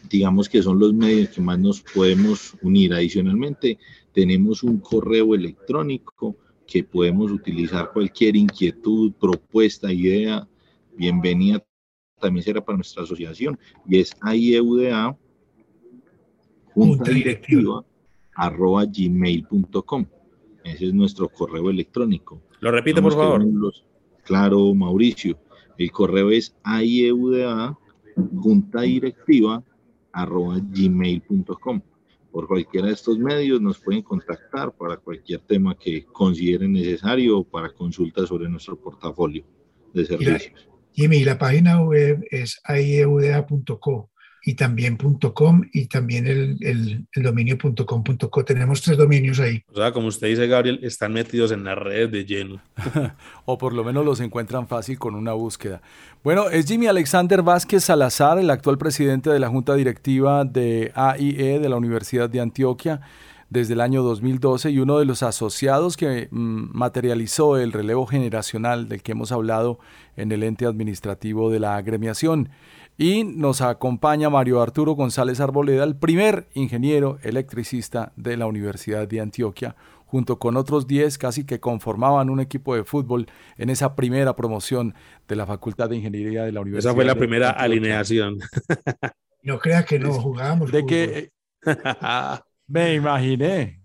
digamos 0.08 0.46
que 0.48 0.62
son 0.62 0.78
los 0.78 0.92
medios 0.92 1.30
que 1.30 1.40
más 1.40 1.58
nos 1.58 1.80
podemos 1.80 2.54
unir. 2.60 2.92
Adicionalmente, 2.92 3.78
tenemos 4.12 4.62
un 4.62 4.78
correo 4.78 5.34
electrónico 5.34 6.36
que 6.66 6.84
podemos 6.84 7.32
utilizar 7.32 7.90
cualquier 7.92 8.36
inquietud, 8.36 9.12
propuesta, 9.12 9.90
idea, 9.90 10.46
bienvenida 10.94 11.64
también 12.22 12.44
será 12.44 12.64
para 12.64 12.76
nuestra 12.76 13.02
asociación 13.02 13.58
y 13.86 13.98
es 13.98 14.14
AIEUDA 14.20 15.18
junta 16.74 17.10
directiva 17.10 17.84
arroba 18.34 18.84
gmail.com. 18.84 20.06
Ese 20.64 20.86
es 20.86 20.94
nuestro 20.94 21.28
correo 21.28 21.70
electrónico. 21.70 22.40
Lo 22.60 22.70
repite, 22.70 23.02
por 23.02 23.12
favor. 23.12 23.44
claro, 24.24 24.74
Mauricio. 24.74 25.38
El 25.78 25.90
correo 25.90 26.30
es 26.30 26.54
AIEUDA 26.62 27.76
junta 28.36 28.82
directiva 28.82 29.62
arroba 30.12 30.58
gmail.com. 30.60 31.80
Por 32.30 32.46
cualquiera 32.46 32.86
de 32.86 32.94
estos 32.94 33.18
medios 33.18 33.60
nos 33.60 33.78
pueden 33.78 34.02
contactar 34.02 34.72
para 34.72 34.96
cualquier 34.96 35.40
tema 35.40 35.76
que 35.76 36.04
consideren 36.04 36.72
necesario 36.72 37.38
o 37.38 37.44
para 37.44 37.70
consultas 37.70 38.28
sobre 38.28 38.48
nuestro 38.48 38.76
portafolio 38.76 39.44
de 39.92 40.06
servicios. 40.06 40.68
Jimmy, 40.92 41.24
la 41.24 41.38
página 41.38 41.82
web 41.82 42.24
es 42.30 42.60
aieuda.co 42.64 44.11
y 44.44 44.54
también 44.54 44.96
.com 45.34 45.62
y 45.72 45.86
también 45.86 46.26
el, 46.26 46.56
el, 46.60 47.06
el 47.12 47.22
dominio 47.22 47.56
.com.co. 47.58 48.44
Tenemos 48.44 48.82
tres 48.82 48.98
dominios 48.98 49.38
ahí. 49.38 49.62
O 49.72 49.76
sea, 49.76 49.92
como 49.92 50.08
usted 50.08 50.28
dice, 50.28 50.46
Gabriel, 50.46 50.80
están 50.82 51.12
metidos 51.12 51.52
en 51.52 51.64
las 51.64 51.78
redes 51.78 52.10
de 52.10 52.24
lleno. 52.24 52.60
o 53.44 53.58
por 53.58 53.72
lo 53.72 53.84
menos 53.84 54.04
los 54.04 54.20
encuentran 54.20 54.66
fácil 54.66 54.98
con 54.98 55.14
una 55.14 55.32
búsqueda. 55.32 55.80
Bueno, 56.24 56.48
es 56.48 56.66
Jimmy 56.66 56.86
Alexander 56.86 57.42
Vázquez 57.42 57.84
Salazar, 57.84 58.38
el 58.38 58.50
actual 58.50 58.78
presidente 58.78 59.30
de 59.30 59.38
la 59.38 59.48
Junta 59.48 59.74
Directiva 59.74 60.44
de 60.44 60.92
AIE 60.94 61.60
de 61.60 61.68
la 61.68 61.76
Universidad 61.76 62.28
de 62.28 62.40
Antioquia 62.40 63.00
desde 63.52 63.74
el 63.74 63.82
año 63.82 64.02
2012 64.02 64.70
y 64.70 64.78
uno 64.78 64.98
de 64.98 65.04
los 65.04 65.22
asociados 65.22 65.98
que 65.98 66.28
mm, 66.30 66.70
materializó 66.72 67.58
el 67.58 67.72
relevo 67.72 68.06
generacional 68.06 68.88
del 68.88 69.02
que 69.02 69.12
hemos 69.12 69.30
hablado 69.30 69.78
en 70.16 70.32
el 70.32 70.42
ente 70.42 70.64
administrativo 70.64 71.50
de 71.50 71.60
la 71.60 71.76
agremiación. 71.76 72.48
Y 72.98 73.24
nos 73.24 73.60
acompaña 73.62 74.30
Mario 74.30 74.60
Arturo 74.60 74.92
González 74.92 75.40
Arboleda, 75.40 75.84
el 75.84 75.96
primer 75.96 76.48
ingeniero 76.54 77.18
electricista 77.22 78.12
de 78.16 78.36
la 78.36 78.46
Universidad 78.46 79.08
de 79.08 79.20
Antioquia, 79.20 79.74
junto 80.06 80.38
con 80.38 80.56
otros 80.56 80.86
10 80.86 81.16
casi 81.18 81.44
que 81.44 81.58
conformaban 81.58 82.28
un 82.28 82.40
equipo 82.40 82.74
de 82.74 82.84
fútbol 82.84 83.26
en 83.56 83.70
esa 83.70 83.96
primera 83.96 84.36
promoción 84.36 84.94
de 85.26 85.36
la 85.36 85.46
Facultad 85.46 85.88
de 85.88 85.96
Ingeniería 85.96 86.44
de 86.44 86.52
la 86.52 86.60
Universidad. 86.60 86.90
Esa 86.90 86.94
fue 86.94 87.04
la 87.04 87.14
primera 87.14 87.50
alineación. 87.50 88.38
No 89.42 89.58
crea 89.58 89.84
que 89.84 89.98
no 89.98 90.12
jugábamos. 90.12 90.70
De 90.70 90.86
que 90.86 91.32
Me 92.66 92.94
imaginé. 92.94 93.81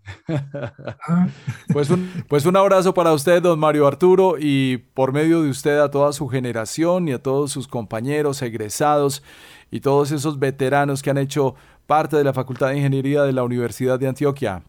Ah. 1.07 1.27
pues, 1.71 1.89
un, 1.89 2.09
pues 2.27 2.45
un 2.45 2.55
abrazo 2.55 2.93
para 2.93 3.13
usted, 3.13 3.41
don 3.41 3.59
Mario 3.59 3.87
Arturo, 3.87 4.35
y 4.39 4.77
por 4.77 5.13
medio 5.13 5.41
de 5.41 5.49
usted 5.49 5.79
a 5.79 5.91
toda 5.91 6.13
su 6.13 6.27
generación 6.27 7.07
y 7.07 7.13
a 7.13 7.21
todos 7.21 7.51
sus 7.51 7.67
compañeros 7.67 8.41
egresados 8.41 9.23
y 9.71 9.79
todos 9.79 10.11
esos 10.11 10.39
veteranos 10.39 11.01
que 11.01 11.09
han 11.09 11.17
hecho 11.17 11.55
parte 11.85 12.17
de 12.17 12.23
la 12.23 12.33
Facultad 12.33 12.69
de 12.69 12.77
Ingeniería 12.77 13.23
de 13.23 13.33
la 13.33 13.43
Universidad 13.43 13.99
de 13.99 14.07
Antioquia. 14.07 14.63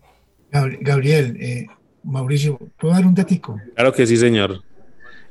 Gabriel, 0.50 1.36
eh, 1.40 1.66
Mauricio, 2.04 2.58
¿puedo 2.78 2.94
dar 2.94 3.06
un 3.06 3.14
datico? 3.14 3.60
Claro 3.74 3.92
que 3.92 4.06
sí, 4.06 4.16
señor. 4.16 4.62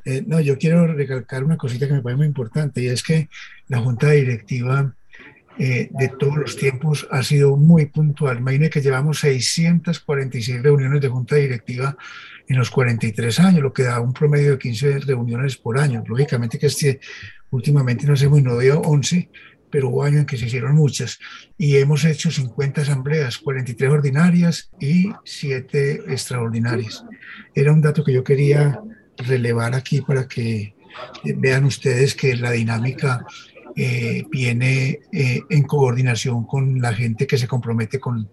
Eh, 0.06 0.24
no, 0.26 0.40
yo 0.40 0.58
quiero 0.58 0.88
recalcar 0.88 1.44
una 1.44 1.58
cosita 1.58 1.88
que 1.88 1.94
me 1.94 2.02
parece 2.02 2.18
muy 2.18 2.28
importante 2.28 2.82
y 2.82 2.88
es 2.88 3.04
que 3.04 3.30
la 3.68 3.80
Junta 3.80 4.12
Directiva 4.12 4.94
eh, 5.60 5.90
de 5.92 6.10
todos 6.10 6.38
los 6.38 6.56
tiempos 6.56 7.08
ha 7.10 7.24
sido 7.24 7.58
muy 7.58 7.88
puntual. 7.88 8.38
Imagine 8.38 8.70
que 8.70 8.82
llevamos 8.82 9.20
646 9.20 10.62
reuniones 10.62 11.02
de 11.02 11.08
junta 11.08 11.36
directiva 11.36 11.98
en 12.48 12.58
los 12.58 12.70
43 12.70 13.40
años, 13.40 13.62
lo 13.62 13.74
que 13.74 13.84
da 13.84 14.00
un 14.00 14.14
promedio 14.14 14.52
de 14.52 14.60
15 14.60 15.00
reuniones 15.00 15.58
por 15.58 15.80
año. 15.80 16.04
Lógicamente 16.08 16.60
que 16.60 16.68
este, 16.68 17.00
últimamente 17.50 18.06
no 18.06 18.16
sé 18.16 18.30
muy, 18.30 18.42
no 18.42 18.58
dio 18.58 18.80
11, 18.82 19.30
pero 19.70 19.90
hubo 19.90 20.04
años 20.04 20.22
en 20.22 20.26
que 20.26 20.38
se 20.38 20.46
hicieron 20.46 20.76
muchas. 20.76 21.20
Y 21.58 21.78
hemos 21.78 22.06
hecho 22.06 22.32
50 22.32 22.82
asambleas, 22.82 23.38
43 23.40 23.90
ordinarias 23.90 24.70
y 24.80 25.12
7 25.24 26.04
extraordinarias. 26.08 27.04
Era 27.54 27.74
un 27.74 27.82
dato 27.82 28.04
que 28.04 28.14
yo 28.14 28.24
quería 28.24 28.80
relevar 29.18 29.74
aquí 29.74 30.02
para 30.02 30.28
que 30.28 30.76
vean 31.24 31.66
ustedes 31.66 32.16
que 32.16 32.36
la 32.36 32.52
dinámica 32.52 33.26
eh, 33.78 34.26
viene 34.32 35.02
eh, 35.12 35.42
en 35.50 35.64
coordinación 35.64 36.46
con 36.48 36.82
la 36.82 36.94
gente 36.94 37.28
que 37.28 37.38
se 37.38 37.48
compromete 37.48 38.00
con, 38.00 38.28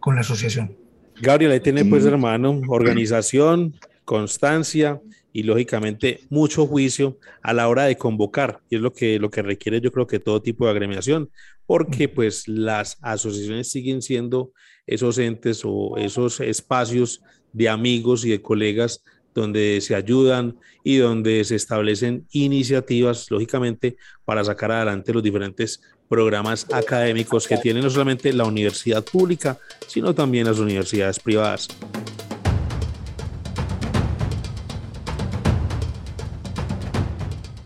con 0.00 0.14
la 0.14 0.22
asociación. 0.22 0.74
Gabriel, 1.20 1.52
ahí 1.52 1.60
tiene 1.60 1.84
pues 1.84 2.06
hermano, 2.06 2.62
organización, 2.68 3.74
constancia 4.04 5.00
y 5.30 5.42
lógicamente 5.42 6.20
mucho 6.30 6.66
juicio 6.66 7.18
a 7.42 7.52
la 7.52 7.68
hora 7.68 7.84
de 7.84 7.96
convocar. 7.96 8.60
Y 8.70 8.76
es 8.76 8.80
lo 8.80 8.92
que, 8.92 9.18
lo 9.18 9.30
que 9.30 9.42
requiere 9.42 9.82
yo 9.82 9.92
creo 9.92 10.06
que 10.06 10.20
todo 10.20 10.40
tipo 10.40 10.64
de 10.64 10.70
agremiación, 10.70 11.30
porque 11.66 12.08
pues 12.08 12.48
las 12.48 12.96
asociaciones 13.02 13.70
siguen 13.70 14.00
siendo 14.00 14.52
esos 14.86 15.18
entes 15.18 15.62
o 15.64 15.98
esos 15.98 16.40
espacios 16.40 17.20
de 17.52 17.68
amigos 17.68 18.24
y 18.24 18.30
de 18.30 18.40
colegas 18.40 19.04
donde 19.38 19.80
se 19.80 19.94
ayudan 19.94 20.56
y 20.84 20.96
donde 20.96 21.44
se 21.44 21.56
establecen 21.56 22.26
iniciativas, 22.32 23.30
lógicamente, 23.30 23.96
para 24.24 24.44
sacar 24.44 24.72
adelante 24.72 25.12
los 25.12 25.22
diferentes 25.22 25.80
programas 26.08 26.66
académicos 26.72 27.46
que 27.46 27.58
tiene 27.58 27.82
no 27.82 27.90
solamente 27.90 28.32
la 28.32 28.44
universidad 28.44 29.04
pública, 29.04 29.58
sino 29.86 30.14
también 30.14 30.46
las 30.46 30.58
universidades 30.58 31.18
privadas. 31.18 31.68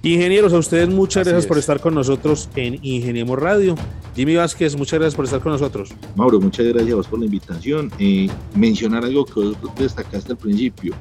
Ingenieros, 0.05 0.53
a 0.53 0.59
ustedes 0.59 0.89
muchas 0.89 1.29
gracias 1.29 1.47
por 1.47 1.59
estar 1.59 1.79
con 1.79 1.95
nosotros 1.95 2.49
en 2.57 2.77
Ingeniemos 2.83 3.39
Radio. 3.39 3.77
Jimmy 4.17 4.35
Vázquez, 4.35 4.77
muchas 4.77 4.99
gracias 4.99 5.15
por 5.15 5.27
estar 5.27 5.41
con 5.41 5.53
nosotros. 5.53 5.95
Mauro, 6.17 6.41
muchas 6.41 6.67
gracias 6.67 7.07
por 7.07 7.21
la 7.21 7.27
invitación. 7.27 7.89
Eh, 8.01 8.29
mencionar 8.57 9.05
algo 9.05 9.25
que 9.25 9.35
vos 9.35 9.57
destacaste 9.79 10.33
al 10.33 10.39
principio. 10.39 10.93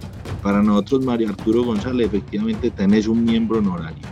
Para 0.44 0.62
nosotros, 0.62 1.04
Mario 1.04 1.30
Arturo 1.30 1.64
González, 1.64 2.08
efectivamente 2.10 2.70
tenés 2.70 3.08
un 3.08 3.26
miembro 3.26 3.58
honorario 3.58 4.08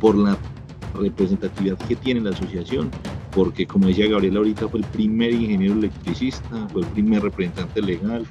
por 0.00 0.14
la 0.14 0.38
representatividad 0.94 1.76
que 1.88 1.96
tiene 1.96 2.20
la 2.20 2.30
asociación, 2.30 2.88
porque 3.32 3.66
como 3.66 3.88
decía 3.88 4.06
Gabriel 4.06 4.36
ahorita, 4.36 4.68
fue 4.68 4.78
el 4.78 4.86
primer 4.86 5.32
ingeniero 5.32 5.74
electricista, 5.74 6.68
fue 6.72 6.82
el 6.82 6.88
primer 6.88 7.22
representante 7.22 7.82
legal, 7.82 8.24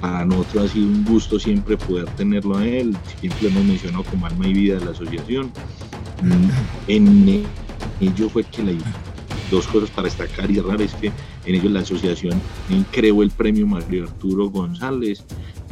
para 0.00 0.24
nosotros 0.24 0.64
ha 0.64 0.72
sido 0.72 0.86
un 0.86 1.04
gusto 1.04 1.38
siempre 1.38 1.76
poder 1.76 2.06
tenerlo 2.16 2.56
a 2.56 2.66
él, 2.66 2.96
siempre 3.20 3.42
lo 3.42 3.48
hemos 3.48 3.64
mencionado 3.64 4.04
como 4.04 4.26
alma 4.26 4.46
y 4.46 4.52
vida 4.52 4.78
de 4.78 4.84
la 4.84 4.90
asociación. 4.90 5.50
En 6.88 7.44
ello 8.00 8.28
fue 8.28 8.44
que 8.44 8.62
la 8.62 8.72
dos 9.50 9.66
cosas 9.66 9.90
para 9.90 10.06
destacar 10.06 10.50
y 10.50 10.54
cerrar 10.54 10.80
es 10.80 10.94
que 10.94 11.12
en 11.44 11.54
ello 11.54 11.68
la 11.68 11.80
asociación 11.80 12.40
creó 12.90 13.22
el 13.22 13.30
premio 13.30 13.66
Mario 13.66 14.04
Arturo 14.04 14.50
González, 14.50 15.24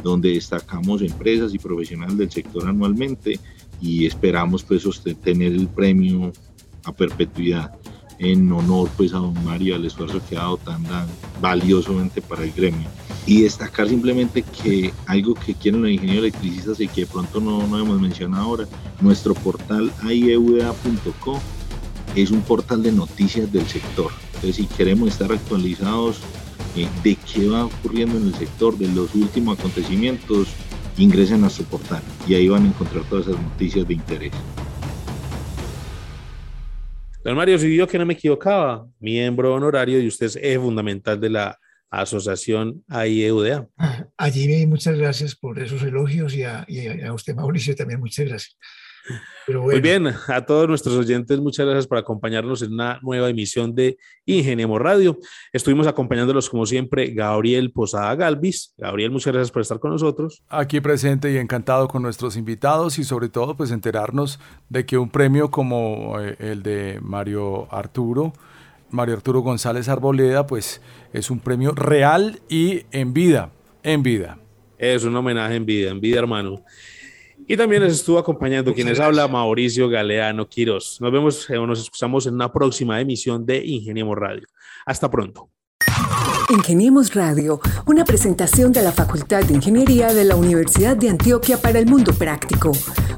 donde 0.03 0.33
destacamos 0.33 1.01
empresas 1.01 1.53
y 1.53 1.59
profesionales 1.59 2.17
del 2.17 2.31
sector 2.31 2.67
anualmente 2.67 3.39
y 3.81 4.05
esperamos 4.05 4.63
pues 4.63 4.85
tener 5.21 5.53
el 5.53 5.67
premio 5.67 6.31
a 6.85 6.91
perpetuidad 6.93 7.73
en 8.23 8.51
honor 8.51 8.89
pues 8.95 9.13
a 9.13 9.17
don 9.17 9.33
Mario 9.43 9.75
al 9.75 9.85
esfuerzo 9.85 10.21
que 10.27 10.35
ha 10.37 10.41
dado 10.41 10.57
tan, 10.57 10.83
valiosamente 11.41 12.21
para 12.21 12.43
el 12.43 12.51
gremio 12.51 12.87
y 13.25 13.43
destacar 13.43 13.87
simplemente 13.87 14.43
que 14.43 14.93
algo 15.05 15.33
que 15.33 15.53
quieren 15.53 15.81
los 15.81 15.91
ingenieros 15.91 16.25
electricistas 16.25 16.79
y 16.79 16.87
que 16.87 17.01
de 17.01 17.07
pronto 17.07 17.39
no, 17.39 17.65
no 17.67 17.79
hemos 17.79 17.99
mencionado 18.01 18.43
ahora, 18.43 18.67
nuestro 19.01 19.33
portal 19.33 19.91
aieuda.co 20.03 21.39
es 22.15 22.31
un 22.31 22.41
portal 22.41 22.83
de 22.83 22.91
noticias 22.91 23.51
del 23.51 23.65
sector. 23.67 24.11
Entonces, 24.35 24.55
si 24.57 24.65
queremos 24.65 25.09
estar 25.09 25.31
actualizados 25.31 26.19
eh, 26.75 26.87
de 27.03 27.15
qué 27.15 27.47
va 27.47 27.65
ocurriendo 27.65 28.17
en 28.17 28.27
el 28.27 28.35
sector, 28.35 28.77
de 28.77 28.87
los 28.89 29.15
últimos 29.15 29.57
acontecimientos, 29.57 30.49
ingresen 30.97 31.37
a 31.37 31.39
nuestro 31.39 31.65
portal 31.65 32.01
y 32.27 32.35
ahí 32.35 32.49
van 32.49 32.63
a 32.65 32.67
encontrar 32.67 33.03
todas 33.05 33.27
esas 33.27 33.41
noticias 33.41 33.87
de 33.87 33.93
interés. 33.93 34.33
Don 37.23 37.37
Mario, 37.37 37.57
si 37.57 37.73
yo 37.73 37.87
que 37.87 37.97
no 37.97 38.05
me 38.05 38.15
equivocaba, 38.15 38.85
miembro 38.99 39.53
honorario 39.53 39.97
y 40.01 40.07
usted 40.07 40.29
es 40.41 40.57
fundamental 40.57 41.17
de 41.21 41.29
la 41.29 41.57
Asociación 41.89 42.83
AIEUDA. 42.89 43.65
Ah, 43.77 44.05
allí 44.17 44.67
muchas 44.67 44.97
gracias 44.97 45.33
por 45.33 45.57
esos 45.57 45.81
elogios 45.83 46.35
y 46.35 46.43
a, 46.43 46.65
usted, 47.13 47.33
Mauricio, 47.33 47.75
también 47.77 48.01
muchas 48.01 48.27
gracias. 48.27 48.57
Muy 49.47 49.81
bien, 49.81 50.07
a 50.07 50.45
todos 50.45 50.69
nuestros 50.69 50.95
oyentes, 50.95 51.39
muchas 51.39 51.65
gracias 51.65 51.87
por 51.87 51.97
acompañarnos 51.97 52.61
en 52.61 52.73
una 52.73 52.99
nueva 53.01 53.29
emisión 53.29 53.75
de 53.75 53.97
Ingeniemos 54.25 54.79
Radio. 54.79 55.17
Estuvimos 55.51 55.85
acompañándolos, 55.85 56.49
como 56.49 56.65
siempre, 56.65 57.07
Gabriel 57.07 57.71
Posada 57.71 58.15
Galvis. 58.15 58.73
Gabriel, 58.77 59.11
muchas 59.11 59.33
gracias 59.33 59.51
por 59.51 59.61
estar 59.61 59.79
con 59.79 59.91
nosotros. 59.91 60.43
Aquí 60.47 60.79
presente 60.79 61.31
y 61.31 61.37
encantado 61.37 61.89
con 61.89 62.01
nuestros 62.01 62.37
invitados 62.37 62.97
y 62.99 63.03
sobre 63.03 63.27
todo, 63.27 63.57
pues 63.57 63.71
enterarnos 63.71 64.39
de 64.69 64.85
que 64.85 64.97
un 64.97 65.09
premio 65.09 65.51
como 65.51 66.19
eh, 66.21 66.37
el 66.39 66.63
de 66.63 66.99
Mario 67.01 67.67
Arturo, 67.73 68.31
Mario 68.91 69.15
Arturo 69.15 69.41
González 69.41 69.89
Arboleda, 69.89 70.47
pues 70.47 70.81
es 71.11 71.29
un 71.29 71.39
premio 71.39 71.71
real 71.71 72.39
y 72.47 72.83
en 72.91 73.13
vida, 73.13 73.51
en 73.81 74.03
vida. 74.03 74.37
Es 74.77 75.03
un 75.03 75.15
homenaje 75.15 75.55
en 75.55 75.65
vida, 75.65 75.91
en 75.91 75.99
vida, 75.99 76.19
hermano. 76.19 76.63
Y 77.47 77.57
también 77.57 77.83
les 77.83 77.93
estuvo 77.93 78.17
acompañando 78.17 78.73
quienes 78.73 78.99
habla 78.99 79.27
Mauricio 79.27 79.89
Galeano 79.89 80.47
Quiros. 80.47 80.99
Nos 81.01 81.11
vemos 81.11 81.49
o 81.49 81.67
nos 81.67 81.81
escuchamos 81.81 82.25
en 82.25 82.35
una 82.35 82.51
próxima 82.51 83.01
emisión 83.01 83.45
de 83.45 83.65
Ingeniemos 83.65 84.17
Radio. 84.17 84.47
Hasta 84.85 85.09
pronto. 85.09 85.49
Ingeniemos 86.49 87.13
Radio, 87.13 87.61
una 87.85 88.05
presentación 88.05 88.73
de 88.73 88.81
la 88.81 88.91
Facultad 88.91 89.43
de 89.43 89.53
Ingeniería 89.55 90.13
de 90.13 90.25
la 90.25 90.35
Universidad 90.35 90.97
de 90.97 91.09
Antioquia 91.09 91.61
para 91.61 91.79
el 91.79 91.85
Mundo 91.85 92.11
Práctico. 92.13 92.71